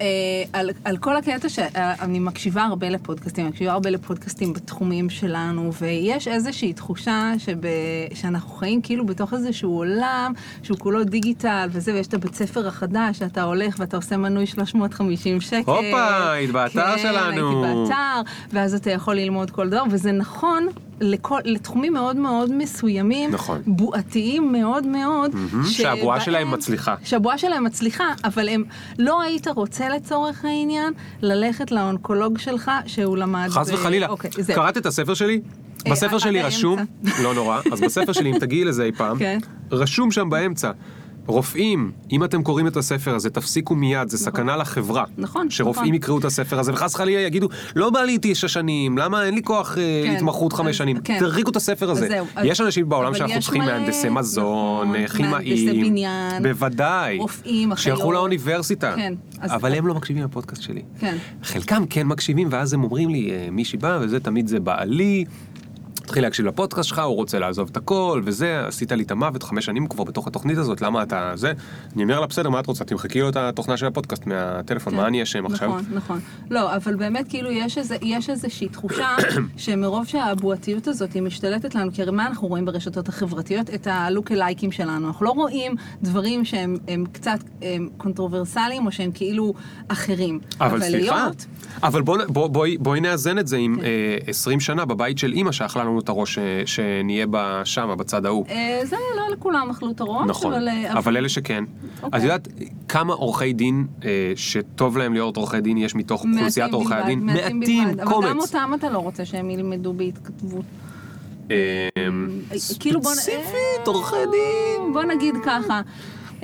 [0.00, 0.06] אה,
[0.52, 6.28] על, על כל הקטע שאני מקשיבה הרבה לפודקאסטים, אני מקשיבה הרבה לפודקאסטים בתחומים שלנו, ויש
[6.28, 7.56] איזושהי תחושה שב,
[8.14, 10.32] שאנחנו חיים כאילו בתוך איזשהו עולם
[10.62, 15.40] שהוא כולו דיגיטל וזה, ויש את הבית ספר החדש, שאתה הולך ואתה עושה מנוי 350
[15.40, 15.70] שקל.
[15.70, 17.64] הופה, היית באתר כן, שלנו.
[17.64, 20.66] הייתי באתר, ואז אתה יכול ללמוד כל דבר, וזה נכון
[21.00, 23.62] לכל, לתחומים מאוד מאוד מסוימים, נכון.
[23.66, 25.30] בועתיים מאוד מאוד,
[25.64, 26.94] שהבועה שבהם- שלהם מצליחה.
[27.04, 28.64] שהבועה שלהם מצליחה, אבל הם,
[28.98, 30.92] לא היית רוצה לצורך העניין
[31.22, 33.48] ללכת לאונקולוג שלך שהוא למד...
[33.50, 34.06] חס ב- וחלילה.
[34.08, 34.56] אוקיי, זהו.
[34.56, 35.40] קראת את הספר שלי?
[35.86, 36.42] אה, בספר שלי.
[36.42, 36.78] רשום,
[37.22, 39.38] לא נורא, אז בספר שלי, אם תגיעי לזה אי פעם, כן.
[39.72, 40.70] רשום שם באמצע.
[41.26, 45.04] רופאים, אם אתם קוראים את הספר הזה, תפסיקו מיד, זה סכנה לחברה.
[45.18, 45.94] נכון, שרופאים נכון.
[45.94, 49.42] יקראו את הספר הזה, וחס וחלילה יגידו, לא בא לי תשע שנים, למה אין לי
[49.42, 50.96] כוח אה, כן, התמחות חמש אז- שנים.
[51.04, 51.16] כן.
[51.18, 52.08] תרחיקו את הספר הזה.
[52.08, 55.30] זהו, אז- יש אנשים בעולם שאנחנו צריכים מלא- מהנדסי מזון, נכון, כימאים.
[55.30, 57.18] מהנדסי בניין, בוודאי.
[57.18, 57.96] רופאים, אחיות.
[57.96, 58.92] שילכו לאוניברסיטה.
[58.96, 60.82] כן, אז- אבל הם לא מקשיבים לפודקאסט שלי.
[60.98, 61.16] כן.
[61.42, 65.24] חלקם כן מקשיבים, ואז הם אומרים לי, אה, מישהי באה, וזה תמיד זה בעלי.
[66.14, 69.64] מתחיל להקשיב לפודקאסט שלך, הוא רוצה לעזוב את הכל, וזה, עשית לי את המוות, חמש
[69.64, 71.52] שנים כבר בתוך התוכנית הזאת, למה אתה זה?
[71.94, 72.84] אני אומר לה, בסדר, מה את רוצה?
[72.84, 74.96] תמחקי לו את התוכנה של הפודקאסט מהטלפון, כן.
[75.00, 75.68] מה אני אשם עכשיו?
[75.68, 76.20] נכון, נכון.
[76.50, 79.08] לא, אבל באמת כאילו יש, איזה, יש איזושהי תחושה
[79.56, 83.70] שמרוב שהבועתיות הזאת היא משתלטת לנו, כי הרי מה אנחנו רואים ברשתות החברתיות?
[83.74, 85.06] את הלוק אלייקים שלנו.
[85.08, 89.54] אנחנו לא רואים דברים שהם הם קצת הם קונטרוברסליים או שהם כאילו
[89.88, 90.40] אחרים.
[90.60, 91.46] אבל סליחה, להיות-
[91.82, 93.86] אבל בוא, בוא, בואי, בואי נאזן את זה עם אה,
[94.26, 98.46] 20 שנה בבית של אימא שאכלה לנו את הראש שנהיה בה שמה, בצד ההוא.
[98.48, 100.68] אה, זה לא לכולם אכלו את הראש, נכון, אבל...
[100.68, 101.64] אה, אבל אלה שכן.
[102.02, 102.18] אוקיי.
[102.18, 102.48] את יודעת
[102.88, 107.20] כמה עורכי דין אה, שטוב להם להיות עורכי דין יש מתוך אוכלוסיית עורכי הדין?
[107.20, 108.00] מעטים בלבד.
[108.00, 108.54] אבל גם קומץ.
[108.54, 110.64] אותם אתה לא רוצה שהם ילמדו בהתכתבות.
[111.50, 111.88] אה,
[112.80, 113.10] כאילו בוא...
[113.14, 114.92] ספציפית, עורכי דין.
[114.92, 115.80] בוא נגיד ככה.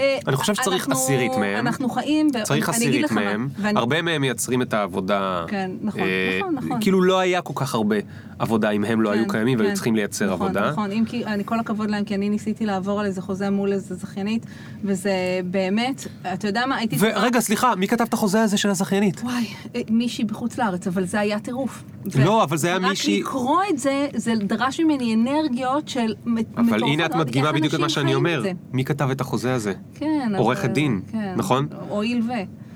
[0.00, 1.66] אה, אני חושב שצריך אנחנו- עשירית מהם.
[1.66, 2.28] אנחנו חיים...
[2.34, 5.44] ב- צריך עשירית מהם, ואני- הרבה מהם מייצרים את העבודה.
[5.48, 6.78] כן, נכון, אה, נכון, נכון.
[6.80, 7.96] כאילו לא היה כל כך הרבה
[8.38, 9.74] עבודה אם הם לא היו כן, קיימים והיו כן.
[9.74, 10.70] צריכים לייצר נכון, עבודה.
[10.70, 13.72] נכון, אם כי, אני כל הכבוד להם, כי אני ניסיתי לעבור על איזה חוזה מול
[13.72, 14.46] איזה זכיינית,
[14.84, 15.12] וזה
[15.44, 16.96] באמת, אתה יודע מה, הייתי...
[17.00, 19.20] ורגע, סליחה, מי כתב את החוזה הזה של הזכיינית?
[19.24, 19.44] וואי,
[19.74, 21.82] אה, מישהי בחוץ לארץ, אבל זה היה טירוף.
[22.24, 26.68] לא, אבל זה היה מישהי- רק לקרוא את זה, זה דרש ממני אנרגיות של מטורפות.
[26.70, 28.42] אבל הנה את מדגימה בדיוק את מה שאני אומר.
[28.72, 29.72] מי כתב את החוזה הזה?
[29.94, 31.66] כן, עורכת אבל- דין, כן, נכון?
[31.88, 32.32] הואיל ו...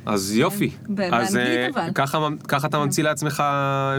[0.07, 0.71] אז יופי.
[0.89, 1.89] ב- אז אה, אבל.
[1.95, 3.43] ככה- ככה אתה ממציא לעצמך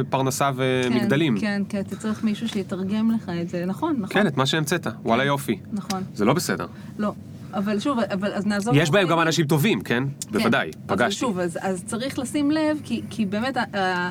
[0.10, 1.38] פרנסה ומגדלים.
[1.40, 4.08] כן, כן, אתה צריך מישהו שיתרגם לך את זה, נכון, נכון.
[4.14, 4.88] כן, את מה שהמצאת.
[5.04, 5.60] וואלה יופי.
[5.74, 6.66] נכון, זה לא בסדר.
[6.98, 7.12] לא.
[7.54, 8.76] אבל שוב, אבל אז נעזוב...
[8.78, 9.20] יש בהם גם.
[9.22, 10.04] אנשים טובים, כן?
[10.32, 11.20] בוודאי, אבל פגשתי.
[11.20, 14.10] שוב, אז, אז צריך לשים לב, כי, כי באמת, ה-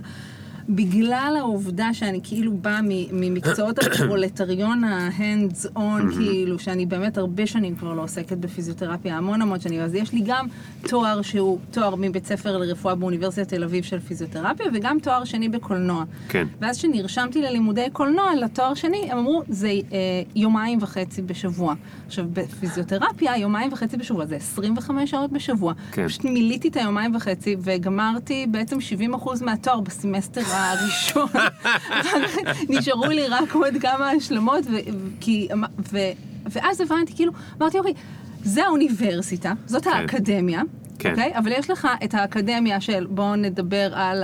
[0.69, 2.81] בגלל העובדה שאני כאילו באה
[3.12, 9.61] ממקצועות הפרולטריון ה-hands on, כאילו, שאני באמת הרבה שנים כבר לא עוסקת בפיזיותרפיה, המון המון
[9.61, 10.47] שנים, אז יש לי גם
[10.89, 16.05] תואר שהוא תואר מבית ספר לרפואה באוניברסיטת תל אביב של פיזיותרפיה, וגם תואר שני בקולנוע.
[16.29, 16.47] כן.
[16.61, 19.79] ואז כשנרשמתי ללימודי קולנוע, לתואר שני, הם אמרו, זה אה,
[20.37, 21.75] יומיים וחצי בשבוע.
[22.07, 25.73] עכשיו, בפיזיותרפיה, יומיים וחצי בשבוע, זה 25 שעות בשבוע.
[25.93, 26.09] כן.
[26.09, 28.77] פשוט מילאתי את היומיים וחצי, וגמרתי בעצם
[29.15, 31.28] 70% מהתואר בסמסטר הראשון.
[32.68, 34.90] נשארו לי רק עוד כמה השלמות, ו-
[35.20, 35.48] כי,
[35.92, 35.98] ו-
[36.50, 37.94] ואז הבנתי, כאילו, אמרתי, אוקיי,
[38.44, 40.62] זה האוניברסיטה, זאת האקדמיה.
[40.99, 41.11] כן.
[41.11, 41.32] אוקיי?
[41.38, 44.22] אבל יש לך את האקדמיה של בואו נדבר על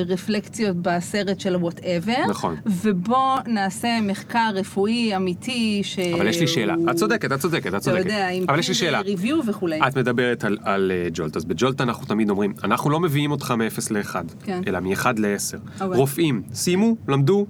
[0.00, 2.26] הרפלקציות בסרט של whatever.
[2.28, 2.56] נכון.
[2.66, 5.98] ובואו נעשה מחקר רפואי אמיתי ש...
[5.98, 6.74] אבל יש לי שאלה.
[6.90, 8.04] את צודקת, את צודקת, את אתה צודקת.
[8.04, 9.00] יודע, עם אבל יש לי שאלה.
[9.00, 9.80] ריוויו וכולי.
[9.88, 13.50] את מדברת על, על אה, ג'ולט, אז בג'ולט אנחנו תמיד אומרים, אנחנו לא מביאים אותך
[13.50, 14.14] מ-0 ל-1,
[14.44, 14.60] כן.
[14.66, 15.80] אלא מ-1 ל-10.
[15.80, 15.98] אוקיי.
[15.98, 17.46] רופאים, סיימו, למדו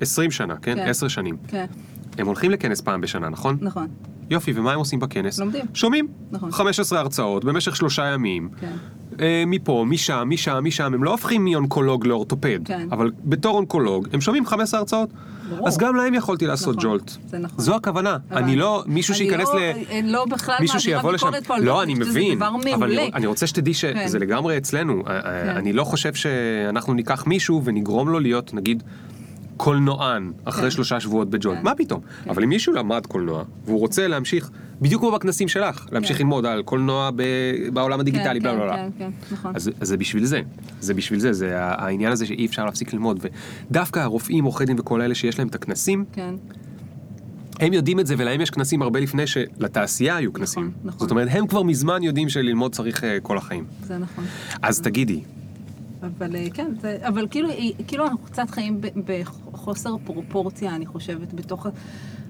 [0.00, 0.74] 20 שנה, כן?
[0.74, 0.88] כן.
[0.88, 1.36] 10 שנים.
[1.48, 1.66] כן,
[2.18, 3.58] הם הולכים לכנס פעם בשנה, נכון?
[3.60, 3.88] נכון.
[4.30, 5.38] יופי, ומה הם עושים בכנס?
[5.38, 5.64] לומדים.
[5.74, 6.06] שומעים.
[6.30, 6.50] נכון.
[6.52, 8.48] 15 הרצאות במשך שלושה ימים.
[8.60, 8.72] כן.
[9.20, 12.88] אה, מפה, משם, משם, משם, הם לא הופכים מאונקולוג לאורתופד, כן.
[12.92, 15.08] אבל בתור אונקולוג הם שומעים 15 הרצאות.
[15.50, 15.68] ברור.
[15.68, 17.10] אז גם להם יכולתי לעשות נכון, ג'ולט.
[17.26, 17.58] זה נכון.
[17.64, 18.16] זו הכוונה.
[18.30, 19.72] אבל אני לא, מישהו אני שייכנס לא- ל...
[19.90, 22.16] אני לא בכלל מישהו מעבירה שיבוא לשם, ביקורת פה על לא, ג'ולט, אני אני חושבת
[22.16, 22.42] מבין,
[22.74, 22.92] אבל.
[22.92, 24.20] אני- אני רוצה שתדעי שזה כן.
[24.20, 25.02] לגמרי אצלנו.
[25.06, 25.48] אה, אה, כן.
[25.56, 28.82] אני לא חושב שאנחנו ניקח מישהו ונגרום לו להיות, נגיד,
[29.56, 30.70] קולנוען אחרי כן.
[30.70, 31.64] שלושה שבועות בג'ולט, כן.
[31.64, 32.00] מה פתאום?
[32.24, 32.30] כן.
[32.30, 34.50] אבל אם מישהו למד קולנוע, והוא רוצה להמשיך,
[34.80, 36.20] בדיוק כמו בכנסים שלך, להמשיך.
[36.20, 37.10] ללמוד על קולנוע
[37.72, 39.08] בעולם הדיגיטלי, כן, בלה בלה כן, בלה.
[39.32, 39.52] נכון.
[39.56, 40.40] אז זה בשביל זה,
[40.80, 43.26] זה בשביל זה, זה העניין הזה שאי אפשר להפסיק ללמוד,
[43.70, 46.04] ודווקא הרופאים, עורכי דין וכל אלה שיש להם את הכנסים,
[47.60, 50.70] הם יודעים את זה ולהם יש כנסים הרבה לפני שלתעשייה היו כנסים.
[50.84, 51.00] נכון.
[51.00, 53.64] זאת אומרת, הם כבר מזמן יודעים שללמוד צריך אה, כל החיים.
[53.82, 54.24] זה נכון.
[54.62, 55.20] אז תגידי,
[56.02, 57.48] אבל אה, כן, זה, אבל כאילו,
[57.86, 58.86] כאילו אנחנו קצת חיים ב-
[59.66, 61.66] בחוסר פרופורציה, אני חושבת, בתוך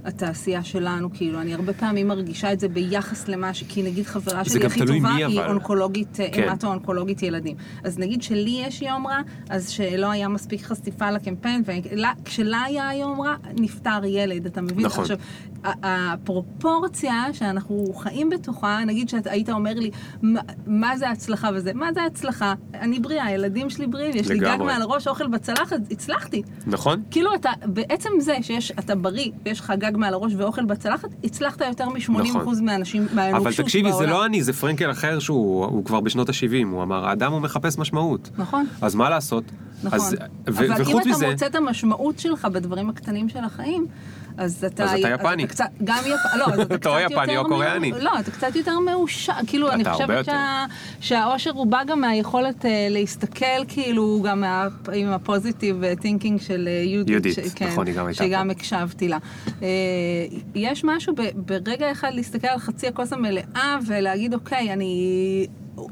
[0.06, 3.64] התעשייה שלנו, כאילו, אני הרבה פעמים מרגישה את זה ביחס למה ש...
[3.68, 5.48] כי נגיד חברה שלי הכי טובה היא אבל.
[5.48, 6.28] אונקולוגית, כן.
[6.32, 6.48] כן.
[6.48, 7.56] המטו-אונקולוגית ילדים.
[7.84, 13.20] אז נגיד שלי יש יום רע, אז שלא היה מספיק חשיפה לקמפיין, וכשלה היה יום
[13.20, 14.86] רע, נפטר ילד, אתה מבין?
[14.86, 15.02] נכון.
[15.02, 15.16] עכשיו,
[15.64, 19.90] הפרופורציה שאנחנו חיים בתוכה, נגיד שהיית אומר לי,
[20.22, 21.74] מה, מה זה ההצלחה וזה?
[21.74, 22.54] מה זה ההצלחה?
[22.74, 24.66] אני בריאה, הילדים שלי בריאים, יש לי גג לגמרי.
[24.66, 26.42] מעל הראש, אוכל בצלחת, הצלחתי.
[26.66, 27.02] נכון?
[27.10, 31.60] כאילו אתה, בעצם זה שיש, אתה בריא ויש לך גג מעל הראש ואוכל בצלחת, הצלחת
[31.60, 32.64] יותר מ-80% נכון.
[32.64, 34.10] מהאנשים, מהאנושות אבל תקשיבי, זה בעולם.
[34.10, 37.78] לא אני, זה פרנקל אחר שהוא הוא כבר בשנות ה-70, הוא אמר, האדם הוא מחפש
[37.78, 38.30] משמעות.
[38.38, 38.66] נכון.
[38.80, 39.44] אז מה לעשות?
[39.82, 39.98] נכון.
[39.98, 40.16] אז,
[40.48, 43.86] ו- אבל אם מזה, אתה מוצא את המשמעות שלך בדברים הקטנים של החיים,
[44.36, 44.84] אז אתה...
[44.84, 45.46] אז אתה יפני.
[45.84, 47.14] גם יפני, לא, אז אתה אתה קצת או יותר...
[47.14, 47.92] יפני או קוריאני.
[48.00, 50.28] לא, אתה קצת יותר מאושר, כאילו, אני אתה חושבת
[51.00, 54.44] שהאושר הוא בא גם מהיכולת אה, להסתכל, כאילו, גם
[54.92, 57.26] עם ה positive thinking של אה, יהודית.
[57.26, 58.50] יהודית, כן, נכון, היא גם הייתה שגם.
[58.50, 59.18] הקשבתי לה.
[59.62, 59.68] אה,
[60.54, 65.46] יש משהו ב, ברגע אחד להסתכל על חצי הכוס המלאה ולהגיד, אוקיי, אני...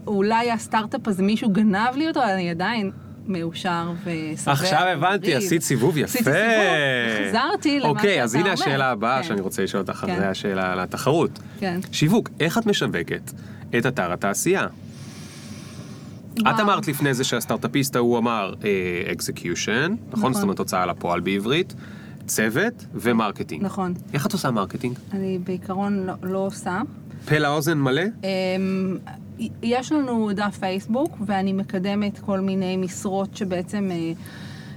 [0.06, 2.90] אולי הסטארט-אפ הזה, מישהו גנב לי אותו, אני עדיין
[3.26, 4.52] מאושר ושבע.
[4.52, 5.34] עכשיו הבנתי.
[5.34, 6.04] עשית סיבוב יפה.
[6.04, 8.62] עשיתי סיבוב, חזרתי למה אוקיי, אז שאתה הנה אומר.
[8.62, 9.28] השאלה הבאה כן.
[9.28, 10.10] שאני רוצה לשאול אותך כן.
[10.10, 11.38] אחרי השאלה על התחרות.
[11.58, 11.80] כן.
[11.92, 13.32] שיווק, איך את משווקת
[13.78, 14.64] את אתר התעשייה?
[14.64, 16.60] את וואו.
[16.60, 18.54] אמרת לפני זה שהסטארט-אפיסט ההוא אמר
[19.12, 20.20] execution, נכון?
[20.20, 20.32] נכון.
[20.32, 21.74] זאת אומרת הוצאה לפועל בעברית,
[22.26, 23.64] צוות ו marketing.
[23.64, 23.94] נכון.
[24.14, 24.98] איך את עושה marketing?
[25.12, 26.80] אני בעיקרון לא, לא עושה.
[27.28, 28.02] פה לאוזן מלא?
[28.24, 28.98] אמ,
[29.62, 33.90] יש לנו דף פייסבוק, ואני מקדמת כל מיני משרות שבעצם...
[33.90, 34.12] אה,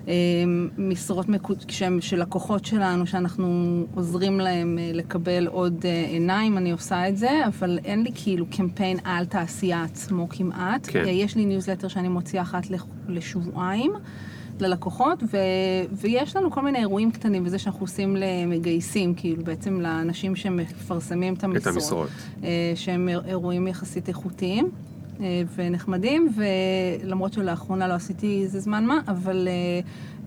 [0.08, 1.26] אמ, משרות.
[1.68, 7.18] שהן של לקוחות שלנו, שאנחנו עוזרים להם אה, לקבל עוד אה, עיניים, אני עושה את
[7.18, 10.88] זה, אבל אין לי כאילו קמפיין על תעשייה עצמו כמעט.
[10.92, 11.06] כן.
[11.06, 12.64] אה, יש לי ניוזלטר שאני מוציאה אחת
[13.08, 13.92] לשבועיים.
[14.62, 15.38] ללקוחות, ו...
[15.92, 21.44] ויש לנו כל מיני אירועים קטנים, וזה שאנחנו עושים למגייסים, כאילו בעצם לאנשים שמפרסמים את
[21.44, 21.68] המשרות.
[21.76, 22.10] המשרות.
[22.44, 24.70] אה, שהם איר- אירועים יחסית איכותיים
[25.20, 26.30] אה, ונחמדים,
[27.04, 29.80] ולמרות שלאחרונה לא עשיתי איזה זמן מה, אבל אה,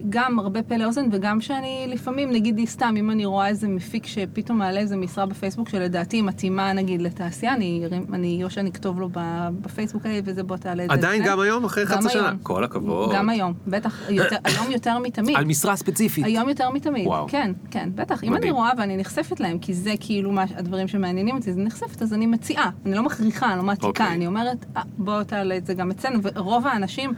[0.08, 4.58] גם הרבה פה לאוזן, וגם שאני לפעמים, נגיד סתם, אם אני רואה איזה מפיק שפתאום
[4.58, 7.82] מעלה איזה משרה בפייסבוק שלדעתי היא מתאימה נגיד לתעשייה, אני,
[8.12, 10.94] אני, או שאני אכתוב לו ב- בפייסבוק, "היי, וזה בוא תעלה את זה.
[10.94, 12.32] עדיין אצלנו." גם היום, אחרי חצי שנה?
[12.42, 13.10] כל הכבוד.
[13.14, 15.36] גם היום, בטח, יותר, היום יותר מתמיד.
[15.36, 16.24] על משרה ספציפית.
[16.24, 17.28] היום יותר מתמיד, וואו.
[17.28, 18.24] כן, כן, בטח.
[18.24, 18.42] אם מדהים.
[18.42, 22.14] אני רואה ואני נחשפת להם, כי זה כאילו מה, הדברים שמעניינים אותי, זה נחשפת, אז
[22.14, 22.70] אני מציעה.
[22.86, 24.06] אני לא מכריחה, אני לא מעתיקה, אוקיי.
[24.14, 27.10] אני אומרת, "אה, בוא תעלה את זה גם אצלנו, ורוב האנשים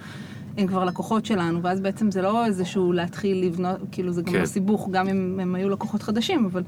[0.57, 4.41] הם כבר לקוחות שלנו, ואז בעצם זה לא איזשהו להתחיל לבנות, כאילו זה גם כן.
[4.41, 6.63] לא סיבוך, גם אם הם היו לקוחות חדשים, אבל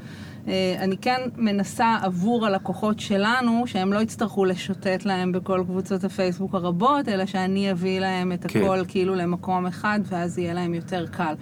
[0.48, 6.54] אה, אני כן מנסה עבור הלקוחות שלנו, שהם לא יצטרכו לשוטט להם בכל קבוצות הפייסבוק
[6.54, 8.62] הרבות, אלא שאני אביא להם את כן.
[8.62, 11.34] הכל כאילו למקום אחד, ואז יהיה להם יותר קל.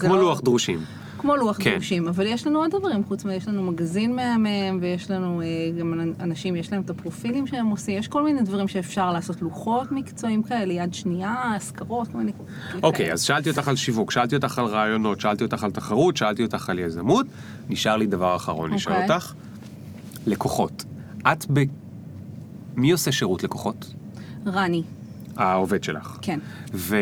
[0.00, 0.78] כמו לא- לוח דרושים.
[1.18, 1.70] כמו לוח כן.
[1.70, 5.46] דרושים, אבל יש לנו עוד דברים, חוץ מזה, יש לנו מגזין מהמם, ויש לנו אה,
[5.80, 9.92] גם אנשים, יש להם את הפרופילים שהם עושים, יש כל מיני דברים שאפשר לעשות, לוחות
[9.92, 12.32] מקצועיים כאלה, יד שנייה, השכרות, כל מיני...
[12.82, 13.12] אוקיי.
[13.12, 16.70] אז שאלתי אותך על שיווק, שאלתי אותך על רעיונות, שאלתי אותך על תחרות, שאלתי אותך
[16.70, 17.26] על יזמות.
[17.68, 19.14] נשאר לי דבר אחרון לשאול אוקיי.
[19.14, 19.32] אותך.
[20.26, 20.84] לקוחות.
[21.32, 21.60] את ב...
[22.76, 23.94] מי עושה שירות לקוחות?
[24.46, 24.82] רני,
[25.36, 26.18] העובד שלך.
[26.22, 26.38] כן.
[26.74, 26.96] ו...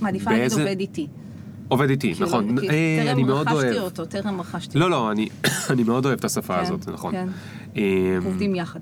[0.00, 1.06] מעדיפה באיזה- עובד איתי.
[1.68, 2.58] עובד איתי, כאילו, נכון.
[2.60, 3.76] כי אה, טרם אני מאוד רכשתי אוהב.
[3.82, 5.28] אותו, טרם רכשתי לא, לא, אני
[5.70, 7.12] אני מאוד אוהב את השפה כן, הזאת, נכון.
[7.12, 7.28] כן.
[7.76, 7.82] אמ,
[8.24, 8.80] עובדים יחד.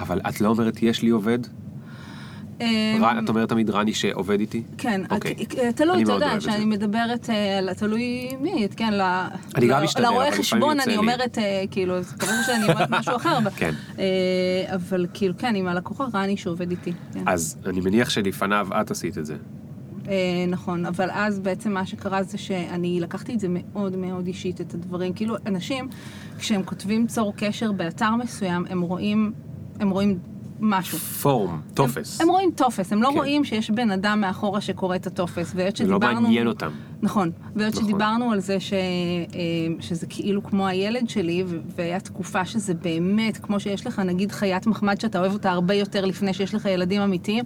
[0.00, 1.38] אבל את לא אומרת, יש לי עובד?
[2.60, 2.66] אמ,
[3.04, 4.62] רן- את אומרת תמיד רני שעובד איתי?
[4.78, 5.34] כן, אוקיי.
[5.34, 6.64] תלוי, אתה מאוד יודע, אוהב את שאני זה.
[6.66, 9.26] מדברת, אה, על- תלוי מי, כן, ל-
[9.56, 10.96] אני גם ל- משתדל, לרואה חשבון אני.
[10.96, 13.74] אומרת, אה, כאילו, אז ברור שאני אומרת משהו אחר, כן.
[13.98, 14.04] אה,
[14.74, 16.92] אבל כאילו, כן, עם הלקוחה רני שעובד איתי.
[17.14, 17.22] כן.
[17.26, 19.36] אז אני מניח שלפניו את עשית את זה.
[20.08, 24.60] אה, נכון, אבל אז בעצם מה שקרה זה שאני לקחתי את זה מאוד מאוד אישית,
[24.60, 25.12] את הדברים.
[25.12, 25.88] כאילו, אנשים,
[26.38, 29.32] כשהם כותבים צור קשר באתר מסוים, הם רואים,
[29.80, 30.18] הם רואים
[30.60, 30.98] משהו.
[30.98, 32.20] פורום, טופס.
[32.20, 33.16] הם, הם רואים טופס, הם לא כן.
[33.16, 35.52] רואים שיש בן אדם מאחורה שקורא את הטופס.
[35.54, 36.20] והיות זה לא שדיברנו...
[36.20, 36.70] מעניין אותם.
[37.02, 37.84] נכון, והיות נכון.
[37.84, 38.78] שדיברנו על זה ש, אה,
[39.80, 41.44] שזה כאילו כמו הילד שלי,
[41.76, 46.04] והיה תקופה שזה באמת, כמו שיש לך נגיד חיית מחמד שאתה אוהב אותה הרבה יותר
[46.04, 47.44] לפני שיש לך ילדים אמיתיים,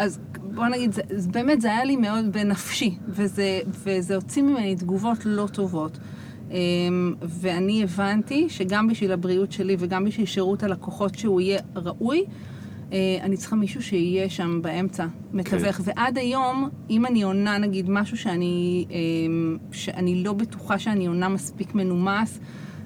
[0.00, 0.18] אז
[0.54, 5.18] בוא נגיד, זה, זה באמת, זה היה לי מאוד בנפשי, וזה, וזה הוציא ממני תגובות
[5.24, 5.98] לא טובות.
[6.50, 12.24] אמ, ואני הבנתי שגם בשביל הבריאות שלי וגם בשביל שירות הלקוחות שהוא יהיה ראוי,
[12.92, 15.76] אה, אני צריכה מישהו שיהיה שם באמצע, מתווך.
[15.76, 15.82] כן.
[15.84, 21.74] ועד היום, אם אני עונה נגיד משהו שאני, אמ, שאני לא בטוחה שאני עונה מספיק
[21.74, 22.40] מנומס,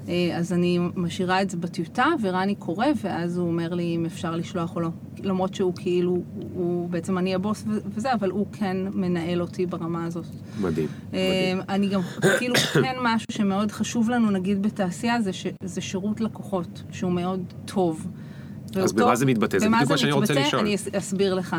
[0.09, 4.37] אה, אז אני משאירה את זה בטיוטה, ורני קורא, ואז הוא אומר לי אם אפשר
[4.37, 4.91] לשלוח או לא.
[5.25, 6.22] למרות שהוא כאילו, הוא,
[6.55, 10.25] הוא בעצם אני הבוס וזה, אבל הוא כן מנהל אותי ברמה הזאת.
[10.61, 10.89] מדהים.
[11.09, 11.59] מדהים.
[11.59, 12.01] אמ, אני גם,
[12.39, 12.55] כאילו,
[12.85, 18.07] כן משהו שמאוד חשוב לנו, נגיד בתעשייה, זה, ש, זה שירות לקוחות, שהוא מאוד טוב.
[18.83, 19.59] אז במה זה מתבטא?
[19.59, 20.47] זה במה בדיוק מה שאני רוצה מתבטא?
[20.47, 20.61] לשאול.
[20.62, 21.57] אני אס- אסביר לך.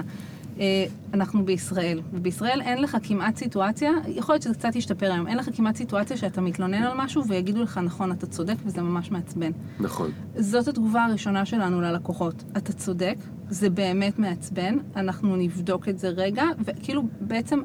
[0.60, 5.38] אה, אנחנו בישראל, ובישראל אין לך כמעט סיטואציה, יכול להיות שזה קצת ישתפר היום, אין
[5.38, 9.52] לך כמעט סיטואציה שאתה מתלונן על משהו ויגידו לך, נכון, אתה צודק, וזה ממש מעצבן.
[9.80, 10.12] נכון.
[10.36, 12.44] זאת התגובה הראשונה שלנו ללקוחות.
[12.58, 13.16] אתה צודק,
[13.50, 17.60] זה באמת מעצבן, אנחנו נבדוק את זה רגע, וכאילו בעצם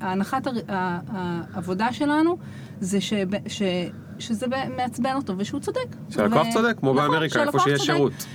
[0.00, 0.46] ההנחת
[1.08, 2.36] העבודה שלנו
[2.80, 3.62] זה שב- ש...
[4.18, 4.46] שזה
[4.76, 5.96] מעצבן אותו ושהוא צודק.
[6.10, 7.84] שהלקוח ו- צודק, כמו נכון, באמריקה, איפה שיש צודק.
[7.84, 8.26] שירות.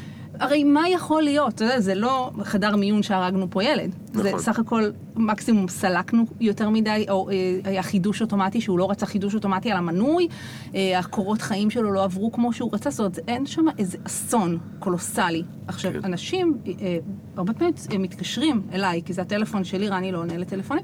[0.42, 1.54] הרי מה יכול להיות?
[1.54, 3.96] אתה יודע, זה לא חדר מיון שהרגנו פה ילד.
[4.14, 4.40] זה נכון.
[4.40, 4.84] סך הכל
[5.16, 9.78] מקסימום סלקנו יותר מדי, או אה, היה חידוש אוטומטי שהוא לא רצה חידוש אוטומטי על
[9.78, 10.28] המנוי,
[10.76, 14.58] אה, הקורות חיים שלו לא עברו כמו שהוא רצה, זאת אומרת, אין שם איזה אסון
[14.80, 15.44] קולוסלי.
[15.68, 16.00] עכשיו, כן.
[16.04, 16.98] אנשים, אה,
[17.42, 20.84] הרבה פעמים אה, מתקשרים אליי, כי זה הטלפון שלי, רני לא עונה לטלפונים,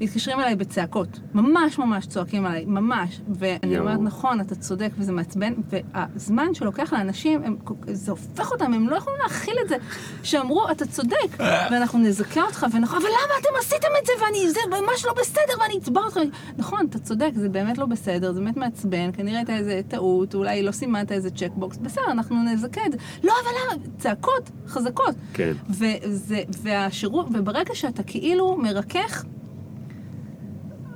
[0.00, 1.08] מתקשרים אליי בצעקות.
[1.34, 3.20] ממש ממש צועקים עליי, ממש.
[3.28, 3.78] ואני.
[3.78, 7.56] אומרת, נכון, אתה צודק וזה מעצבן, והזמן שלוקח לאנשים, הם,
[7.86, 9.76] זה הופך אותם, הם לא יכולים להכיל את זה,
[10.22, 11.38] שאמרו, אתה צודק,
[11.70, 15.62] ואנחנו נזכה אותך, ונכון, אבל למה אתם עשיתם את זה, ואני, זה ממש לא בסדר,
[15.62, 16.18] ואני אצבע אותך.
[16.56, 20.62] נכון, אתה צודק, זה באמת לא בסדר, זה באמת מעצבן, כנראה הייתה איזה טעות, אולי
[20.62, 22.98] לא סימנת איזה צ'קבוקס, בסדר, אנחנו נזכה את זה.
[23.24, 23.84] לא, אבל למה?
[23.98, 25.14] צעקות חזקות.
[25.34, 25.52] כן.
[26.02, 29.24] וזה, והשירות, וברגע שאתה כאילו מרכך,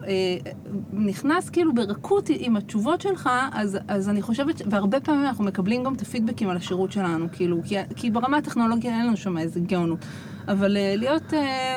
[0.07, 0.37] אה,
[0.93, 5.95] נכנס כאילו ברכות עם התשובות שלך, אז, אז אני חושבת, והרבה פעמים אנחנו מקבלים גם
[5.95, 9.99] את הפידבקים על השירות שלנו, כאילו, כי, כי ברמה הטכנולוגית אין לנו שם איזה גאונות.
[10.49, 11.77] אבל אה, להיות, אה,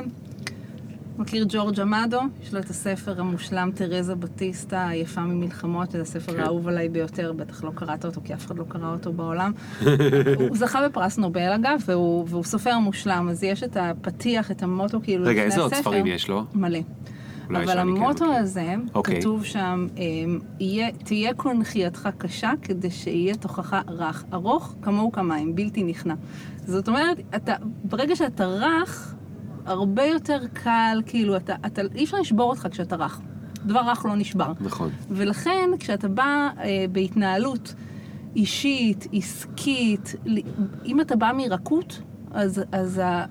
[1.22, 2.19] מכיר ג'ורג' אמדו?
[2.43, 6.39] יש לו את הספר המושלם תרזה בטיסטה, היפה ממלחמות, שזה הספר כן.
[6.39, 9.52] האהוב עליי ביותר, בטח לא קראת אותו, כי אף אחד לא קרא אותו בעולם.
[10.49, 14.99] הוא זכה בפרס נובל אגב, והוא, והוא סופר מושלם, אז יש את הפתיח, את המוטו
[15.03, 15.73] כאילו רגע, איזה עוד.
[15.73, 16.43] ספרים יש לו?
[16.53, 16.80] מלא.
[17.49, 18.38] אבל כן המוטו מכיר.
[18.38, 19.19] הזה, אוקיי.
[19.19, 25.84] כתוב שם, אמ, יהיה, תהיה קונכייתך קשה כדי שיהיה תוכך רך, ארוך כמוהו כמים, בלתי
[25.84, 26.14] נכנע.
[26.65, 29.15] זאת אומרת, אתה, ברגע שאתה רך,
[29.72, 33.22] הרבה יותר קל, כאילו, אתה, אתה, אי אפשר לשבור אותך כשאתה רך.
[33.65, 34.52] דבר רך לא נשבר.
[34.60, 34.89] נכון.
[35.10, 37.73] ולכן, כשאתה בא אה, בהתנהלות
[38.35, 40.15] אישית, עסקית,
[40.85, 42.02] אם אתה בא מרכות,
[42.34, 43.26] אז, אז ה, אה,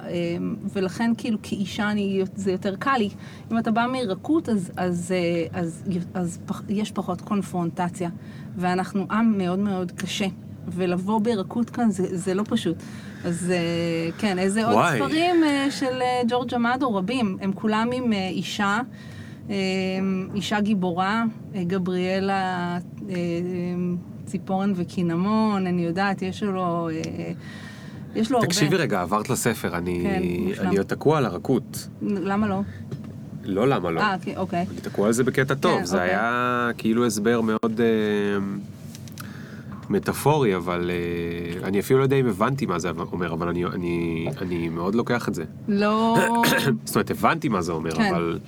[0.73, 3.09] ולכן כאילו כאישה אני, זה יותר קל לי.
[3.53, 5.83] אם אתה בא מרכות, אז, אז, אה, אז,
[6.15, 8.11] אז פח, יש פחות קונפרונטציה.
[8.57, 10.27] ואנחנו עם מאוד מאוד קשה.
[10.69, 12.77] ולבוא ברכות כאן זה, זה לא פשוט.
[13.25, 14.99] אז אה, כן, איזה עוד וואי.
[14.99, 18.81] ספרים אה, של אה, ג'ורג' אמדו רבים, הם כולם עם אישה.
[20.35, 21.25] אישה גיבורה,
[21.55, 22.79] גבריאלה
[24.25, 26.89] ציפורן וקינמון, אני יודעת, יש לו,
[28.15, 28.49] יש לו הרבה.
[28.49, 30.67] תקשיבי רגע, עברת לספר, אני כן.
[30.67, 31.89] אני עוד תקוע על הרכות.
[32.03, 32.61] למה לא?
[33.45, 34.01] לא למה לא.
[34.01, 34.67] אה, אוקיי.
[34.71, 36.11] אני תקוע על זה בקטע טוב, כן, זה אוקיי.
[36.11, 37.87] היה כאילו הסבר מאוד אה,
[39.91, 44.27] מטאפורי, אבל אה, אני אפילו לא יודע אם הבנתי מה זה אומר, אבל אני, אני,
[44.41, 45.45] אני מאוד לוקח את זה.
[45.69, 46.17] לא...
[46.85, 48.15] זאת אומרת, הבנתי מה זה אומר, כן.
[48.15, 48.39] אבל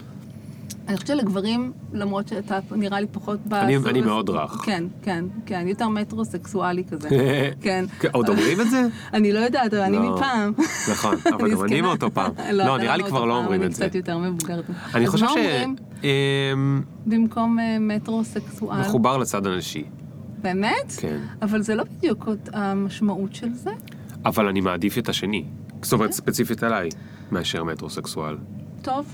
[0.88, 3.54] אני חושבת שלגברים, למרות שאתה נראה לי פחות ב...
[3.54, 4.50] אני- אני מאוד רך.
[4.64, 7.08] כן, כן, כן, יותר מטרוסקסואלי כזה.
[7.60, 7.84] כן.
[8.12, 8.86] עוד אומרים את זה?
[9.14, 10.14] אני לא יודעת, אבל אני לא.
[10.16, 10.52] מפעם.
[10.92, 11.80] נכון, אבל גם אני.
[11.80, 12.32] מאותו פעם.
[12.32, 13.84] אתה לא, נראה לי כבר לא אומרים את זה.
[13.84, 14.64] אני קצת יותר מבוגרת.
[14.94, 15.36] אני חושב ש...
[16.04, 18.80] אמ, במקום אה, מטרוסקסואל?
[18.80, 19.84] מחובר לצד הנשי,
[20.42, 20.92] באמת?
[21.00, 21.18] כן.
[21.42, 23.70] אבל זה לא בדיוק המשמעות של זה.
[24.24, 25.44] אבל אני מעדיף את השני.
[25.82, 26.88] זאת אומרת, ספציפית עליי,
[27.32, 28.36] מאשר מטרוסקסואל.
[28.82, 29.06] טוב.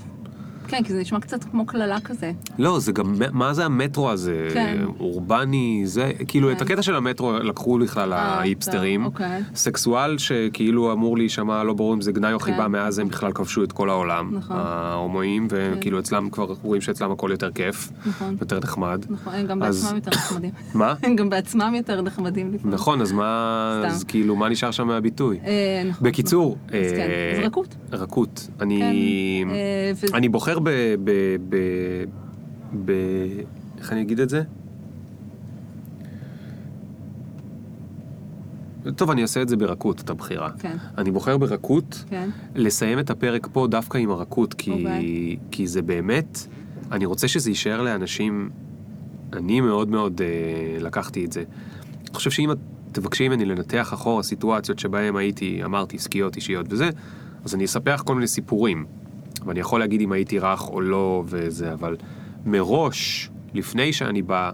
[0.69, 2.31] כן, כי זה נשמע קצת כמו קללה כזה.
[2.59, 4.47] לא, זה גם, מה זה המטרו הזה?
[4.53, 4.77] כן.
[4.99, 6.55] אורבני, זה, כאילו, כן.
[6.55, 9.05] את הקטע של המטרו לקחו בכלל אה, ההיפסטרים.
[9.05, 9.41] אוקיי.
[9.55, 12.71] סקסואל שכאילו אמור להישמע, לא ברור אם זה גנאי או חיבה, כן.
[12.71, 14.29] מאז הם בכלל כבשו את כל העולם.
[14.33, 14.55] נכון.
[14.59, 18.35] ההומואים, וכאילו אצלם כבר רואים שאצלם הכל יותר כיף, נכון.
[18.41, 19.05] יותר נחמד.
[19.09, 20.51] נכון, הם גם אז- בעצמם יותר נחמדים.
[20.73, 20.93] מה?
[21.03, 22.51] הם גם בעצמם יותר נחמדים.
[22.65, 23.29] נכון, אז מה.
[23.87, 25.39] אז כאילו, מה נשאר שם מהביטוי?
[25.45, 26.07] אה, נכון.
[26.07, 27.75] בקיצור, כן, אה, רכות.
[27.91, 28.47] רכות.
[28.61, 30.69] אני, כן, ב,
[31.03, 31.11] ב,
[31.49, 31.55] ב,
[32.85, 32.91] ב...
[33.77, 34.43] איך אני אגיד את זה?
[38.95, 40.49] טוב, אני אעשה את זה ברכות, את הבחירה.
[40.59, 40.77] כן.
[40.97, 42.29] אני בוחר ברכות כן.
[42.55, 45.37] לסיים את הפרק פה דווקא עם הרכות, כי, אוקיי.
[45.51, 46.39] כי זה באמת,
[46.91, 48.49] אני רוצה שזה יישאר לאנשים,
[49.33, 50.27] אני מאוד מאוד אה,
[50.79, 51.43] לקחתי את זה.
[52.01, 52.57] אני חושב שאם את
[52.91, 56.89] תבקשי ממני לנתח אחורה סיטואציות שבהן הייתי, אמרתי, עסקיות, אישיות וזה,
[57.45, 58.85] אז אני אספח כל מיני סיפורים.
[59.45, 61.95] ואני יכול להגיד אם הייתי רך או לא וזה, אבל
[62.45, 64.51] מראש, לפני שאני בא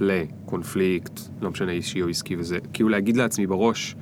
[0.00, 3.96] לקונפליקט, לא משנה אישי או עסקי וזה, כאילו להגיד לעצמי בראש,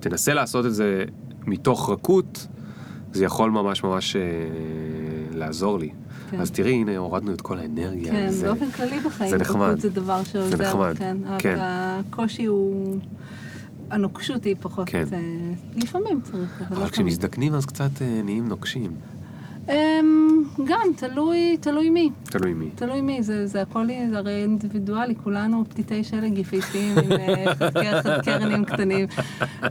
[0.00, 1.04] תנסה לעשות את זה
[1.46, 2.46] מתוך רכות,
[3.12, 4.22] זה יכול ממש ממש אה,
[5.34, 5.90] לעזור לי.
[6.30, 6.40] כן.
[6.40, 8.12] אז תראי, הנה, הורדנו את כל האנרגיה.
[8.12, 9.30] כן, וזה- באופן כללי בחיים.
[9.30, 9.80] זה נחמד.
[9.80, 10.56] זה דבר שעוזר.
[10.56, 11.16] נחמד, כן.
[11.38, 11.56] כן.
[11.60, 12.98] הקושי הוא...
[13.90, 14.88] הנוקשות היא פחות...
[14.88, 15.04] כן.
[15.12, 15.18] אה,
[15.76, 16.90] לפעמים צריך, אבל לא אבל.
[16.90, 18.90] כשמזדקנים אז קצת אה, נהיים נוקשים.
[19.68, 22.10] אמ, גם, תלוי, תלוי מי.
[22.24, 22.70] תלוי מי.
[22.74, 27.88] תלוי מי, זה, זה הכל, זה הרי אינדיבידואלי, כולנו פתיתי שלג יפהפיים עם אה, חתיכי
[28.24, 29.06] קרנים קטנים.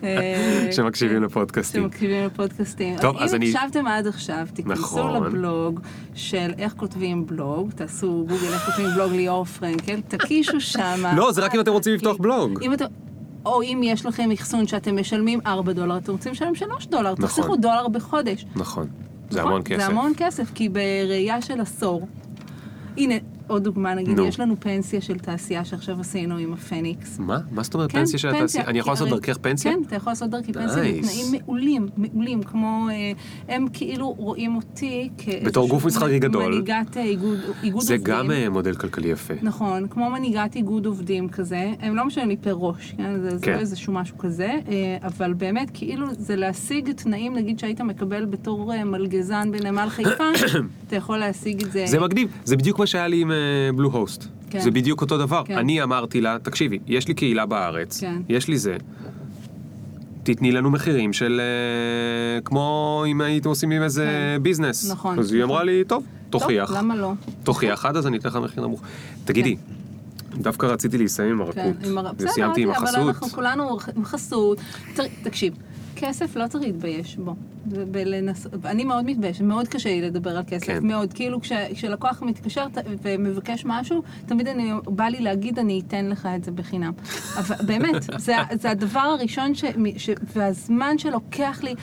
[0.03, 1.83] אה, שמקשיבים לפודקאסטים.
[1.83, 2.97] שמקשיבים לפודקאסטים.
[3.01, 5.23] טוב, אז אם אני- הקשבתם עד עכשיו, תיכנסו נכון.
[5.23, 5.79] לבלוג
[6.13, 11.13] של איך כותבים בלוג, תעשו גוגל איך כותבים בלוג ליאור פרנקל, תקישו שמה.
[11.17, 12.63] לא, זה רק אם אתם רוצים לפתוח בלוג.
[12.63, 12.85] אם אתם...
[13.45, 17.55] או אם יש לכם אחסון שאתם משלמים 4 דולר, אתם רוצים לשלם 3 דולר, תחסכו
[17.55, 18.45] דולר בחודש.
[18.55, 18.87] נכון.
[19.29, 19.51] זה נכון?
[19.51, 19.77] המון כסף.
[19.77, 22.07] זה המון כסף, כי בראייה של עשור,
[22.97, 23.15] הנה,
[23.49, 24.25] עוד דוגמה, נגיד, נו.
[24.25, 27.19] יש לנו פנסיה של תעשייה שעכשיו עשינו עם הפניקס.
[27.19, 27.37] מה?
[27.51, 28.63] מה זאת אומרת כן, פנסיה של התעשייה?
[28.65, 29.71] אני יכול לעשות הרי- דרכך פנסיה?
[29.73, 30.87] כן, אתה יכול לעשות דרכי פנסיה Nice.
[30.97, 33.11] בתנאים מעולים, מעולים, כמו, אה,
[33.55, 36.45] הם כאילו רואים אותי כאיזשהו בתור גוף מסחרי גדול.
[36.45, 38.13] מנהיגת אה, איגוד איגוד זה עובדים.
[38.15, 39.33] גם אה, מודל כלכלי יפה.
[39.41, 43.19] נכון, כמו מנהיגת איגוד עובדים כזה, הם לא משלמים לי פר ראש, כן?
[43.21, 43.53] זה, זה כן.
[43.53, 44.59] לא איזשהו משהו כזה,
[45.03, 50.23] אבל באמת, כאילו, זה להשיג תנאים, נגיד שהיית מקבל בתור מלגזן בנמל חיפה,
[50.87, 51.83] אתה יכול להשיג את זה.
[51.87, 53.31] זה מגניב, זה בדיוק מה שהיה לי עם
[53.75, 54.25] בלו הוסט.
[54.49, 54.59] כן.
[54.59, 55.43] זה בדיוק אותו דבר.
[55.45, 55.57] כן.
[55.57, 58.21] אני אמרתי לה, תקשיבי, יש לי קהילה בארץ, כן.
[58.29, 58.77] יש לי זה.
[60.23, 64.43] תתני לנו מחירים של אה, כמו אם הייתם עושים עם איזה כן.
[64.43, 64.91] ביזנס.
[64.91, 65.51] נכון, אז היא נכון.
[65.51, 66.67] אמרה לי, טוב, תוכיח.
[66.67, 67.11] טוב, למה לא?
[67.43, 68.81] תוכיח עד אז אני אתן לך מחיר נמוך.
[69.25, 69.55] תגידי,
[70.37, 71.85] דווקא רציתי להסיים עם כן, הרכות.
[71.87, 72.11] עם הר...
[72.13, 73.07] בסדר, וסיימתי עם אבל החסות.
[73.07, 74.57] אנחנו כולנו עם חסות.
[75.23, 75.53] תקשיב,
[75.99, 77.35] כסף לא צריך להתבייש בו.
[77.65, 78.47] בלנס...
[78.65, 80.87] אני מאוד מתביישת, מאוד קשה לי לדבר על כסף, כן.
[80.87, 81.13] מאוד.
[81.13, 81.51] כאילו כש...
[81.51, 86.51] כשלקוח מתקשר ת- ומבקש משהו, תמיד אני, בא לי להגיד, אני אתן לך את זה
[86.51, 86.91] בחינם.
[87.39, 89.65] אבל באמת, זה, זה הדבר הראשון ש...
[89.97, 90.09] ש...
[90.35, 91.75] והזמן שלוקח לי...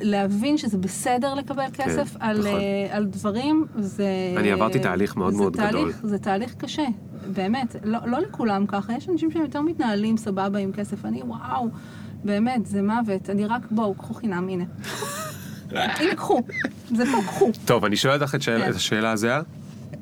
[0.00, 2.60] להבין שזה בסדר לקבל כסף על, נכון.
[2.90, 4.06] על דברים, זה...
[4.36, 6.10] אני עברתי תהליך מאוד מאוד תהליך, גדול.
[6.10, 6.84] זה תהליך קשה,
[7.34, 7.76] באמת.
[7.84, 11.04] לא, לא לכולם ככה, יש אנשים שהם יותר מתנהלים סבבה עם כסף.
[11.04, 11.68] אני, וואו,
[12.24, 13.30] באמת, זה מוות.
[13.30, 14.64] אני רק, בואו, קחו חינם, הנה.
[15.70, 16.42] הנה, קחו.
[16.96, 17.50] זה פה, קחו.
[17.64, 18.70] טוב, אני שואל אותך את כן.
[18.74, 19.42] השאלה הזהה.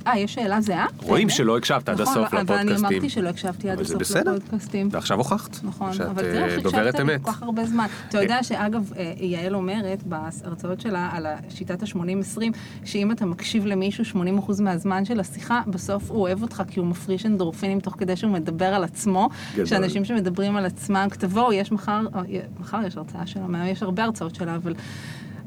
[0.06, 0.86] אה, יש שאלה זהה?
[1.02, 1.36] רואים באמת?
[1.36, 2.86] שלא הקשבת עד נכון, הסוף אבל אני לפודקאסטים.
[2.86, 4.32] אמרתי שלא הקשבתי עד אבל זה הסוף בסדר.
[4.34, 4.88] לפודקאסטים.
[4.92, 5.56] ועכשיו הוכחת.
[5.62, 7.18] נכון, אבל אה, תראה איך דוברת הקשבת לי.
[7.22, 7.86] כל כך הרבה זמן.
[8.08, 12.40] אתה יודע שאגב, אה, יעל אומרת בהרצאות שלה על שיטת ה-80-20,
[12.84, 17.26] שאם אתה מקשיב למישהו 80% מהזמן של השיחה, בסוף הוא אוהב אותך כי הוא מפריש
[17.26, 19.28] אנדורפינים תוך כדי שהוא מדבר על עצמו.
[19.54, 19.66] גדול.
[19.66, 22.20] שאנשים שמדברים על עצמם, תבואו, יש מחר, אה,
[22.60, 24.74] מחר יש הרצאה שלה, יש הרבה הרצאות שלה, אבל...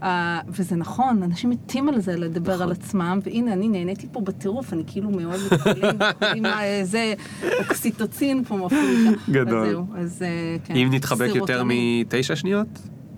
[0.02, 0.06] Uh,
[0.48, 2.66] וזה נכון, אנשים מתים על זה לדבר נכון.
[2.66, 6.46] על עצמם, והנה, אני נהניתי פה בטירוף, אני כאילו מאוד מתחילים,
[6.84, 7.14] זה
[7.60, 9.12] אוקסיטוצין פה מפריע.
[9.30, 9.58] גדול.
[9.58, 10.76] אז זהו, אז אה, כן.
[10.76, 11.64] אם נתחבק יותר.
[11.66, 12.68] מתשע שניות,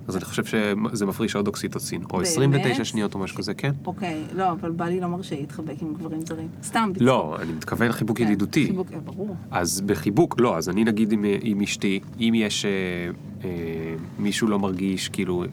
[0.08, 2.04] אז אני חושב שזה מפריש עוד אוקסיטוצין.
[2.04, 2.28] או באמת?
[2.28, 3.72] 29 שניות או משהו כזה, כן.
[3.86, 6.48] אוקיי, לא, אבל בא לי לא מרשה להתחבק עם גברים זרים.
[6.64, 7.08] סתם, בצחוק.
[7.08, 8.66] לא, אני מתכוון חיבוק כן, ידידותי.
[8.66, 9.36] חיבוק, אה, ברור.
[9.52, 12.72] אז בחיבוק, לא, אז אני נגיד עם, עם אשתי, אם יש אה,
[13.44, 13.50] אה,
[14.20, 15.44] מישהו לא מרגיש, כאילו,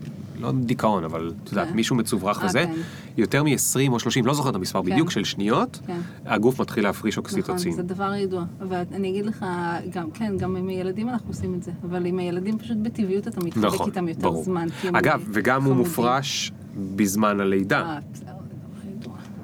[0.41, 1.75] לא דיכאון, אבל את יודעת, כן.
[1.75, 2.73] מישהו מצוברח אה, וזה, כן.
[3.17, 4.83] יותר מ-20 או 30, לא זוכר את המספר.
[4.83, 5.81] בדיוק, של שניות.
[6.27, 7.73] הגוף מתחיל להפריש נכון, אוקסיטוצין.
[7.73, 8.45] זה דבר ידוע.
[8.69, 9.47] ואני אגיד לך,
[9.91, 13.41] גם, כן, גם עם הילדים אנחנו עושים את זה, אבל עם הילדים פשוט בטבעיות אתה
[13.41, 14.29] מתחבק נכון, איתם יותר.
[14.45, 14.66] זמן.
[14.93, 15.79] אגב, וגם הוא חמודים.
[15.79, 16.53] מופרש
[16.97, 17.99] בזמן הלידה, אה.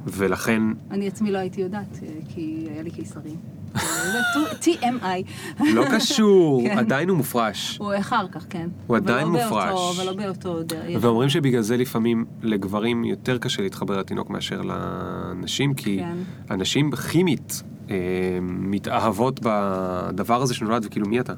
[0.07, 3.37] ולכן, אני עצמי לא הייתי יודעת, אה, כי היה לי קיסרים.
[4.65, 5.23] TMI.
[5.75, 6.79] לא קשור, כן.
[6.79, 7.79] עדיין הוא מופרש.
[7.79, 8.69] הוא אחר כך, כן.
[8.87, 9.71] הוא עדיין לא מופרש.
[9.71, 10.99] באותו, אבל לא באותו דרך.
[11.01, 16.17] ואומרים שבגלל זה לפעמים לגברים יותר קשה להתחבר לתינוק מאשר לנשים, כי כן.
[16.49, 17.97] הנשים כימית אה,
[18.43, 21.33] מתאהבות בדבר הזה שנולד, וכאילו מי אתה?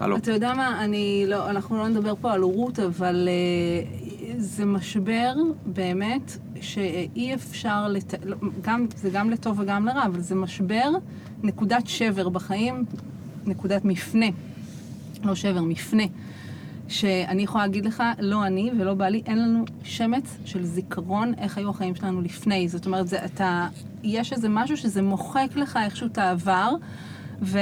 [0.00, 0.16] הלו.
[0.16, 5.34] אתה יודע מה, אני לא, אנחנו לא נדבר פה על הורות, אבל אה, זה משבר
[5.66, 8.14] באמת שאי אפשר, לת...
[8.60, 10.90] גם, זה גם לטוב וגם לרע, אבל זה משבר,
[11.42, 12.84] נקודת שבר בחיים,
[13.46, 14.26] נקודת מפנה,
[15.24, 16.04] לא שבר, מפנה.
[16.88, 21.70] שאני יכולה להגיד לך, לא אני ולא בעלי, אין לנו שמץ של זיכרון איך היו
[21.70, 22.68] החיים שלנו לפני.
[22.68, 23.68] זאת אומרת, זה, אתה,
[24.02, 26.70] יש איזה משהו שזה מוחק לך איכשהו את העבר,
[27.42, 27.58] ו,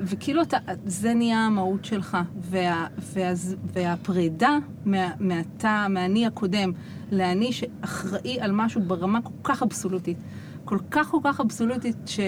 [0.00, 0.56] וכאילו אתה,
[0.86, 2.18] זה נהיה המהות שלך.
[2.40, 3.32] וה, וה,
[3.72, 6.72] והפרידה מה, מהתא, מהאני הקודם,
[7.12, 10.18] לאני שאחראי על משהו ברמה כל כך אבסולוטית,
[10.64, 12.20] כל כך כל כך אבסולוטית, ש...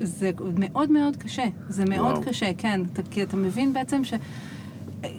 [0.00, 2.22] זה מאוד מאוד קשה, זה מאוד וואו.
[2.28, 4.14] קשה, כן, אתה, כי אתה מבין בעצם ש...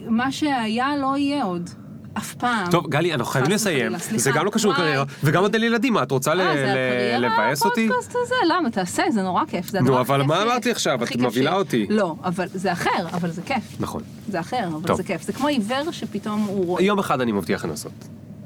[0.06, 1.70] מה שהיה לא יהיה עוד.
[2.18, 2.70] אף פעם.
[2.70, 3.92] טוב, גלי, אנחנו חייבים לסיים.
[4.16, 4.72] זה גם לא קשור.
[4.72, 7.84] לקריירה, וגם עוד אין לי ילדים, מה, את רוצה אה, זה ל- הקריירה, לבאס אותי?
[7.86, 8.70] הפודקאסט הזה, למה?
[8.70, 9.70] תעשה, זה נורא כיף.
[9.70, 11.02] זה נו, אבל מה כיף אמרת לי עכשיו?
[11.04, 11.54] את מבהילה.
[11.54, 11.86] אותי.
[11.90, 13.76] לא, אבל זה אחר, אבל זה כיף.
[13.80, 14.02] נכון.
[14.28, 14.94] זה אחר, אבל.
[14.96, 15.22] זה כיף.
[15.22, 16.82] זה כמו עיוור שפתאום הוא רואה.
[16.82, 17.92] יום אחד אני מבטיח לנסות.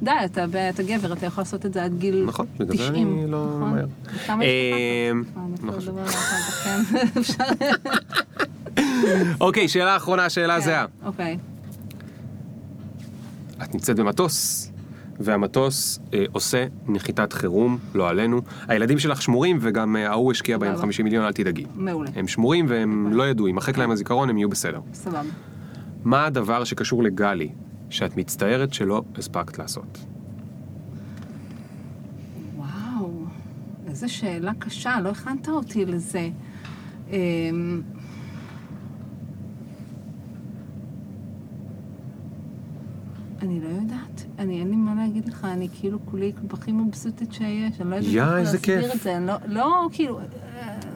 [0.02, 3.18] די, אתה אתה גבר, אתה יכול לעשות את זה עד גיל נכון, בגלל זה 90.
[3.18, 3.70] אני לא נכון?
[3.70, 3.86] ממהר.
[4.14, 4.42] יש אמ?
[4.42, 6.02] אה, אני לא
[6.64, 6.80] כן.
[9.40, 10.86] אוקיי, שאלה אחרונה, שאלה זהה.
[11.04, 11.38] אוקיי.
[13.62, 14.72] את נמצאת במטוס,
[15.20, 18.40] והמטוס אה, עושה נחיתת חירום, לא עלינו.
[18.68, 20.82] הילדים שלך שמורים, וגם אה, ההוא השקיע בהם סבבה.
[20.82, 21.66] 50 מיליון, אל תדאגי.
[21.74, 22.10] מעולה.
[22.14, 24.80] הם שמורים והם לא ידעו, יימחק להם הזיכרון, הם יהיו בסדר.
[24.94, 25.22] סבבה.
[26.05, 27.48] מה הדבר שקשור לגלי,
[27.90, 29.98] שאת מצטערת שלא הספקת לעשות?
[32.56, 33.24] וואו,
[33.86, 36.28] איזה שאלה קשה, לא הכנת אותי לזה.
[37.10, 37.82] אמ,
[43.43, 44.24] אני לא יודעת.
[44.39, 48.12] אני, אין לי מה להגיד לך, אני כאילו כולי הכי מבסוטת שיש, אני לא יודעת
[48.12, 48.94] יא, איך להסביר כיף.
[48.94, 49.16] את זה.
[49.16, 50.24] אני לא, לא כאילו, אה,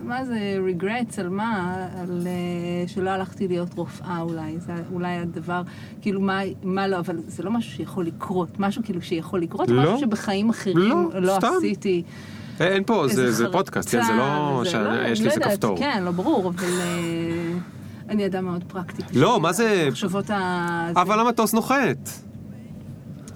[0.04, 1.74] מה זה regrets על מה?
[2.00, 5.62] על אה, שלא הלכתי להיות רופאה אולי, זה אולי הדבר,
[6.00, 9.82] כאילו מה, מה לא, אבל זה לא משהו שיכול לקרות, משהו כאילו שיכול לקרות, לא.
[9.82, 11.48] משהו שבחיים אחרים לא, לא סתם.
[11.58, 12.02] עשיתי.
[12.60, 15.78] אה, אין פה, זה, זה פודקאסט, כן, זה לא שיש לא לי איזה יודעת, כפתור.
[15.78, 16.68] כן, לא ברור, אבל
[18.08, 19.02] אני אדם מאוד פרקטי.
[19.14, 20.90] לא, מה זה- המחשבות ה...
[20.96, 22.25] אבל המטוס נוחת.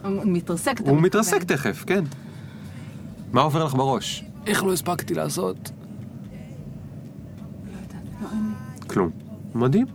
[0.02, 1.05] הוא מתרסק, אתה הוא מתכוון.
[1.05, 2.05] מתרסק תכף, כן.
[3.32, 4.24] מה עובר לך בראש?
[4.47, 5.70] איך לא הספקתי לעשות?
[7.66, 8.89] לא יודעת, לא.
[8.89, 9.10] כלום.
[9.55, 9.86] מדהים.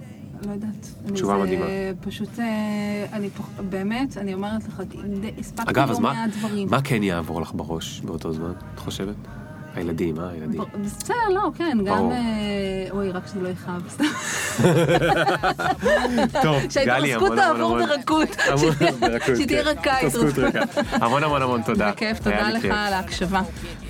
[0.47, 0.87] לא יודעת.
[1.05, 1.65] אני תשובה זה מדהימה.
[2.01, 3.29] פשוט, אה, אני.
[3.69, 4.81] באמת, אני אומרת לך,
[5.39, 6.67] הספקתי אגב, לא אז מה, מעט דברים.
[6.69, 9.15] מה כן יעבור לך בראש באותו זמן, את חושבת?
[9.75, 10.61] הילדים, אה, הילדים.
[10.85, 12.11] בסדר, לא, כן, גם...
[12.11, 12.17] אה,
[12.91, 14.03] אוי, רק שזה לא יכאב, סתם.
[16.41, 18.29] טוב, שההתרסקות תעבור ברכות.
[18.47, 19.69] המון ברכות, שתהיה כן.
[19.69, 20.55] רכה התרסקות.
[20.91, 21.91] המון המון המון תודה.
[21.91, 22.65] בכיף, תודה לך.
[22.65, 23.41] על ההקשבה.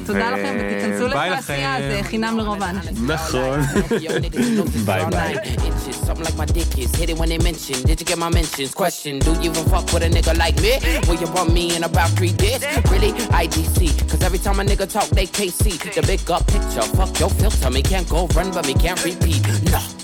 [0.05, 1.75] תודה לכם, ותיכנסו ביי לתעשייה.
[1.79, 3.11] זה חינם לרוב האנשים.
[3.11, 3.59] נכון.
[4.05, 5.33] Yo, niggas, you know this Bye, all bye.
[5.33, 5.65] night.
[5.69, 6.89] Inches, something like my dick is.
[6.99, 7.77] Hit it when they mention.
[7.89, 8.73] Did you get my mentions?
[8.81, 10.73] Question, do you even fuck with a nigga like me?
[11.07, 12.61] Will you bump me in about three days?
[12.91, 13.11] Really?
[13.43, 13.77] IDC.
[14.09, 15.65] Cause every time a nigga talk, they KC.
[15.77, 16.81] The big up picture.
[16.95, 17.69] Fuck your filter.
[17.69, 19.41] Me can't go run, but me can't repeat.
[19.71, 19.94] No.